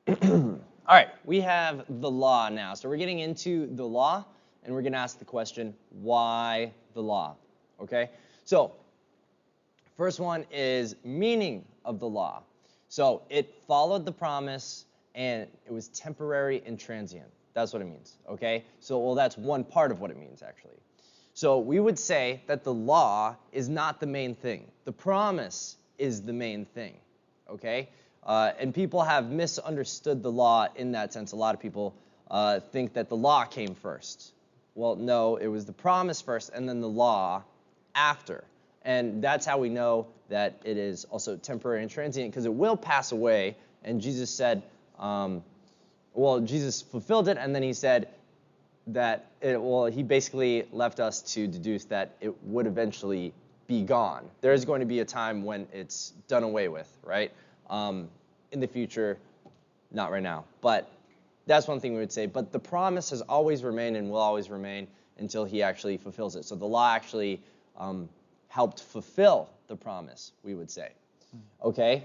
All 0.23 0.59
right, 0.89 1.09
we 1.25 1.41
have 1.41 1.85
the 1.89 2.11
law 2.11 2.49
now. 2.49 2.75
So 2.75 2.89
we're 2.89 2.97
getting 2.97 3.21
into 3.21 3.69
the 3.75 3.87
law, 3.87 4.25
and 4.65 4.75
we're 4.75 4.83
going 4.83 4.93
to 4.93 4.99
ask 4.99 5.19
the 5.19 5.25
question, 5.25 5.75
why 5.91 6.73
the 6.95 7.03
law? 7.03 7.37
Okay? 7.81 8.11
So, 8.45 8.73
first 9.97 10.21
one 10.21 10.45
is 10.51 10.97
meaning 11.05 11.65
of 11.85 12.01
the 12.01 12.09
law. 12.09 12.43
So 12.89 13.23
it 13.31 13.55
followed 13.67 14.05
the 14.05 14.13
promise, 14.13 14.85
and 15.15 15.49
it 15.67 15.73
was 15.73 15.89
temporary 15.89 16.63
and 16.67 16.79
transient. 16.79 17.31
That's 17.55 17.73
what 17.73 17.83
it 17.83 17.87
means, 17.87 18.19
okay? 18.29 18.65
So, 18.81 18.99
well, 18.99 19.15
that's 19.15 19.39
one 19.39 19.65
part 19.65 19.91
of 19.91 20.01
what 20.01 20.11
it 20.11 20.19
means, 20.19 20.43
actually. 20.43 20.79
So, 21.33 21.59
we 21.59 21.81
would 21.81 21.99
say 21.99 22.43
that 22.47 22.65
the 22.65 22.75
law 22.75 23.37
is 23.53 23.69
not 23.69 24.01
the 24.01 24.07
main 24.07 24.35
thing, 24.35 24.67
the 24.85 24.93
promise 24.93 25.77
is 25.99 26.23
the 26.23 26.33
main 26.33 26.65
thing, 26.65 26.95
okay? 27.49 27.89
Uh, 28.25 28.53
and 28.59 28.75
people 28.75 29.03
have 29.03 29.31
misunderstood 29.31 30.23
the 30.23 30.33
law 30.33 30.67
in 30.77 30.93
that 30.93 31.13
sense. 31.13 31.33
A 31.33 31.37
lot 31.37 31.55
of 31.55 31.61
people 31.61 31.95
uh, 32.31 32.61
think 32.61 32.95
that 32.95 33.09
the 33.09 33.17
law 33.17 33.45
came 33.45 33.75
first. 33.75 34.33
Well, 34.75 34.97
no, 34.97 35.37
it 35.37 35.47
was 35.47 35.67
the 35.67 35.73
promise 35.73 36.21
first 36.21 36.51
and 36.53 36.69
then 36.69 36.81
the 36.81 36.89
law 36.89 37.45
after. 37.95 38.45
And 38.83 39.23
that's 39.23 39.47
how 39.47 39.59
we 39.59 39.69
know 39.69 40.07
that 40.29 40.61
it 40.65 40.77
is 40.77 41.05
also 41.05 41.37
temporary 41.37 41.83
and 41.83 41.91
transient 41.91 42.31
because 42.31 42.45
it 42.45 42.53
will 42.53 42.77
pass 42.77 43.13
away. 43.13 43.57
And 43.85 44.01
Jesus 44.01 44.31
said, 44.31 44.63
um, 44.99 45.45
well, 46.15 46.41
Jesus 46.41 46.81
fulfilled 46.81 47.29
it, 47.29 47.37
and 47.39 47.55
then 47.55 47.63
he 47.63 47.73
said 47.73 48.09
that, 48.89 49.27
it, 49.41 49.61
well, 49.61 49.87
he 49.87 50.03
basically 50.03 50.67
left 50.73 51.01
us 51.01 51.21
to 51.35 51.47
deduce 51.47 51.85
that 51.87 52.17
it 52.21 52.43
would 52.45 52.67
eventually 52.67 53.33
be 53.67 53.83
gone. 53.83 54.29
There 54.41 54.53
is 54.53 54.65
going 54.65 54.81
to 54.81 54.87
be 54.87 55.01
a 55.01 55.05
time 55.05 55.43
when 55.43 55.67
it's 55.73 56.13
done 56.29 56.43
away 56.43 56.69
with, 56.69 56.89
right? 57.03 57.33
Um, 57.71 58.09
in 58.53 58.61
the 58.61 58.67
future, 58.69 59.19
not 59.91 60.11
right 60.11 60.23
now. 60.23 60.45
But 60.61 60.91
that's 61.47 61.67
one 61.67 61.81
thing 61.81 61.95
we 61.95 62.01
would 62.01 62.13
say. 62.13 62.27
But 62.27 62.53
the 62.53 62.59
promise 62.59 63.11
has 63.11 63.23
always 63.23 63.65
remained 63.65 63.97
and 63.97 64.11
will 64.11 64.19
always 64.19 64.51
remain 64.51 64.87
until 65.19 65.45
he 65.45 65.63
actually 65.63 65.97
fulfills 65.97 66.37
it. 66.37 66.45
So 66.45 66.55
the 66.55 66.67
law 66.67 66.93
actually 66.93 67.41
um, 67.77 68.09
helped 68.49 68.83
fulfill 68.83 69.49
the 69.67 69.77
promise, 69.77 70.33
we 70.43 70.55
would 70.55 70.71
say. 70.71 70.91
Hmm. 71.31 71.69
Okay? 71.69 72.05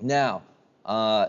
Now, 0.00 0.42
uh, 0.84 1.28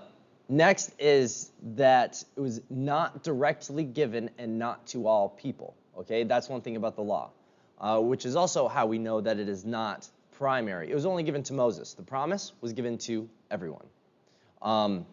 Next 0.49 0.91
is 0.99 1.51
that 1.75 2.23
it 2.35 2.39
was 2.39 2.61
not 2.69 3.23
directly 3.23 3.83
given 3.83 4.29
and 4.37 4.57
not 4.57 4.87
to 4.87 5.07
all 5.07 5.29
people. 5.29 5.75
Okay, 5.97 6.23
that's 6.23 6.47
one 6.47 6.61
thing 6.61 6.77
about 6.77 6.95
the 6.95 7.01
law, 7.01 7.31
uh, 7.79 7.99
which 7.99 8.25
is 8.25 8.35
also 8.35 8.67
how 8.67 8.85
we 8.85 8.97
know 8.97 9.19
that 9.19 9.39
it 9.39 9.49
is 9.49 9.65
not 9.65 10.07
primary. 10.37 10.89
It 10.89 10.95
was 10.95 11.05
only 11.05 11.23
given 11.23 11.43
to 11.43 11.53
Moses. 11.53 11.93
The 11.93 12.03
promise 12.03 12.53
was 12.61 12.73
given 12.73 12.97
to 12.99 13.27
everyone. 13.51 13.85
Um, 14.61 15.05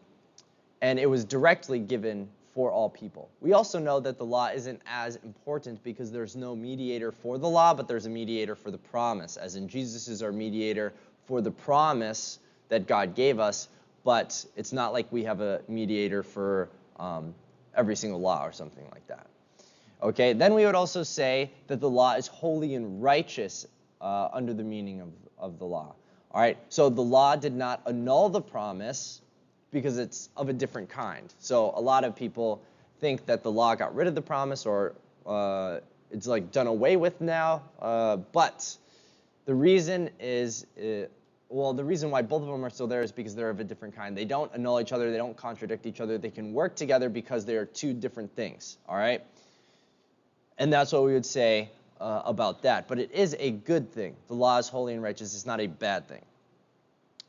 and 0.83 0.99
it 0.99 1.09
was 1.09 1.25
directly 1.25 1.79
given 1.79 2.29
for 2.55 2.71
all 2.71 2.89
people. 2.89 3.29
We 3.41 3.53
also 3.53 3.81
know 3.81 3.99
that 4.01 4.19
the 4.19 4.25
law 4.25 4.49
isn't 4.49 4.81
as 4.87 5.17
important 5.17 5.83
because 5.83 6.13
there's 6.13 6.37
no 6.37 6.55
mediator 6.55 7.11
for 7.11 7.39
the 7.39 7.49
law, 7.49 7.75
but 7.75 7.89
there's 7.89 8.07
a 8.07 8.11
mediator 8.11 8.55
for 8.55 8.71
the 8.71 8.79
promise, 8.79 9.37
as 9.37 9.57
in 9.57 9.67
Jesus 9.67 10.07
is 10.07 10.23
our 10.23 10.31
mediator 10.31 10.93
for 11.27 11.41
the 11.41 11.51
promise 11.51 12.39
that 12.69 12.87
God 12.87 13.15
gave 13.15 13.41
us, 13.41 13.69
but 14.05 14.45
it's 14.57 14.73
not 14.73 14.93
like 14.93 15.11
we 15.11 15.25
have 15.25 15.41
a 15.41 15.63
mediator 15.69 16.23
for 16.23 16.69
um, 16.99 17.35
every 17.77 17.97
single 17.97 18.21
law 18.21 18.45
or 18.45 18.53
something 18.53 18.85
like 18.93 19.07
that. 19.09 19.27
Okay, 20.03 20.35
then 20.35 20.55
we 20.55 20.67
would 20.67 20.75
also 20.75 21.03
say 21.03 21.51
that 21.67 21.81
the 21.81 21.89
law 21.89 22.15
is 22.15 22.27
holy 22.27 22.75
and 22.75 23.03
righteous 23.03 23.67
uh, 24.01 24.29
under 24.33 24.53
the 24.53 24.63
meaning 24.63 25.01
of, 25.01 25.09
of 25.39 25.59
the 25.59 25.65
law. 25.65 25.95
All 26.31 26.41
right, 26.41 26.59
so 26.69 26.91
the 26.91 27.01
law 27.01 27.37
did 27.37 27.55
not 27.55 27.81
annul 27.87 28.29
the 28.29 28.41
promise 28.41 29.23
because 29.71 29.99
it's 29.99 30.29
of 30.37 30.49
a 30.49 30.53
different 30.53 30.89
kind. 30.89 31.33
So 31.39 31.73
a 31.75 31.81
lot 31.81 32.05
of 32.05 32.15
people 32.15 32.61
think 33.01 33.27
that 33.27 33.43
the 33.43 33.51
law 33.51 33.75
got 33.75 33.95
rid 33.95 34.07
of 34.07 34.15
the 34.15 34.23
promise 34.23 34.67
or 34.67 34.95
uh, 35.27 35.79
it's 36.11 36.27
like 36.27 36.53
done 36.53 36.67
away 36.67 36.97
with 36.97 37.21
now. 37.21 37.63
Uh, 37.81 38.17
but 38.17 38.77
the 39.47 39.55
reason 39.55 40.11
is, 40.21 40.67
uh, 40.79 41.07
well, 41.55 41.73
the 41.73 41.85
reason 41.85 42.11
why 42.11 42.21
both 42.21 42.43
of 42.43 42.49
them 42.49 42.65
are 42.65 42.71
still 42.71 42.89
there 42.89 43.03
is 43.03 43.13
because 43.13 43.37
they're 43.37 43.49
of 43.49 43.61
a 43.61 43.65
different 43.65 43.95
kind. 43.95 44.17
They 44.19 44.25
don't 44.25 44.51
annul 44.55 44.81
each 44.81 44.91
other, 44.91 45.13
they 45.13 45.17
don't 45.17 45.37
contradict 45.37 45.87
each 45.87 46.01
other, 46.01 46.19
they 46.19 46.31
can 46.31 46.53
work 46.53 46.75
together 46.75 47.09
because 47.09 47.45
they 47.45 47.55
are 47.55 47.65
two 47.65 47.95
different 47.95 48.35
things. 48.35 48.77
All 48.89 48.97
right? 48.97 49.23
And 50.59 50.73
that's 50.73 50.91
what 50.91 51.05
we 51.05 51.13
would 51.13 51.25
say 51.25 51.71
uh, 52.01 52.23
about 52.25 52.63
that. 52.63 52.89
But 52.89 52.99
it 52.99 53.13
is 53.13 53.37
a 53.39 53.53
good 53.53 53.93
thing. 53.93 54.17
The 54.27 54.35
law 54.35 54.59
is 54.59 54.69
holy 54.69 54.95
and 54.95 55.03
righteous. 55.03 55.33
It's 55.33 55.47
not 55.47 55.61
a 55.61 55.69
bad 55.69 56.09
thing. 56.09 56.23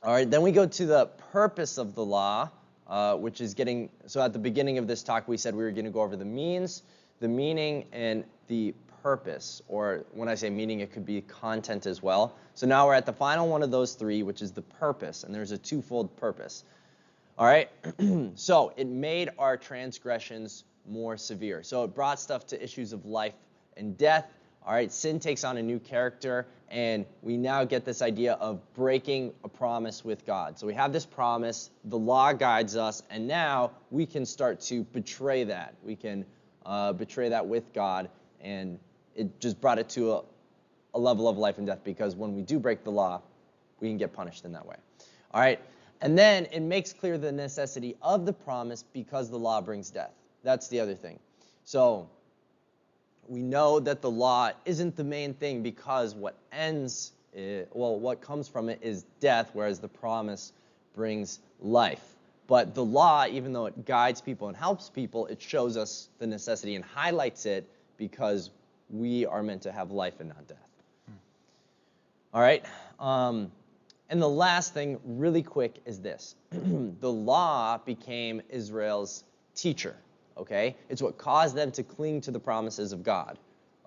All 0.01 0.11
right, 0.11 0.29
then 0.29 0.41
we 0.41 0.51
go 0.51 0.65
to 0.65 0.85
the 0.87 1.05
purpose 1.31 1.77
of 1.77 1.93
the 1.93 2.03
law, 2.03 2.49
uh, 2.87 3.15
which 3.17 3.41
is 3.41 3.53
getting. 3.53 3.89
So 4.07 4.21
at 4.21 4.33
the 4.33 4.39
beginning 4.39 4.79
of 4.79 4.87
this 4.87 5.03
talk, 5.03 5.27
we 5.27 5.37
said 5.37 5.53
we 5.53 5.63
were 5.63 5.71
going 5.71 5.85
to 5.85 5.91
go 5.91 6.01
over 6.01 6.15
the 6.15 6.25
means, 6.25 6.81
the 7.19 7.27
meaning, 7.27 7.85
and 7.91 8.23
the 8.47 8.73
purpose. 9.05 9.61
Or 9.67 10.03
when 10.13 10.27
I 10.27 10.33
say 10.33 10.49
meaning, 10.49 10.79
it 10.79 10.91
could 10.91 11.05
be 11.05 11.21
content 11.21 11.85
as 11.85 12.01
well. 12.01 12.35
So 12.55 12.65
now 12.65 12.87
we're 12.87 12.95
at 12.95 13.05
the 13.05 13.13
final 13.13 13.47
one 13.47 13.61
of 13.61 13.69
those 13.69 13.93
three, 13.93 14.23
which 14.23 14.41
is 14.41 14.51
the 14.51 14.63
purpose. 14.63 15.23
And 15.23 15.35
there's 15.35 15.51
a 15.51 15.59
twofold 15.59 16.17
purpose. 16.17 16.63
All 17.37 17.45
right, 17.45 17.69
so 18.35 18.73
it 18.75 18.87
made 18.87 19.29
our 19.37 19.57
transgressions 19.57 20.63
more 20.89 21.17
severe. 21.17 21.61
So 21.61 21.83
it 21.83 21.93
brought 21.93 22.19
stuff 22.19 22.47
to 22.47 22.63
issues 22.63 22.93
of 22.93 23.05
life 23.05 23.35
and 23.77 23.95
death. 23.95 24.25
All 24.65 24.73
right, 24.73 24.91
sin 24.91 25.19
takes 25.19 25.43
on 25.43 25.57
a 25.57 25.61
new 25.61 25.77
character, 25.77 26.47
and 26.71 27.05
we 27.21 27.37
now 27.37 27.63
get 27.63 27.85
this 27.85 28.01
idea 28.01 28.33
of 28.33 28.59
breaking 28.73 29.33
a 29.43 29.47
promise 29.47 30.03
with 30.03 30.25
God. 30.25 30.57
So 30.57 30.65
we 30.65 30.73
have 30.73 30.91
this 30.91 31.05
promise, 31.05 31.69
the 31.83 31.99
law 31.99 32.33
guides 32.33 32.75
us, 32.75 33.03
and 33.11 33.27
now 33.27 33.69
we 33.91 34.07
can 34.07 34.25
start 34.25 34.61
to 34.61 34.83
betray 34.83 35.43
that. 35.43 35.75
We 35.83 35.95
can 35.95 36.25
uh, 36.65 36.93
betray 36.93 37.29
that 37.29 37.45
with 37.45 37.71
God, 37.71 38.09
and 38.41 38.79
it 39.15 39.39
just 39.39 39.59
brought 39.61 39.79
it 39.79 39.89
to 39.89 40.13
a, 40.13 40.21
a 40.93 40.99
level 40.99 41.27
of 41.27 41.37
life 41.37 41.57
and 41.57 41.67
death 41.67 41.81
because 41.83 42.15
when 42.15 42.35
we 42.35 42.41
do 42.41 42.59
break 42.59 42.83
the 42.83 42.91
law, 42.91 43.21
we 43.79 43.87
can 43.87 43.97
get 43.97 44.13
punished 44.13 44.45
in 44.45 44.51
that 44.53 44.65
way. 44.65 44.75
All 45.31 45.41
right, 45.41 45.59
and 46.01 46.17
then 46.17 46.47
it 46.51 46.61
makes 46.61 46.93
clear 46.93 47.17
the 47.17 47.31
necessity 47.31 47.95
of 48.01 48.25
the 48.25 48.33
promise 48.33 48.83
because 48.93 49.29
the 49.29 49.39
law 49.39 49.61
brings 49.61 49.89
death. 49.89 50.11
That's 50.43 50.67
the 50.67 50.79
other 50.79 50.95
thing. 50.95 51.19
So 51.63 52.07
we 53.27 53.41
know 53.41 53.79
that 53.79 54.01
the 54.01 54.11
law 54.11 54.51
isn't 54.65 54.95
the 54.95 55.03
main 55.03 55.33
thing 55.33 55.63
because 55.63 56.13
what 56.13 56.35
ends, 56.51 57.13
it, 57.33 57.69
well, 57.73 57.99
what 57.99 58.21
comes 58.21 58.47
from 58.47 58.69
it 58.69 58.79
is 58.81 59.05
death, 59.19 59.49
whereas 59.53 59.79
the 59.79 59.87
promise 59.87 60.53
brings 60.93 61.39
life. 61.59 62.15
But 62.47 62.75
the 62.75 62.85
law, 62.85 63.25
even 63.25 63.53
though 63.53 63.65
it 63.65 63.85
guides 63.85 64.21
people 64.21 64.47
and 64.47 64.55
helps 64.55 64.89
people, 64.89 65.25
it 65.27 65.41
shows 65.41 65.77
us 65.77 66.09
the 66.19 66.27
necessity 66.27 66.75
and 66.75 66.85
highlights 66.85 67.45
it 67.47 67.67
because 67.97 68.51
we 68.89 69.25
are 69.25 69.43
meant 69.43 69.63
to 69.63 69.71
have 69.71 69.91
life 69.91 70.19
and 70.19 70.29
not 70.29 70.47
death. 70.47 70.57
All 72.33 72.41
right. 72.41 72.65
Um, 72.99 73.51
and 74.09 74.21
the 74.21 74.29
last 74.29 74.73
thing, 74.73 74.99
really 75.03 75.41
quick, 75.41 75.81
is 75.85 75.99
this 75.99 76.35
the 76.51 77.11
law 77.11 77.77
became 77.77 78.41
Israel's 78.49 79.23
teacher 79.55 79.95
okay? 80.37 80.75
It's 80.89 81.01
what 81.01 81.17
caused 81.17 81.55
them 81.55 81.71
to 81.71 81.83
cling 81.83 82.21
to 82.21 82.31
the 82.31 82.39
promises 82.39 82.91
of 82.91 83.03
God, 83.03 83.37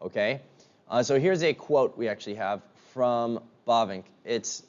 okay? 0.01 0.41
Uh, 0.89 1.03
so 1.03 1.19
here's 1.19 1.43
a 1.43 1.53
quote 1.53 1.97
we 1.97 2.09
actually 2.09 2.37
have 2.37 2.63
from 2.93 3.41
Bavinck. 3.67 4.05
It's, 4.25 4.63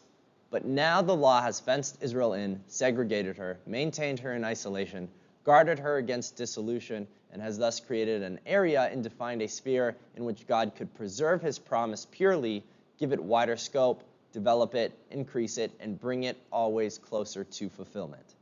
but 0.51 0.65
now 0.65 1.01
the 1.01 1.15
law 1.15 1.41
has 1.41 1.59
fenced 1.59 1.97
Israel 2.01 2.33
in, 2.33 2.61
segregated 2.67 3.37
her, 3.37 3.59
maintained 3.65 4.19
her 4.19 4.33
in 4.33 4.43
isolation, 4.43 5.09
guarded 5.43 5.79
her 5.79 5.97
against 5.97 6.35
dissolution, 6.35 7.07
and 7.31 7.41
has 7.41 7.57
thus 7.57 7.79
created 7.79 8.23
an 8.23 8.39
area 8.45 8.89
and 8.91 9.03
defined 9.03 9.41
a 9.41 9.47
sphere 9.47 9.95
in 10.15 10.25
which 10.25 10.47
God 10.47 10.73
could 10.75 10.93
preserve 10.95 11.41
his 11.41 11.59
promise 11.59 12.07
purely, 12.11 12.63
give 12.99 13.11
it 13.13 13.21
wider 13.21 13.57
scope, 13.57 14.03
develop 14.33 14.75
it, 14.75 14.91
increase 15.11 15.57
it, 15.57 15.71
and 15.79 15.99
bring 15.99 16.23
it 16.23 16.37
always 16.51 16.97
closer 16.97 17.43
to 17.43 17.69
fulfillment. 17.69 18.35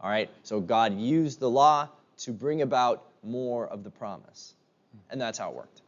All 0.00 0.10
right, 0.10 0.30
so 0.42 0.60
God 0.60 0.98
used 0.98 1.40
the 1.40 1.50
law 1.50 1.88
to 2.18 2.32
bring 2.32 2.62
about 2.62 3.04
more 3.22 3.66
of 3.66 3.84
the 3.84 3.90
promise. 3.90 4.54
And 5.10 5.20
that's 5.20 5.38
how 5.38 5.50
it 5.50 5.56
worked. 5.56 5.80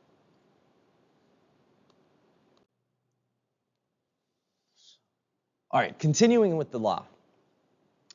All 5.70 5.80
right, 5.80 5.98
continuing 5.98 6.56
with 6.56 6.70
the 6.70 6.78
law. 6.78 7.04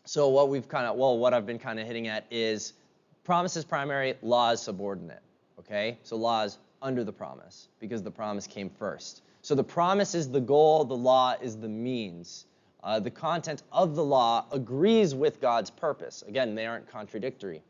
So 0.06 0.30
what 0.30 0.50
we've 0.50 0.68
kind 0.68 0.88
of, 0.88 0.96
well, 0.98 1.18
what 1.18 1.34
I've 1.34 1.46
been 1.46 1.60
kind 1.60 1.80
of 1.80 1.86
hitting 1.86 2.08
at 2.08 2.26
is 2.32 2.74
promise 3.24 3.56
is 3.56 3.66
primary, 3.66 4.16
law 4.22 4.52
is 4.52 4.62
subordinate. 4.62 5.22
Okay? 5.60 5.98
So 6.04 6.16
law 6.16 6.44
is 6.44 6.58
under 6.82 7.04
the 7.04 7.14
promise 7.14 7.68
because 7.80 8.02
the 8.02 8.12
promise 8.12 8.48
came 8.48 8.70
first. 8.70 9.22
So 9.42 9.56
the 9.56 9.64
promise 9.64 10.16
is 10.16 10.30
the 10.30 10.42
goal, 10.42 10.86
the 10.86 10.96
law 10.96 11.36
is 11.42 11.58
the 11.58 11.70
means. 11.70 12.46
Uh, 12.84 13.00
the 13.00 13.12
content 13.12 13.64
of 13.72 13.96
the 13.96 14.04
law 14.04 14.46
agrees 14.52 15.14
with 15.14 15.40
God's 15.40 15.70
purpose. 15.70 16.24
Again, 16.28 16.56
they 16.56 16.66
aren't 16.66 16.90
contradictory. 16.90 17.62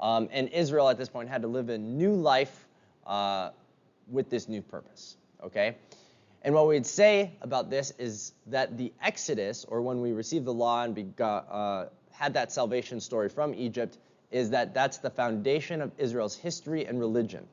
Um, 0.00 0.28
and 0.32 0.48
Israel 0.48 0.88
at 0.88 0.98
this 0.98 1.08
point 1.08 1.28
had 1.28 1.42
to 1.42 1.48
live 1.48 1.68
a 1.68 1.78
new 1.78 2.14
life 2.14 2.66
uh, 3.06 3.50
with 4.08 4.30
this 4.30 4.48
new 4.48 4.62
purpose. 4.62 5.16
Okay? 5.42 5.76
And 6.42 6.54
what 6.54 6.66
we'd 6.66 6.86
say 6.86 7.32
about 7.40 7.70
this 7.70 7.92
is 7.98 8.32
that 8.46 8.76
the 8.76 8.92
Exodus, 9.02 9.64
or 9.66 9.80
when 9.80 10.00
we 10.00 10.12
received 10.12 10.44
the 10.44 10.52
law 10.52 10.82
and 10.82 10.94
begot, 10.94 11.46
uh, 11.50 11.86
had 12.10 12.34
that 12.34 12.52
salvation 12.52 13.00
story 13.00 13.28
from 13.28 13.54
Egypt, 13.54 13.98
is 14.34 14.50
that 14.50 14.74
that's 14.74 14.98
the 14.98 15.10
foundation 15.10 15.80
of 15.80 15.92
Israel's 15.96 16.34
history 16.34 16.86
and 16.86 16.98
religion. 16.98 17.46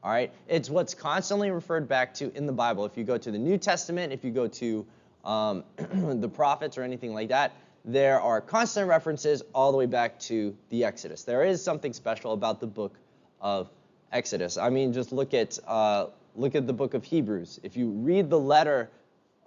All 0.00 0.12
right? 0.12 0.32
It's 0.46 0.70
what's 0.70 0.94
constantly 0.94 1.50
referred 1.50 1.88
back 1.88 2.14
to 2.14 2.32
in 2.36 2.46
the 2.46 2.52
Bible. 2.52 2.86
If 2.86 2.96
you 2.96 3.02
go 3.02 3.18
to 3.18 3.30
the 3.32 3.38
New 3.38 3.58
Testament, 3.58 4.12
if 4.12 4.22
you 4.22 4.30
go 4.30 4.46
to 4.46 4.86
um, 5.24 5.64
the 6.20 6.28
prophets 6.28 6.78
or 6.78 6.84
anything 6.84 7.12
like 7.12 7.30
that, 7.30 7.50
there 7.84 8.20
are 8.20 8.40
constant 8.40 8.88
references 8.88 9.42
all 9.52 9.72
the 9.72 9.76
way 9.76 9.86
back 9.86 10.20
to 10.20 10.56
the 10.70 10.84
Exodus. 10.84 11.24
There 11.24 11.42
is 11.42 11.62
something 11.64 11.92
special 11.92 12.32
about 12.32 12.60
the 12.60 12.68
book 12.68 12.94
of 13.40 13.68
Exodus. 14.12 14.56
I 14.56 14.70
mean, 14.70 14.92
just 14.92 15.10
look 15.10 15.34
at 15.34 15.58
uh, 15.66 16.06
look 16.36 16.54
at 16.54 16.68
the 16.68 16.72
book 16.72 16.94
of 16.94 17.02
Hebrews. 17.02 17.58
If 17.64 17.76
you 17.76 17.90
read 17.90 18.30
the 18.30 18.38
letter 18.38 18.88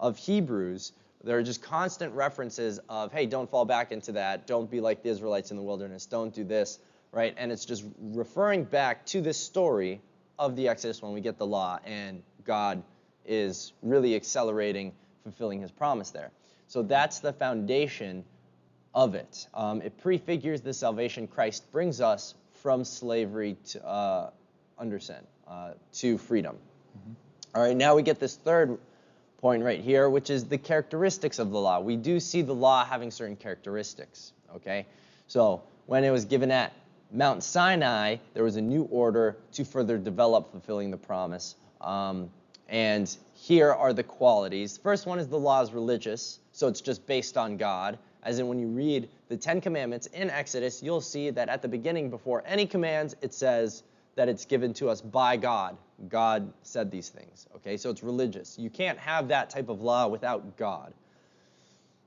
of 0.01 0.17
Hebrews, 0.17 0.91
there 1.23 1.38
are 1.38 1.43
just 1.43 1.62
constant 1.62 2.13
references 2.13 2.80
of, 2.89 3.12
hey, 3.12 3.25
don't 3.25 3.49
fall 3.49 3.65
back 3.65 3.91
into 3.91 4.12
that. 4.13 4.47
Don't 4.47 4.69
be 4.69 4.80
like 4.80 5.03
the 5.03 5.10
Israelites 5.10 5.51
in 5.51 5.58
the 5.58 5.63
wilderness. 5.63 6.06
Don't 6.06 6.34
do 6.34 6.43
this, 6.43 6.80
right? 7.12 7.34
And 7.38 7.51
it's 7.51 7.65
just 7.65 7.84
referring 7.99 8.63
back 8.63 9.06
to 9.08 9.21
this 9.21 9.38
story 9.38 10.01
of 10.38 10.56
the 10.56 10.67
Exodus 10.67 11.01
when 11.01 11.13
we 11.13 11.21
get 11.21 11.38
the 11.38 11.45
law, 11.45 11.80
and 11.84 12.21
God 12.43 12.84
is 13.25 13.73
really 13.82 14.15
accelerating, 14.15 14.93
fulfilling 15.23 15.62
His 15.62 15.71
promise 15.71 16.12
there. 16.12 16.32
So 16.67 16.84
that's 16.84 17.19
the 17.19 17.34
foundation 17.34 18.23
of 18.93 19.15
it. 19.15 19.47
Um, 19.53 19.82
it 19.82 19.97
prefigures 19.97 20.62
the 20.62 20.73
salvation 20.73 21.27
Christ 21.27 21.71
brings 21.71 22.01
us 22.01 22.36
from 22.53 22.84
slavery 22.84 23.58
to, 23.69 23.86
uh, 23.86 24.30
under 24.77 24.99
sin 24.99 25.25
uh, 25.47 25.71
to 25.93 26.17
freedom. 26.17 26.56
Mm-hmm. 26.97 27.13
All 27.56 27.63
right, 27.63 27.75
now 27.75 27.95
we 27.95 28.03
get 28.03 28.19
this 28.19 28.36
third 28.36 28.77
point 29.38 29.63
right 29.63 29.82
here, 29.82 30.10
which 30.10 30.30
is 30.30 30.45
the 30.45 30.58
characteristics 30.58 31.39
of 31.39 31.52
the 31.52 31.60
law. 31.60 31.80
We 31.80 31.95
do 31.95 32.19
see 32.19 32.41
the 32.41 32.56
law 32.56 32.84
having 32.84 33.12
certain 33.12 33.36
characteristics, 33.36 34.34
okay? 34.56 34.86
So 35.28 35.62
when 35.86 36.04
it 36.04 36.10
was 36.10 36.26
given 36.26 36.52
at 36.52 36.73
Mount 37.12 37.43
Sinai, 37.43 38.17
there 38.34 38.43
was 38.43 38.56
a 38.56 38.62
new 38.62 38.84
order 38.84 39.38
to 39.54 39.63
further 39.63 39.97
develop 39.97 40.52
fulfilling 40.52 40.91
the 40.91 40.97
promise. 40.97 41.56
Um, 41.80 42.30
and 42.67 43.15
here 43.34 43.71
are 43.71 43.93
the 43.93 44.04
qualities. 44.04 44.78
First 44.78 45.06
one 45.06 45.19
is 45.19 45.28
the 45.28 45.39
law 45.39 45.62
is 45.62 45.71
religious, 45.71 46.39
so 46.52 46.67
it's 46.67 46.82
just 46.82 47.06
based 47.08 47.38
on 47.38 47.56
God. 47.58 47.97
As 48.23 48.39
in, 48.39 48.47
when 48.47 48.60
you 48.60 48.67
read 48.67 49.08
the 49.30 49.38
Ten 49.38 49.62
Commandments 49.62 50.08
in 50.08 50.30
Exodus, 50.30 50.84
you'll 50.84 51.00
see 51.00 51.30
that 51.30 51.47
at 51.47 51.62
the 51.62 51.67
beginning, 51.67 52.10
before 52.10 52.43
any 52.45 52.65
commands, 52.65 53.15
it 53.21 53.34
says 53.34 53.84
that 54.15 54.28
it's 54.28 54.43
given 54.43 54.73
to 54.73 54.89
us 54.89 55.00
by 55.00 55.38
God. 55.38 55.78
God 56.07 56.53
said 56.62 56.91
these 56.91 57.10
things. 57.10 57.47
Okay, 57.55 57.77
so 57.77 57.89
it's 57.89 58.03
religious. 58.03 58.57
You 58.60 58.69
can't 58.69 58.99
have 58.99 59.29
that 59.29 59.49
type 59.49 59.69
of 59.69 59.81
law 59.81 60.07
without 60.07 60.57
God. 60.57 60.93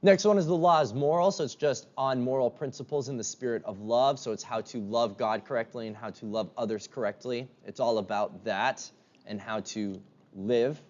Next 0.03 0.25
one 0.25 0.39
is 0.39 0.47
the 0.47 0.57
law 0.57 0.81
is 0.81 0.95
moral, 0.95 1.31
so 1.31 1.45
it's 1.45 1.55
just 1.55 1.87
on 1.97 2.23
moral 2.23 2.51
principles 2.51 3.11
in 3.11 3.19
the 3.19 3.25
spirit 3.25 3.63
of 3.67 3.81
love. 3.81 4.19
So 4.19 4.33
it's 4.33 4.43
how 4.43 4.63
to 4.63 4.79
love 4.79 5.19
God 5.19 5.45
correctly 5.45 5.89
and 5.89 5.97
how 5.97 6.11
to 6.11 6.27
love 6.27 6.51
others 6.57 6.87
correctly. 6.87 7.49
It's 7.67 7.81
all 7.81 7.99
about 7.99 8.45
that 8.45 8.89
and 9.27 9.39
how 9.41 9.61
to 9.61 10.01
live 10.35 10.81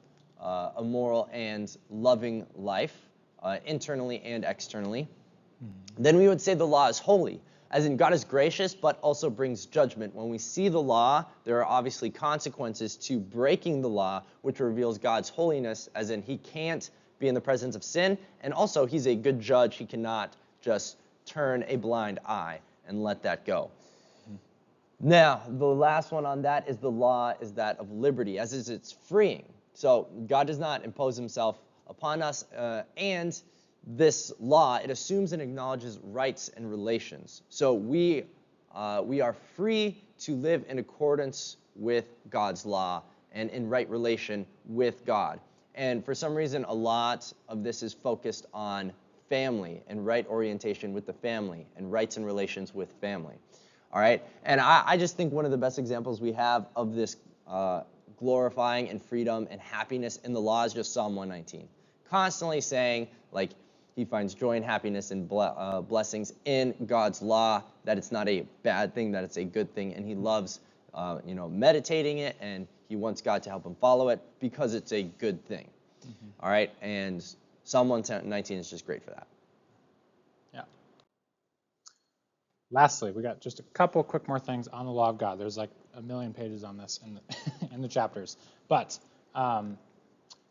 uh, 0.40 0.70
a 0.76 0.84
moral 0.84 1.28
and 1.32 1.74
loving 1.90 2.46
life, 2.54 2.94
uh, 3.42 3.58
internally 3.64 4.20
and 4.22 4.44
externally. 4.44 5.08
Mm-hmm. 5.62 6.02
Then 6.02 6.16
we 6.16 6.28
would 6.28 6.40
say 6.40 6.54
the 6.54 6.66
law 6.66 6.88
is 6.88 6.98
holy, 6.98 7.40
as 7.70 7.86
in 7.86 7.96
God 7.96 8.12
is 8.12 8.24
gracious, 8.24 8.74
but 8.74 8.98
also 9.00 9.30
brings 9.30 9.66
judgment. 9.66 10.14
When 10.14 10.28
we 10.28 10.38
see 10.38 10.68
the 10.68 10.80
law, 10.80 11.24
there 11.44 11.58
are 11.58 11.64
obviously 11.64 12.10
consequences 12.10 12.96
to 12.96 13.18
breaking 13.18 13.82
the 13.82 13.88
law, 13.88 14.22
which 14.42 14.60
reveals 14.60 14.98
God's 14.98 15.28
holiness, 15.28 15.88
as 15.94 16.10
in 16.10 16.22
He 16.22 16.38
can't 16.38 16.90
be 17.18 17.28
in 17.28 17.34
the 17.34 17.40
presence 17.40 17.76
of 17.76 17.84
sin, 17.84 18.18
and 18.42 18.52
also 18.52 18.86
He's 18.86 19.06
a 19.06 19.14
good 19.14 19.40
judge. 19.40 19.76
He 19.76 19.86
cannot 19.86 20.34
just 20.60 20.96
turn 21.26 21.64
a 21.68 21.76
blind 21.76 22.18
eye 22.26 22.60
and 22.88 23.02
let 23.02 23.22
that 23.22 23.44
go. 23.44 23.70
Now, 24.98 25.42
the 25.48 25.66
last 25.66 26.12
one 26.12 26.26
on 26.26 26.42
that 26.42 26.68
is 26.68 26.76
the 26.76 26.90
law 26.90 27.32
is 27.40 27.52
that 27.52 27.78
of 27.78 27.90
liberty, 27.90 28.38
as 28.38 28.52
is 28.52 28.68
it's 28.68 28.92
freeing. 28.92 29.44
So 29.72 30.08
God 30.26 30.46
does 30.46 30.58
not 30.58 30.84
impose 30.84 31.16
himself 31.16 31.58
upon 31.86 32.20
us, 32.20 32.44
uh, 32.52 32.82
and 32.96 33.40
this 33.86 34.32
law, 34.38 34.76
it 34.76 34.90
assumes 34.90 35.32
and 35.32 35.40
acknowledges 35.40 35.98
rights 36.02 36.50
and 36.56 36.70
relations. 36.70 37.42
So 37.48 37.74
we, 37.74 38.24
uh, 38.74 39.02
we 39.04 39.20
are 39.20 39.34
free 39.56 40.02
to 40.20 40.34
live 40.34 40.64
in 40.68 40.78
accordance 40.78 41.56
with 41.74 42.04
God's 42.28 42.66
law 42.66 43.02
and 43.32 43.50
in 43.50 43.68
right 43.68 43.88
relation 43.88 44.46
with 44.66 45.04
God. 45.06 45.40
And 45.74 46.04
for 46.04 46.14
some 46.14 46.34
reason, 46.34 46.64
a 46.64 46.74
lot 46.74 47.32
of 47.48 47.62
this 47.62 47.82
is 47.82 47.94
focused 47.94 48.46
on 48.52 48.92
family 49.28 49.82
and 49.86 50.04
right 50.04 50.26
orientation 50.26 50.92
with 50.92 51.06
the 51.06 51.12
family 51.12 51.66
and 51.76 51.90
rights 51.90 52.16
and 52.16 52.26
relations 52.26 52.74
with 52.74 52.92
family. 53.00 53.36
All 53.92 54.00
right? 54.00 54.22
And 54.44 54.60
I, 54.60 54.82
I 54.84 54.96
just 54.96 55.16
think 55.16 55.32
one 55.32 55.44
of 55.44 55.50
the 55.50 55.58
best 55.58 55.78
examples 55.78 56.20
we 56.20 56.32
have 56.32 56.66
of 56.76 56.94
this 56.94 57.16
uh, 57.46 57.82
glorifying 58.18 58.88
and 58.88 59.02
freedom 59.02 59.48
and 59.50 59.60
happiness 59.60 60.16
in 60.18 60.32
the 60.32 60.40
law 60.40 60.64
is 60.64 60.74
just 60.74 60.92
Psalm 60.92 61.16
119. 61.16 61.68
Constantly 62.08 62.60
saying, 62.60 63.08
like, 63.32 63.50
he 63.96 64.04
finds 64.04 64.34
joy 64.34 64.56
and 64.56 64.64
happiness 64.64 65.10
and 65.10 65.28
ble- 65.28 65.54
uh, 65.56 65.80
blessings 65.80 66.32
in 66.44 66.74
God's 66.86 67.22
law, 67.22 67.62
that 67.84 67.98
it's 67.98 68.12
not 68.12 68.28
a 68.28 68.46
bad 68.62 68.94
thing, 68.94 69.12
that 69.12 69.24
it's 69.24 69.36
a 69.36 69.44
good 69.44 69.72
thing, 69.74 69.94
and 69.94 70.06
he 70.06 70.14
loves, 70.14 70.60
uh, 70.94 71.18
you 71.26 71.34
know, 71.34 71.48
meditating 71.48 72.18
it, 72.18 72.36
and 72.40 72.66
he 72.88 72.96
wants 72.96 73.20
God 73.20 73.42
to 73.44 73.50
help 73.50 73.64
him 73.64 73.76
follow 73.80 74.08
it 74.08 74.20
because 74.40 74.74
it's 74.74 74.92
a 74.92 75.02
good 75.02 75.44
thing. 75.46 75.68
Mm-hmm. 76.02 76.44
All 76.44 76.50
right? 76.50 76.70
And 76.80 77.24
Psalm 77.64 77.88
119 77.88 78.58
is 78.58 78.70
just 78.70 78.86
great 78.86 79.02
for 79.02 79.10
that. 79.10 79.26
Yeah. 80.52 80.62
Lastly, 82.70 83.12
we 83.12 83.22
got 83.22 83.40
just 83.40 83.60
a 83.60 83.62
couple 83.74 84.02
quick 84.02 84.26
more 84.26 84.40
things 84.40 84.66
on 84.68 84.86
the 84.86 84.92
law 84.92 85.08
of 85.08 85.18
God. 85.18 85.38
There's 85.38 85.56
like 85.56 85.70
a 85.94 86.02
million 86.02 86.32
pages 86.32 86.64
on 86.64 86.76
this 86.76 87.00
in 87.06 87.14
the, 87.14 87.20
in 87.74 87.82
the 87.82 87.88
chapters. 87.88 88.36
But 88.68 88.98
um, 89.34 89.78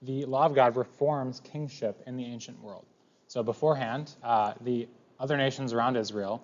the 0.01 0.25
law 0.25 0.45
of 0.45 0.55
God 0.55 0.75
reforms 0.75 1.41
kingship 1.41 2.01
in 2.07 2.15
the 2.15 2.25
ancient 2.25 2.61
world. 2.61 2.85
So 3.29 3.43
beforehand, 3.43 4.11
uh, 4.23 4.53
the 4.61 4.87
other 5.19 5.37
nations 5.37 5.71
around 5.71 5.97
Israel, 5.97 6.43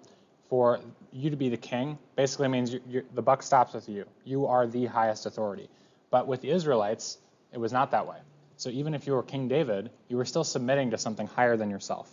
for 0.50 0.80
you 1.12 1.32
to 1.32 1.36
be 1.36 1.50
the 1.50 1.58
king, 1.58 1.98
basically 2.16 2.48
means 2.48 2.72
you, 2.72 2.82
you, 2.88 3.04
the 3.16 3.24
buck 3.24 3.42
stops 3.42 3.74
with 3.74 3.90
you. 3.90 4.06
You 4.24 4.46
are 4.46 4.68
the 4.68 4.86
highest 4.86 5.26
authority. 5.26 5.68
But 6.12 6.28
with 6.28 6.42
the 6.42 6.52
Israelites, 6.52 7.18
it 7.52 7.58
was 7.58 7.74
not 7.74 7.90
that 7.90 8.06
way. 8.06 8.18
So 8.58 8.70
even 8.70 8.94
if 8.94 9.08
you 9.08 9.14
were 9.14 9.24
King 9.24 9.48
David, 9.48 9.90
you 10.10 10.18
were 10.18 10.26
still 10.26 10.44
submitting 10.44 10.92
to 10.92 10.98
something 11.00 11.26
higher 11.26 11.58
than 11.58 11.72
yourself. 11.72 12.08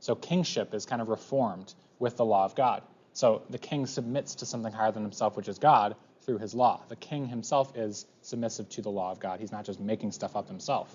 So 0.00 0.14
kingship 0.14 0.74
is 0.74 0.84
kind 0.84 1.00
of 1.00 1.08
reformed 1.08 1.72
with 1.98 2.18
the 2.18 2.24
law 2.26 2.44
of 2.44 2.54
God. 2.54 2.82
So 3.14 3.40
the 3.48 3.58
king 3.58 3.86
submits 3.86 4.34
to 4.36 4.46
something 4.46 4.72
higher 4.72 4.92
than 4.92 5.02
himself, 5.02 5.34
which 5.34 5.48
is 5.48 5.58
God, 5.58 5.96
through 6.26 6.38
his 6.38 6.54
law. 6.54 6.82
The 6.88 6.96
king 6.96 7.26
himself 7.26 7.74
is 7.74 8.04
submissive 8.20 8.68
to 8.68 8.82
the 8.82 8.90
law 8.90 9.12
of 9.12 9.18
God. 9.18 9.40
He's 9.40 9.50
not 9.50 9.64
just 9.64 9.80
making 9.80 10.12
stuff 10.12 10.36
up 10.36 10.46
himself, 10.46 10.94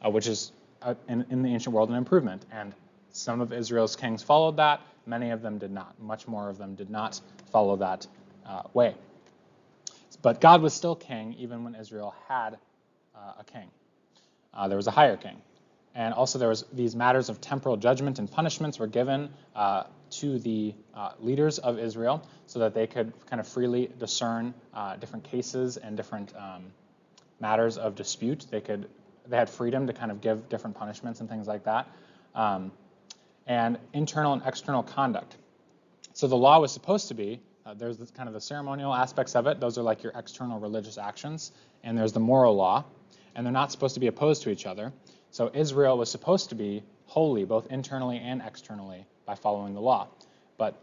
uh, 0.00 0.10
which 0.10 0.28
is 0.28 0.52
uh, 0.82 0.94
in, 1.08 1.26
in, 1.30 1.42
the 1.42 1.52
ancient 1.52 1.74
world 1.74 1.90
an 1.90 1.96
improvement. 1.96 2.44
And 2.50 2.74
some 3.10 3.40
of 3.40 3.52
Israel's 3.52 3.96
kings 3.96 4.22
followed 4.22 4.56
that, 4.56 4.80
many 5.06 5.30
of 5.30 5.42
them 5.42 5.58
did 5.58 5.70
not. 5.70 6.00
Much 6.00 6.26
more 6.28 6.48
of 6.48 6.58
them 6.58 6.74
did 6.74 6.90
not 6.90 7.20
follow 7.50 7.76
that 7.76 8.06
uh, 8.46 8.62
way. 8.72 8.94
But 10.22 10.40
God 10.40 10.62
was 10.62 10.74
still 10.74 10.94
king 10.94 11.34
even 11.38 11.64
when 11.64 11.74
Israel 11.74 12.14
had 12.28 12.58
uh, 13.14 13.32
a 13.40 13.44
king. 13.44 13.70
Uh, 14.52 14.68
there 14.68 14.76
was 14.76 14.86
a 14.86 14.90
higher 14.90 15.16
king. 15.16 15.40
And 15.94 16.14
also 16.14 16.38
there 16.38 16.48
was 16.48 16.64
these 16.72 16.94
matters 16.94 17.28
of 17.28 17.40
temporal 17.40 17.76
judgment 17.76 18.18
and 18.18 18.30
punishments 18.30 18.78
were 18.78 18.86
given 18.86 19.30
uh, 19.56 19.84
to 20.10 20.38
the 20.38 20.74
leaders 21.18 21.58
of 21.58 21.78
Israel 21.78 22.26
so 22.46 22.58
that 22.60 22.74
they 22.74 22.86
could 22.86 23.12
kind 23.26 23.40
of 23.40 23.48
freely 23.48 23.90
discern 23.98 24.54
different 25.00 25.24
cases 25.24 25.76
and 25.76 25.96
different 25.96 26.32
um, 26.36 26.66
matters 27.40 27.78
of 27.78 27.94
dispute. 27.94 28.46
They 28.50 28.60
could 28.60 28.88
they 29.28 29.36
had 29.36 29.48
freedom 29.50 29.86
to 29.86 29.92
kind 29.92 30.10
of 30.10 30.20
give 30.20 30.48
different 30.48 30.76
punishments 30.76 31.20
and 31.20 31.28
things 31.28 31.46
like 31.46 31.64
that. 31.64 31.88
Um, 32.34 32.72
and 33.46 33.78
internal 33.92 34.32
and 34.32 34.42
external 34.44 34.82
conduct. 34.82 35.36
So 36.12 36.26
the 36.26 36.36
law 36.36 36.60
was 36.60 36.72
supposed 36.72 37.08
to 37.08 37.14
be 37.14 37.40
uh, 37.66 37.74
there's 37.74 37.98
this 37.98 38.10
kind 38.10 38.28
of 38.28 38.34
the 38.34 38.40
ceremonial 38.40 38.92
aspects 38.92 39.36
of 39.36 39.46
it. 39.46 39.60
Those 39.60 39.78
are 39.78 39.82
like 39.82 40.02
your 40.02 40.12
external 40.16 40.58
religious 40.58 40.98
actions, 40.98 41.52
and 41.84 41.96
there's 41.96 42.12
the 42.12 42.20
moral 42.20 42.56
law, 42.56 42.84
and 43.34 43.44
they're 43.44 43.52
not 43.52 43.70
supposed 43.70 43.94
to 43.94 44.00
be 44.00 44.06
opposed 44.06 44.42
to 44.42 44.50
each 44.50 44.66
other. 44.66 44.92
So 45.30 45.50
Israel 45.54 45.96
was 45.96 46.10
supposed 46.10 46.48
to 46.48 46.54
be 46.54 46.82
holy, 47.06 47.44
both 47.44 47.70
internally 47.70 48.18
and 48.18 48.42
externally, 48.44 49.06
by 49.26 49.34
following 49.34 49.74
the 49.74 49.80
law. 49.80 50.08
But 50.56 50.80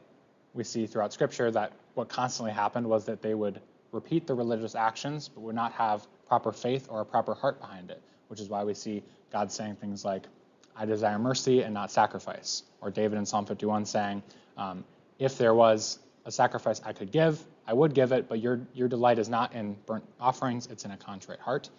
we 0.53 0.63
see 0.63 0.87
throughout 0.87 1.13
Scripture 1.13 1.51
that 1.51 1.73
what 1.95 2.09
constantly 2.09 2.53
happened 2.53 2.87
was 2.87 3.05
that 3.05 3.21
they 3.21 3.33
would 3.33 3.59
repeat 3.91 4.27
the 4.27 4.33
religious 4.33 4.75
actions, 4.75 5.27
but 5.27 5.41
would 5.41 5.55
not 5.55 5.73
have 5.73 6.07
proper 6.27 6.51
faith 6.51 6.87
or 6.89 7.01
a 7.01 7.05
proper 7.05 7.33
heart 7.33 7.59
behind 7.59 7.89
it, 7.89 8.01
which 8.27 8.39
is 8.39 8.49
why 8.49 8.63
we 8.63 8.73
see 8.73 9.03
God 9.31 9.51
saying 9.51 9.75
things 9.75 10.05
like, 10.05 10.23
I 10.75 10.85
desire 10.85 11.17
mercy 11.17 11.63
and 11.63 11.73
not 11.73 11.91
sacrifice. 11.91 12.63
Or 12.81 12.91
David 12.91 13.17
in 13.17 13.25
Psalm 13.25 13.45
51 13.45 13.85
saying, 13.85 14.21
um, 14.57 14.83
If 15.17 15.37
there 15.37 15.53
was 15.53 15.99
a 16.25 16.31
sacrifice 16.31 16.81
I 16.85 16.93
could 16.93 17.11
give, 17.11 17.43
I 17.65 17.73
would 17.73 17.93
give 17.93 18.11
it, 18.11 18.29
but 18.29 18.39
your, 18.39 18.61
your 18.73 18.87
delight 18.87 19.19
is 19.19 19.27
not 19.27 19.53
in 19.53 19.75
burnt 19.85 20.05
offerings, 20.19 20.67
it's 20.67 20.85
in 20.85 20.91
a 20.91 20.97
contrite 20.97 21.39
heart. 21.39 21.69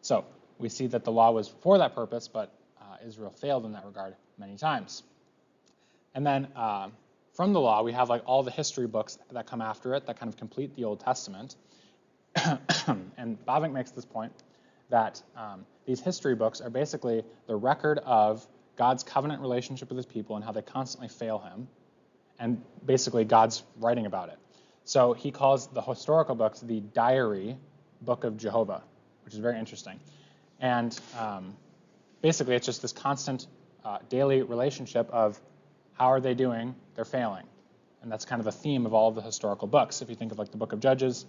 So 0.00 0.24
we 0.58 0.68
see 0.68 0.86
that 0.88 1.04
the 1.04 1.12
law 1.12 1.30
was 1.32 1.48
for 1.48 1.78
that 1.78 1.94
purpose, 1.94 2.28
but 2.28 2.52
uh, 2.80 2.96
Israel 3.06 3.30
failed 3.30 3.64
in 3.66 3.72
that 3.72 3.84
regard 3.84 4.14
many 4.38 4.56
times. 4.56 5.02
And 6.14 6.26
then 6.26 6.48
uh, 6.56 6.88
from 7.34 7.52
the 7.52 7.60
law, 7.60 7.82
we 7.82 7.92
have 7.92 8.08
like 8.08 8.22
all 8.24 8.42
the 8.42 8.50
history 8.50 8.86
books 8.86 9.18
that 9.30 9.46
come 9.46 9.60
after 9.60 9.94
it 9.94 10.06
that 10.06 10.18
kind 10.18 10.32
of 10.32 10.38
complete 10.38 10.74
the 10.74 10.84
Old 10.84 11.00
Testament. 11.00 11.56
and 13.16 13.38
Bavinck 13.46 13.72
makes 13.72 13.90
this 13.90 14.04
point 14.04 14.32
that 14.90 15.22
um, 15.36 15.66
these 15.86 16.00
history 16.00 16.34
books 16.34 16.60
are 16.60 16.70
basically 16.70 17.24
the 17.46 17.56
record 17.56 17.98
of 17.98 18.46
God's 18.76 19.02
covenant 19.02 19.40
relationship 19.40 19.88
with 19.88 19.96
his 19.96 20.06
people 20.06 20.36
and 20.36 20.44
how 20.44 20.52
they 20.52 20.62
constantly 20.62 21.08
fail 21.08 21.38
him, 21.38 21.68
and 22.38 22.62
basically 22.84 23.24
God's 23.24 23.62
writing 23.78 24.06
about 24.06 24.28
it. 24.28 24.38
So 24.84 25.14
he 25.14 25.30
calls 25.30 25.66
the 25.68 25.82
historical 25.82 26.34
books 26.34 26.60
the 26.60 26.80
diary 26.80 27.56
book 28.02 28.24
of 28.24 28.36
Jehovah, 28.36 28.82
which 29.24 29.34
is 29.34 29.40
very 29.40 29.58
interesting. 29.58 29.98
And 30.60 30.98
um, 31.18 31.56
basically, 32.22 32.54
it's 32.54 32.66
just 32.66 32.82
this 32.82 32.92
constant 32.92 33.46
uh, 33.84 33.98
daily 34.08 34.42
relationship 34.42 35.08
of 35.10 35.40
how 35.94 36.06
are 36.06 36.20
they 36.20 36.34
doing? 36.34 36.74
They're 36.94 37.04
failing. 37.04 37.44
And 38.02 38.12
that's 38.12 38.24
kind 38.24 38.40
of 38.40 38.46
a 38.46 38.52
theme 38.52 38.86
of 38.86 38.94
all 38.94 39.08
of 39.08 39.14
the 39.14 39.22
historical 39.22 39.66
books. 39.66 40.02
If 40.02 40.10
you 40.10 40.14
think 40.14 40.32
of 40.32 40.38
like 40.38 40.50
the 40.50 40.56
book 40.56 40.72
of 40.72 40.80
Judges, 40.80 41.26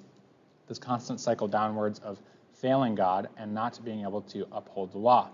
this 0.68 0.78
constant 0.78 1.20
cycle 1.20 1.48
downwards 1.48 2.00
of 2.00 2.20
failing 2.62 2.96
God 2.96 3.30
and 3.38 3.54
not 3.54 3.80
being 3.84 4.02
able 4.02 4.22
to 4.22 4.48
uphold 4.52 4.92
the 4.92 4.98
law, 4.98 5.30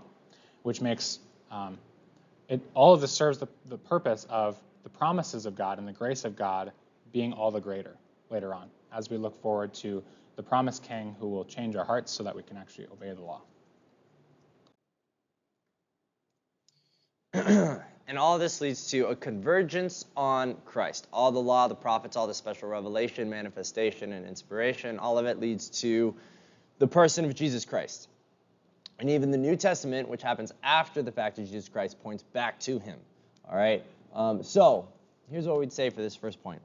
which 0.64 0.82
makes 0.82 1.20
um, 1.52 1.78
it 2.50 2.62
all 2.74 2.94
of 2.94 3.02
this 3.02 3.12
serves 3.12 3.38
the, 3.38 3.48
the 3.66 3.78
purpose 3.78 4.26
of 4.30 4.58
the 4.84 4.90
promises 4.90 5.46
of 5.46 5.56
God 5.56 5.80
and 5.80 5.88
the 5.88 5.94
grace 5.94 6.26
of 6.26 6.36
God 6.36 6.72
being 7.12 7.34
all 7.34 7.52
the 7.52 7.62
greater 7.62 7.96
later 8.30 8.54
on 8.54 8.70
as 8.92 9.10
we 9.10 9.18
look 9.18 9.42
forward 9.42 9.74
to 9.74 10.04
the 10.36 10.44
promised 10.44 10.84
king 10.84 11.16
who 11.20 11.30
will 11.30 11.46
change 11.46 11.76
our 11.76 11.86
hearts 11.86 12.12
so 12.12 12.24
that 12.24 12.36
we 12.36 12.44
can 12.44 12.58
actually 12.58 12.88
obey 12.88 13.14
the 13.14 13.22
law. 13.22 13.42
And 18.06 18.20
all 18.20 18.38
this 18.38 18.60
leads 18.60 18.92
to 18.92 19.08
a 19.08 19.16
convergence 19.16 20.06
on 20.16 20.56
Christ. 20.66 21.08
All 21.14 21.32
the 21.32 21.40
law, 21.40 21.68
the 21.68 21.76
prophets, 21.76 22.18
all 22.18 22.28
the 22.28 22.34
special 22.34 22.68
revelation, 22.68 23.30
manifestation, 23.30 24.12
and 24.12 24.28
inspiration, 24.28 25.00
all 25.00 25.18
of 25.18 25.26
it 25.26 25.40
leads 25.40 25.70
to 25.82 26.14
the 26.80 26.88
person 26.88 27.26
of 27.26 27.36
Jesus 27.36 27.66
Christ. 27.66 28.10
And 29.00 29.10
even 29.10 29.32
the 29.32 29.38
New 29.38 29.56
Testament, 29.56 30.08
which 30.08 30.22
happens 30.22 30.52
after 30.64 31.02
the 31.02 31.12
fact 31.12 31.40
of 31.40 31.46
Jesus 31.46 31.68
Christ, 31.68 32.02
points 32.02 32.24
back 32.24 32.60
to 32.62 32.80
him. 32.80 33.00
All 33.50 33.58
right? 33.58 33.84
Um, 34.14 34.44
so 34.44 34.88
here's 35.30 35.48
what 35.48 35.60
we'd 35.60 35.74
say 35.74 35.90
for 35.90 36.02
this 36.02 36.16
first 36.16 36.42
point. 36.44 36.62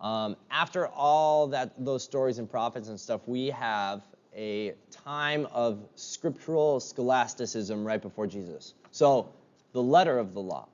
Um, 0.00 0.36
after 0.50 0.86
all 0.88 1.48
that 1.48 1.72
those 1.78 2.02
stories 2.02 2.38
and 2.38 2.50
prophets 2.50 2.88
and 2.88 2.98
stuff, 2.98 3.20
we 3.26 3.48
have 3.50 4.02
a 4.34 4.74
time 4.90 5.46
of 5.52 5.78
scriptural 5.94 6.80
scholasticism 6.80 7.84
right 7.84 8.00
before 8.00 8.26
Jesus. 8.26 8.74
So 8.90 9.28
the 9.72 9.82
letter 9.82 10.18
of 10.18 10.34
the 10.34 10.40
law. 10.40 10.68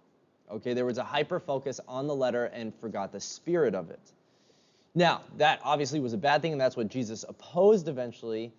Okay, 0.51 0.73
there 0.73 0.87
was 0.87 0.99
a 0.99 1.05
hyper 1.05 1.39
focus 1.41 1.79
on 1.87 2.07
the 2.07 2.15
letter 2.15 2.47
and 2.47 2.75
forgot 2.77 3.13
the 3.13 3.21
spirit 3.21 3.75
of 3.75 3.91
it. 3.91 4.01
Now, 4.95 5.21
that 5.37 5.61
obviously 5.63 6.01
was 6.01 6.15
a 6.15 6.19
bad 6.19 6.41
thing, 6.41 6.53
and 6.53 6.61
that's 6.61 6.77
what 6.77 6.89
Jesus 6.89 7.25
opposed 7.29 7.89
eventually. 7.89 8.53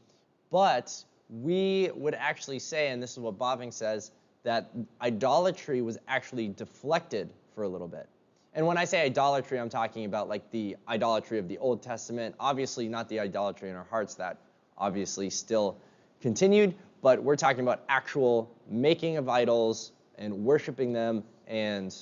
But 0.51 1.03
we 1.29 1.91
would 1.95 2.15
actually 2.15 2.59
say, 2.59 2.89
and 2.89 3.01
this 3.01 3.11
is 3.11 3.19
what 3.19 3.37
Bavinck 3.37 3.73
says, 3.73 4.11
that 4.43 4.71
idolatry 5.01 5.81
was 5.81 5.97
actually 6.07 6.47
deflected 6.47 7.29
for 7.53 7.63
a 7.63 7.67
little 7.67 7.87
bit. 7.87 8.07
And 8.53 8.65
when 8.65 8.77
I 8.77 8.85
say 8.85 9.05
idolatry, 9.05 9.59
I'm 9.59 9.69
talking 9.69 10.05
about 10.05 10.27
like 10.27 10.49
the 10.51 10.75
idolatry 10.87 11.37
of 11.37 11.47
the 11.47 11.57
Old 11.59 11.83
Testament. 11.83 12.35
Obviously, 12.39 12.87
not 12.87 13.07
the 13.09 13.19
idolatry 13.19 13.69
in 13.69 13.75
our 13.75 13.85
hearts 13.89 14.15
that 14.15 14.37
obviously 14.77 15.29
still 15.29 15.77
continued, 16.21 16.73
but 17.01 17.21
we're 17.21 17.35
talking 17.35 17.61
about 17.61 17.83
actual 17.89 18.49
making 18.67 19.17
of 19.17 19.29
idols 19.29 19.91
and 20.17 20.33
worshiping 20.33 20.93
them 20.93 21.23
and 21.47 21.95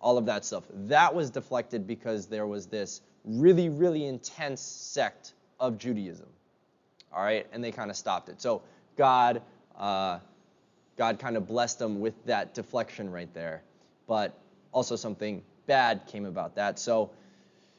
all 0.00 0.18
of 0.18 0.26
that 0.26 0.44
stuff. 0.44 0.64
That 0.70 1.14
was 1.14 1.30
deflected 1.30 1.86
because 1.86 2.26
there 2.26 2.46
was 2.46 2.66
this 2.66 3.00
really, 3.24 3.68
really 3.68 4.04
intense 4.04 4.60
sect 4.60 5.34
of 5.58 5.78
Judaism. 5.78 6.26
All 7.14 7.22
right, 7.22 7.46
and 7.52 7.62
they 7.62 7.70
kind 7.70 7.90
of 7.90 7.96
stopped 7.96 8.28
it. 8.28 8.40
So 8.40 8.62
God, 8.96 9.42
uh, 9.78 10.18
God 10.96 11.18
kind 11.18 11.36
of 11.36 11.46
blessed 11.46 11.78
them 11.78 12.00
with 12.00 12.14
that 12.26 12.54
deflection 12.54 13.10
right 13.10 13.32
there. 13.34 13.62
But 14.06 14.38
also 14.72 14.96
something 14.96 15.42
bad 15.66 16.06
came 16.06 16.26
about 16.26 16.54
that. 16.56 16.78
So 16.78 17.10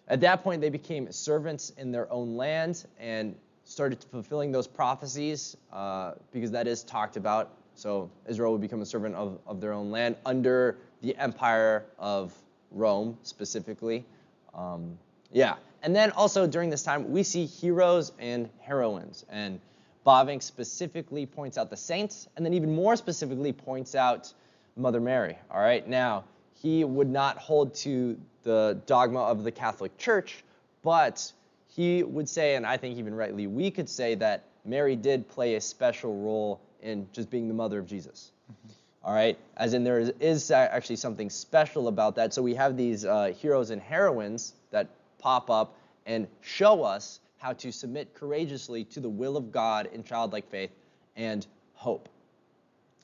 at 0.07 0.21
that 0.21 0.43
point, 0.43 0.61
they 0.61 0.69
became 0.69 1.11
servants 1.11 1.71
in 1.77 1.91
their 1.91 2.11
own 2.11 2.35
land 2.35 2.85
and 2.99 3.35
started 3.63 4.03
fulfilling 4.11 4.51
those 4.51 4.67
prophecies 4.67 5.57
uh, 5.73 6.13
because 6.31 6.51
that 6.51 6.67
is 6.67 6.83
talked 6.83 7.17
about. 7.17 7.51
So 7.73 8.09
Israel 8.27 8.53
would 8.53 8.61
become 8.61 8.81
a 8.81 8.85
servant 8.85 9.15
of, 9.15 9.39
of 9.45 9.59
their 9.59 9.73
own 9.73 9.91
land 9.91 10.15
under 10.25 10.77
the 11.01 11.15
empire 11.17 11.85
of 11.99 12.33
Rome 12.71 13.17
specifically. 13.23 14.05
Um, 14.53 14.97
yeah. 15.31 15.55
And 15.85 15.95
then 15.95 16.09
also 16.11 16.47
during 16.47 16.71
this 16.71 16.81
time, 16.81 17.11
we 17.11 17.21
see 17.21 17.45
heroes 17.45 18.11
and 18.17 18.49
heroines. 18.59 19.23
And 19.29 19.59
Bavinck 20.03 20.41
specifically 20.41 21.27
points 21.27 21.59
out 21.59 21.69
the 21.69 21.77
saints, 21.77 22.27
and 22.35 22.43
then 22.43 22.55
even 22.55 22.73
more 22.73 22.95
specifically 22.95 23.53
points 23.53 23.93
out 23.93 24.33
Mother 24.75 24.99
Mary. 24.99 25.37
All 25.51 25.61
right. 25.61 25.87
Now, 25.87 26.23
he 26.55 26.83
would 26.83 27.07
not 27.07 27.37
hold 27.37 27.75
to 27.75 28.19
the 28.41 28.81
dogma 28.87 29.19
of 29.19 29.43
the 29.43 29.51
Catholic 29.51 29.95
Church, 29.99 30.43
but 30.81 31.31
he 31.67 32.01
would 32.01 32.27
say, 32.27 32.55
and 32.55 32.65
I 32.65 32.77
think 32.77 32.97
even 32.97 33.13
rightly 33.13 33.45
we 33.45 33.69
could 33.69 33.87
say, 33.87 34.15
that 34.15 34.43
Mary 34.65 34.95
did 34.95 35.27
play 35.27 35.53
a 35.53 35.61
special 35.61 36.19
role 36.19 36.61
in 36.81 37.07
just 37.13 37.29
being 37.29 37.47
the 37.47 37.53
mother 37.53 37.77
of 37.77 37.85
Jesus. 37.85 38.31
Mm-hmm. 38.51 38.73
All 39.03 39.13
right, 39.13 39.37
as 39.57 39.75
in 39.75 39.83
there 39.83 39.99
is, 39.99 40.11
is, 40.19 40.49
actually 40.49 40.95
something 40.95 41.29
special 41.29 41.89
about 41.89 42.15
that. 42.15 42.33
So 42.33 42.41
we 42.41 42.55
have 42.55 42.75
these 42.75 43.05
uh, 43.05 43.33
heroes 43.39 43.69
and 43.69 43.79
heroines 43.79 44.53
that 44.71 44.87
pop 45.25 45.49
up 45.49 45.75
and 46.05 46.27
show 46.41 46.83
us 46.83 47.19
how 47.39 47.51
to 47.51 47.71
submit 47.71 48.13
courageously 48.13 48.83
to 48.83 48.99
the 48.99 49.09
will 49.09 49.35
of 49.37 49.51
God 49.51 49.89
in 49.91 50.03
childlike 50.03 50.47
faith 50.51 50.69
and 51.15 51.47
hope 51.73 52.09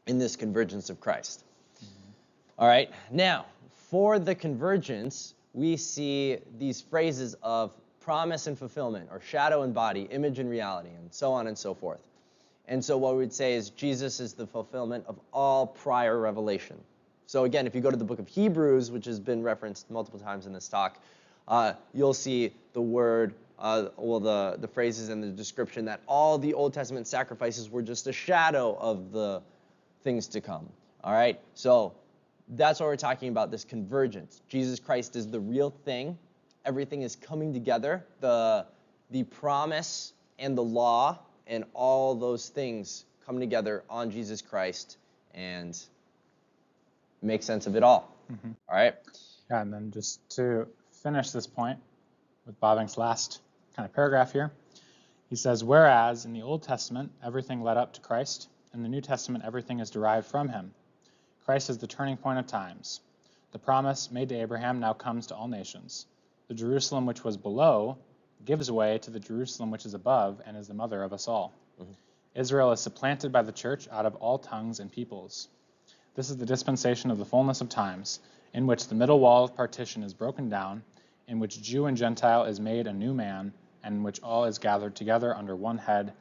in 0.06 0.20
this 0.20 0.36
convergence 0.36 0.92
of 0.92 1.02
Christ. 1.02 1.44
Mm-hmm. 1.78 2.12
All 2.60 2.68
right, 2.68 2.92
now 3.10 3.48
for 3.90 4.20
the 4.20 4.36
convergence, 4.36 5.34
we 5.56 5.76
see 5.76 6.38
these 6.60 6.80
phrases 6.80 7.36
of 7.42 7.72
promise 8.00 8.46
and 8.46 8.56
fulfillment, 8.56 9.10
or 9.12 9.20
shadow 9.20 9.64
and 9.64 9.74
body, 9.74 10.04
image 10.12 10.38
and 10.38 10.48
reality, 10.48 10.90
and 10.90 11.12
so 11.12 11.32
on 11.32 11.48
and 11.48 11.58
so 11.58 11.74
forth. 11.74 12.02
And 12.68 12.86
so 12.86 13.00
what 13.00 13.14
we 13.14 13.20
would 13.20 13.34
say 13.34 13.56
is 13.56 13.72
Jesus 13.72 14.20
is 14.20 14.34
the 14.34 14.46
fulfillment 14.46 15.06
of 15.08 15.20
all 15.34 15.66
prior 15.66 16.20
revelation. 16.20 16.78
So 17.26 17.46
again, 17.46 17.66
if 17.66 17.74
you 17.74 17.82
go 17.82 17.90
to 17.90 17.98
the 17.98 18.06
book 18.06 18.20
of 18.20 18.28
Hebrews, 18.28 18.92
which 18.92 19.06
has 19.06 19.20
been 19.20 19.42
referenced 19.42 19.90
multiple 19.90 20.20
times 20.20 20.46
in 20.46 20.54
this 20.54 20.68
talk, 20.68 21.00
uh, 21.48 21.74
you'll 21.94 22.14
see 22.14 22.54
the 22.74 22.82
word, 22.82 23.34
uh, 23.60 23.90
well, 23.98 24.20
the, 24.20 24.58
the 24.60 24.68
phrases 24.68 25.10
and 25.10 25.24
the 25.24 25.28
description 25.28 25.86
that 25.86 26.02
all 26.08 26.38
the 26.38 26.54
Old 26.54 26.74
Testament 26.74 27.08
sacrifices 27.08 27.70
were 27.70 27.82
just 27.82 28.08
a 28.08 28.14
shadow 28.14 28.78
of 28.80 29.12
the 29.12 29.42
things 30.04 30.28
to 30.28 30.42
come. 30.42 30.70
All 31.04 31.14
right? 31.14 31.40
So 31.54 31.94
that's 32.50 32.80
what 32.80 32.88
we're 32.88 32.96
talking 32.96 33.30
about 33.30 33.52
this 33.52 33.64
convergence. 33.64 34.42
Jesus 34.48 34.80
Christ 34.80 35.16
is 35.16 35.28
the 35.28 35.40
real 35.40 35.72
thing. 35.86 36.18
Everything 36.66 37.02
is 37.02 37.16
coming 37.16 37.54
together. 37.54 38.06
The, 38.20 38.66
the 39.10 39.24
promise 39.24 40.14
and 40.40 40.58
the 40.58 40.64
law 40.64 41.20
and 41.48 41.66
all 41.74 42.16
those 42.16 42.50
things 42.50 43.06
come 43.26 43.40
together 43.40 43.84
on 43.90 44.12
Jesus 44.12 44.42
Christ 44.42 44.98
and 45.34 45.80
make 47.22 47.44
sense 47.44 47.68
of 47.68 47.76
it 47.76 47.84
all. 47.84 48.14
Mm-hmm. 48.32 48.52
all 48.70 48.76
right? 48.76 48.96
Yeah, 49.50 49.62
and 49.62 49.74
then 49.74 49.92
just 49.92 50.28
to 50.38 50.68
finish 51.02 51.32
this 51.32 51.48
point 51.48 51.80
with 52.46 52.60
Bavinck's 52.60 52.98
last 52.98 53.42
kind 53.76 53.88
of 53.88 53.94
paragraph 53.94 54.32
here, 54.34 54.52
he 55.30 55.36
says, 55.36 55.64
Whereas 55.64 56.26
in 56.26 56.34
the 56.34 56.42
Old 56.42 56.64
Testament 56.64 57.12
everything 57.24 57.64
led 57.64 57.78
up 57.78 57.94
to 57.94 58.02
Christ, 58.02 58.50
in 58.74 58.84
the 58.84 58.90
New 58.90 59.02
Testament 59.02 59.44
everything 59.46 59.80
is 59.80 59.90
derived 59.90 60.28
from 60.28 60.50
him. 60.50 60.74
Christ 61.46 61.70
is 61.70 61.78
the 61.78 61.88
turning 61.88 62.18
point 62.18 62.40
of 62.40 62.48
times. 62.48 63.02
The 63.52 63.60
promise 63.60 64.12
made 64.12 64.30
to 64.30 64.36
Abraham 64.36 64.80
now 64.80 64.94
comes 64.94 65.28
to 65.28 65.36
all 65.36 65.48
nations. 65.48 66.06
The 66.48 66.54
Jerusalem 66.54 67.06
which 67.06 67.24
was 67.24 67.38
below 67.38 67.98
gives 68.46 68.72
way 68.72 68.98
to 69.00 69.12
the 69.12 69.20
Jerusalem 69.20 69.72
which 69.72 69.86
is 69.86 69.94
above 69.94 70.42
and 70.46 70.56
is 70.56 70.68
the 70.68 70.74
mother 70.74 71.04
of 71.04 71.14
us 71.14 71.28
all. 71.28 71.54
Mm-hmm. 71.82 71.92
Israel 72.36 72.72
is 72.72 72.80
supplanted 72.80 73.32
by 73.32 73.42
the 73.42 73.52
church 73.52 73.88
out 73.92 74.06
of 74.06 74.16
all 74.16 74.38
tongues 74.38 74.80
and 74.80 74.92
peoples. 74.92 75.50
This 76.16 76.30
is 76.30 76.38
the 76.38 76.46
dispensation 76.46 77.12
of 77.12 77.18
the 77.18 77.26
fullness 77.26 77.62
of 77.62 77.70
times, 77.70 78.20
in 78.54 78.68
which 78.68 78.88
the 78.88 78.96
middle 78.96 79.20
wall 79.20 79.44
of 79.46 79.56
partition 79.56 80.04
is 80.04 80.14
broken 80.14 80.50
down, 80.50 80.84
in 81.32 81.40
which 81.40 81.62
Jew 81.62 81.86
and 81.86 81.96
Gentile 81.96 82.44
is 82.44 82.60
made 82.60 82.88
a 82.88 82.94
new 82.94 83.14
man, 83.14 83.54
and 83.86 83.96
in 83.96 84.04
which 84.04 84.22
all 84.22 84.44
is 84.44 84.58
gathered 84.58 84.96
together 84.96 85.34
under 85.34 85.56
one 85.56 85.78
head, 85.78 86.12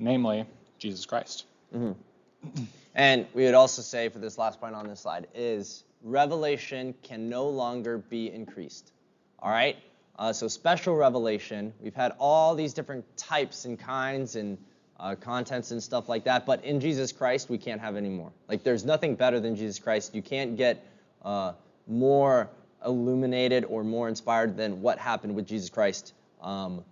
namely 0.00 0.46
Jesus 0.78 1.06
Christ. 1.06 1.46
Mm-hmm. 1.74 2.64
And 2.96 3.26
we 3.34 3.44
would 3.44 3.54
also 3.54 3.82
say 3.82 4.08
for 4.08 4.18
this 4.18 4.36
last 4.36 4.60
point 4.60 4.74
on 4.74 4.88
this 4.88 5.00
slide 5.00 5.28
is 5.32 5.84
revelation 6.02 6.92
can 7.04 7.28
no 7.28 7.48
longer 7.48 7.98
be 7.98 8.32
increased. 8.32 8.90
All 9.38 9.50
right? 9.52 9.76
Uh, 10.18 10.32
so 10.32 10.48
special 10.48 10.96
revelation, 10.96 11.72
we've 11.80 11.94
had 11.94 12.12
all 12.18 12.56
these 12.56 12.74
different 12.74 13.04
types 13.16 13.64
and 13.64 13.78
kinds 13.78 14.34
and 14.34 14.58
uh, 14.98 15.14
contents 15.14 15.70
and 15.70 15.80
stuff 15.80 16.08
like 16.08 16.24
that, 16.24 16.44
but 16.44 16.64
in 16.64 16.80
Jesus 16.80 17.12
Christ, 17.12 17.48
we 17.48 17.58
can't 17.58 17.80
have 17.80 17.94
any 17.94 18.08
more. 18.08 18.32
Like 18.48 18.64
there's 18.64 18.84
nothing 18.84 19.14
better 19.14 19.38
than 19.38 19.54
Jesus 19.54 19.78
Christ. 19.78 20.16
You 20.16 20.22
can't 20.22 20.56
get 20.56 20.84
uh, 21.22 21.52
more 21.86 22.50
illuminated 22.84 23.64
or 23.64 23.84
more 23.84 24.08
inspired 24.08 24.56
than 24.56 24.82
what 24.82 24.98
happened 24.98 25.34
with 25.34 25.46
Jesus 25.46 25.70
Christ. 25.70 26.12
Um, 26.40 26.84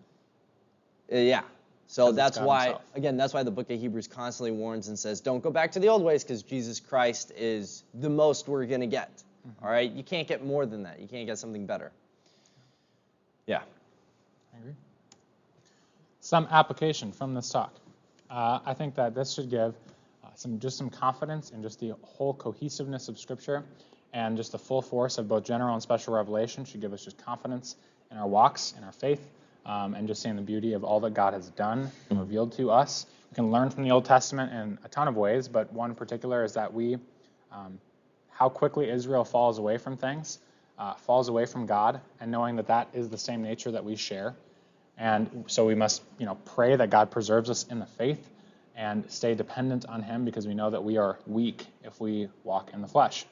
yeah, 1.08 1.42
so 1.86 2.12
that's 2.12 2.38
why, 2.38 2.64
himself. 2.64 2.82
again, 2.94 3.16
that's 3.16 3.32
why 3.32 3.42
the 3.42 3.50
book 3.50 3.70
of 3.70 3.78
Hebrews 3.78 4.08
constantly 4.08 4.50
warns 4.50 4.88
and 4.88 4.98
says, 4.98 5.20
don't 5.20 5.42
go 5.42 5.50
back 5.50 5.72
to 5.72 5.78
the 5.78 5.88
old 5.88 6.02
ways 6.02 6.24
because 6.24 6.42
Jesus 6.42 6.80
Christ 6.80 7.32
is 7.36 7.84
the 7.94 8.10
most 8.10 8.48
we're 8.48 8.66
going 8.66 8.80
to 8.80 8.86
get. 8.86 9.22
Mm-hmm. 9.46 9.64
All 9.64 9.70
right? 9.70 9.90
You 9.90 10.02
can't 10.02 10.26
get 10.26 10.44
more 10.44 10.66
than 10.66 10.82
that. 10.82 10.98
You 10.98 11.06
can't 11.06 11.26
get 11.26 11.38
something 11.38 11.64
better. 11.64 11.92
Yeah. 13.46 13.60
I 14.52 14.58
agree. 14.58 14.74
Some 16.20 16.48
application 16.50 17.12
from 17.12 17.34
this 17.34 17.50
talk. 17.50 17.72
Uh, 18.28 18.58
I 18.66 18.74
think 18.74 18.96
that 18.96 19.14
this 19.14 19.32
should 19.32 19.48
give 19.48 19.76
uh, 20.24 20.28
some 20.34 20.58
just 20.58 20.76
some 20.76 20.90
confidence 20.90 21.50
in 21.50 21.62
just 21.62 21.78
the 21.78 21.94
whole 22.02 22.34
cohesiveness 22.34 23.06
of 23.06 23.16
Scripture 23.16 23.62
and 24.16 24.38
just 24.38 24.50
the 24.50 24.58
full 24.58 24.80
force 24.80 25.18
of 25.18 25.28
both 25.28 25.44
general 25.44 25.74
and 25.74 25.82
special 25.82 26.14
revelation 26.14 26.64
should 26.64 26.80
give 26.80 26.94
us 26.94 27.04
just 27.04 27.18
confidence 27.18 27.76
in 28.10 28.16
our 28.16 28.26
walks, 28.26 28.72
in 28.78 28.82
our 28.82 28.92
faith, 28.92 29.20
um, 29.66 29.94
and 29.94 30.08
just 30.08 30.22
seeing 30.22 30.36
the 30.36 30.42
beauty 30.42 30.72
of 30.72 30.84
all 30.84 31.00
that 31.00 31.12
God 31.12 31.34
has 31.34 31.50
done 31.50 31.90
and 32.08 32.18
revealed 32.18 32.52
to 32.52 32.70
us. 32.70 33.04
We 33.30 33.34
can 33.34 33.50
learn 33.50 33.68
from 33.68 33.84
the 33.84 33.90
Old 33.90 34.06
Testament 34.06 34.54
in 34.54 34.78
a 34.82 34.88
ton 34.88 35.06
of 35.06 35.16
ways, 35.16 35.48
but 35.48 35.70
one 35.70 35.94
particular 35.94 36.44
is 36.44 36.54
that 36.54 36.72
we, 36.72 36.96
um, 37.52 37.78
how 38.30 38.48
quickly 38.48 38.88
Israel 38.88 39.22
falls 39.22 39.58
away 39.58 39.76
from 39.76 39.98
things, 39.98 40.38
uh, 40.78 40.94
falls 40.94 41.28
away 41.28 41.44
from 41.44 41.66
God, 41.66 42.00
and 42.18 42.30
knowing 42.30 42.56
that 42.56 42.68
that 42.68 42.88
is 42.94 43.10
the 43.10 43.18
same 43.18 43.42
nature 43.42 43.72
that 43.72 43.84
we 43.84 43.96
share. 43.96 44.34
And 44.96 45.44
so 45.46 45.66
we 45.66 45.74
must, 45.74 46.02
you 46.18 46.24
know, 46.24 46.36
pray 46.54 46.74
that 46.74 46.88
God 46.88 47.10
preserves 47.10 47.50
us 47.50 47.64
in 47.64 47.80
the 47.80 47.86
faith 47.86 48.30
and 48.74 49.04
stay 49.10 49.34
dependent 49.34 49.84
on 49.84 50.02
Him 50.02 50.24
because 50.24 50.46
we 50.46 50.54
know 50.54 50.70
that 50.70 50.82
we 50.82 50.96
are 50.96 51.18
weak 51.26 51.66
if 51.84 52.00
we 52.00 52.30
walk 52.44 52.70
in 52.72 52.80
the 52.80 52.88
flesh. 52.88 53.26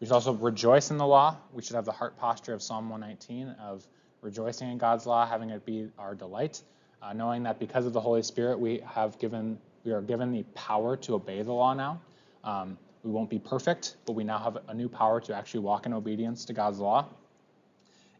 We 0.00 0.06
should 0.06 0.12
also 0.12 0.32
rejoice 0.34 0.90
in 0.90 0.98
the 0.98 1.06
law. 1.06 1.36
We 1.52 1.62
should 1.62 1.76
have 1.76 1.84
the 1.86 1.92
heart 1.92 2.18
posture 2.18 2.52
of 2.52 2.62
Psalm 2.62 2.90
119 2.90 3.56
of 3.60 3.86
rejoicing 4.20 4.70
in 4.70 4.78
God's 4.78 5.06
law, 5.06 5.26
having 5.26 5.50
it 5.50 5.64
be 5.64 5.88
our 5.98 6.14
delight, 6.14 6.62
uh, 7.02 7.12
knowing 7.12 7.44
that 7.44 7.58
because 7.58 7.86
of 7.86 7.92
the 7.92 8.00
Holy 8.00 8.22
Spirit, 8.22 8.58
we 8.58 8.80
have 8.86 9.18
given 9.18 9.58
we 9.84 9.92
are 9.92 10.02
given 10.02 10.32
the 10.32 10.42
power 10.54 10.96
to 10.96 11.14
obey 11.14 11.42
the 11.42 11.52
law 11.52 11.72
now. 11.72 12.00
Um, 12.44 12.76
We 13.04 13.12
won't 13.12 13.30
be 13.30 13.38
perfect, 13.38 13.96
but 14.04 14.14
we 14.14 14.24
now 14.24 14.38
have 14.38 14.58
a 14.66 14.74
new 14.74 14.88
power 14.88 15.20
to 15.20 15.34
actually 15.34 15.60
walk 15.60 15.86
in 15.86 15.92
obedience 15.92 16.44
to 16.46 16.52
God's 16.52 16.80
law. 16.80 17.06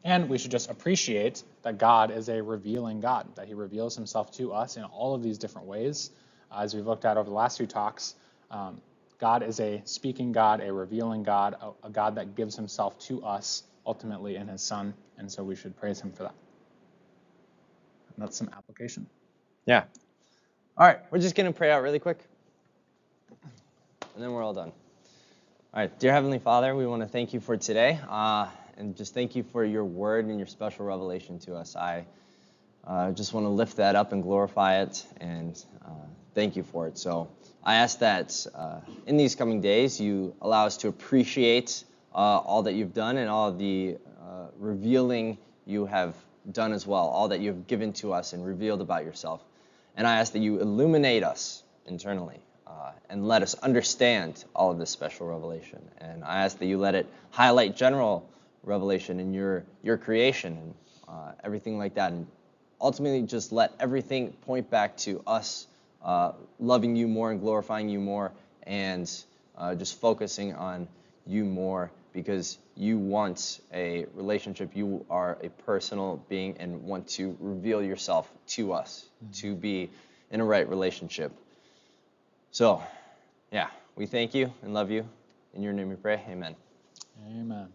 And 0.05 0.29
we 0.29 0.39
should 0.39 0.53
just 0.53 0.70
appreciate 0.70 1.43
that 1.62 1.79
God 1.79 2.12
is 2.12 2.29
a 2.29 2.41
revealing 2.41 3.01
God, 3.01 3.27
that 3.35 3.49
He 3.49 3.55
reveals 3.55 3.97
Himself 3.97 4.31
to 4.37 4.53
us 4.53 4.77
in 4.77 4.85
all 4.85 5.12
of 5.16 5.24
these 5.24 5.39
different 5.39 5.66
ways. 5.66 6.12
As 6.57 6.72
we've 6.72 6.87
looked 6.87 7.05
at 7.05 7.16
over 7.16 7.29
the 7.29 7.35
last 7.35 7.57
few 7.57 7.66
talks, 7.66 8.14
um, 8.53 8.81
God 9.19 9.43
is 9.43 9.61
a 9.61 9.83
speaking 9.85 10.33
God, 10.33 10.61
a 10.61 10.73
revealing 10.73 11.23
God, 11.23 11.57
a, 11.61 11.87
a 11.87 11.91
God 11.91 12.14
that 12.17 12.35
gives 12.35 12.57
Himself 12.57 12.99
to 13.01 13.23
us 13.25 13.62
ultimately 13.87 14.37
in 14.37 14.49
His 14.49 14.62
Son, 14.62 14.95
and 15.19 15.31
so 15.31 15.43
we 15.43 15.57
should 15.57 15.77
praise 15.77 16.01
Him 16.01 16.12
for 16.12 16.25
that. 16.25 16.35
And 18.14 18.25
that's 18.25 18.37
some 18.37 18.51
application. 18.57 19.07
Yeah. 19.67 19.85
All 20.79 20.87
right, 20.87 21.01
we're 21.11 21.19
just 21.19 21.35
going 21.35 21.51
to 21.51 21.57
pray 21.57 21.71
out 21.71 21.83
really 21.83 21.99
quick, 21.99 22.19
and 24.14 24.23
then 24.23 24.33
we're 24.33 24.43
all 24.43 24.55
done. 24.55 24.73
All 25.73 25.81
right, 25.81 25.99
dear 25.99 26.12
Heavenly 26.12 26.39
Father, 26.39 26.75
we 26.75 26.87
want 26.87 27.03
to 27.03 27.09
thank 27.09 27.33
you 27.33 27.41
for 27.41 27.57
today. 27.57 27.99
Uh, 28.09 28.49
and 28.77 28.95
just 28.97 29.14
thank 29.14 29.35
you 29.35 29.43
for 29.43 29.64
your 29.64 29.85
word 29.85 30.27
and 30.27 30.39
your 30.39 30.47
special 30.47 30.85
revelation 30.85 31.39
to 31.41 31.55
us. 31.55 31.77
I 31.77 32.05
uh, 32.87 33.11
just 33.12 33.32
want 33.32 33.45
to 33.45 33.51
lift 33.51 33.76
that 33.76 33.97
up 33.97 34.12
and 34.12 34.22
glorify 34.22 34.80
it 34.80 35.05
and 35.20 35.64
uh, 35.84 35.91
thank 36.34 36.57
you 36.57 36.62
for 36.62 36.87
it. 36.87 36.99
So 36.99 37.28
I 37.64 37.76
ask 37.76 37.99
that 37.99 38.47
uh, 38.55 38.80
in 39.07 39.16
these 39.16 39.34
coming 39.34 39.61
days 39.61 40.01
you 40.01 40.34
allow 40.41 40.66
us 40.66 40.76
to 40.78 40.89
appreciate 40.89 41.84
uh, 42.14 42.39
all 42.39 42.62
that 42.62 42.74
you've 42.74 42.95
done 42.95 43.16
and 43.18 43.28
all 43.28 43.53
the 43.53 43.97
uh, 44.20 44.47
revealing 44.59 45.39
you 45.66 45.87
have 45.87 46.14
done 46.53 46.72
as 46.72 46.87
well, 46.87 47.09
all 47.09 47.28
that 47.28 47.41
you 47.41 47.49
have 47.49 47.66
given 47.66 47.93
to 47.93 48.12
us 48.12 48.32
and 48.32 48.47
revealed 48.47 48.80
about 48.80 49.05
yourself. 49.05 49.43
And 49.97 50.07
I 50.07 50.18
ask 50.18 50.32
that 50.32 50.39
you 50.39 50.61
illuminate 50.61 51.24
us 51.24 51.64
internally. 51.87 52.41
Uh, 52.66 52.91
and 53.09 53.26
let 53.26 53.43
us 53.43 53.55
understand 53.55 54.45
all 54.55 54.72
of 54.72 54.78
this 54.78 54.91
special 54.91 55.26
revelation. 55.28 55.80
And 55.99 56.24
I 56.24 56.45
ask 56.45 56.59
that 56.59 56.66
you 56.66 56.78
let 56.78 56.95
it 56.95 57.07
highlight 57.30 57.76
general 57.76 58.28
revelation 58.64 59.20
in 59.20 59.32
your 59.32 59.64
your 59.82 59.97
creation 59.97 60.59
and 60.59 60.74
uh, 61.09 61.32
everything 61.45 61.78
like 61.78 61.95
that, 61.95 62.12
and 62.12 62.26
ultimately 62.81 63.22
just 63.22 63.53
let 63.53 63.72
everything 63.81 64.33
point 64.33 64.70
back 64.70 64.97
to 64.99 65.22
us 65.27 65.66
uh, 66.03 66.33
loving 66.61 66.95
you 66.97 67.09
more 67.09 67.31
and 67.31 67.41
glorifying 67.41 67.89
you 67.89 67.99
more, 67.99 68.33
and 68.62 69.11
uh, 69.59 69.74
just 69.74 70.01
focusing 70.01 70.55
on 70.55 70.87
you 71.27 71.45
more 71.45 71.91
because 72.12 72.59
you 72.77 72.99
want 72.99 73.61
a 73.72 74.07
relationship. 74.14 74.70
You 74.74 75.05
are 75.11 75.37
a 75.43 75.49
personal 75.49 76.24
being 76.29 76.57
and 76.59 76.83
want 76.85 77.09
to 77.09 77.37
reveal 77.41 77.83
yourself 77.83 78.31
to 78.49 78.72
us 78.72 79.07
mm-hmm. 79.22 79.33
to 79.33 79.55
be 79.55 79.91
in 80.31 80.41
a 80.41 80.45
right 80.45 80.68
relationship. 80.68 81.33
So, 82.53 82.83
yeah, 83.53 83.68
we 83.97 84.07
thank 84.07 84.35
you 84.35 84.53
and 84.62 84.72
love 84.72 84.91
you. 84.91 85.07
In 85.55 85.62
your 85.62 85.72
name 85.72 85.89
we 85.89 85.97
pray. 85.97 86.22
Amen. 86.29 86.55
Amen. 87.29 87.68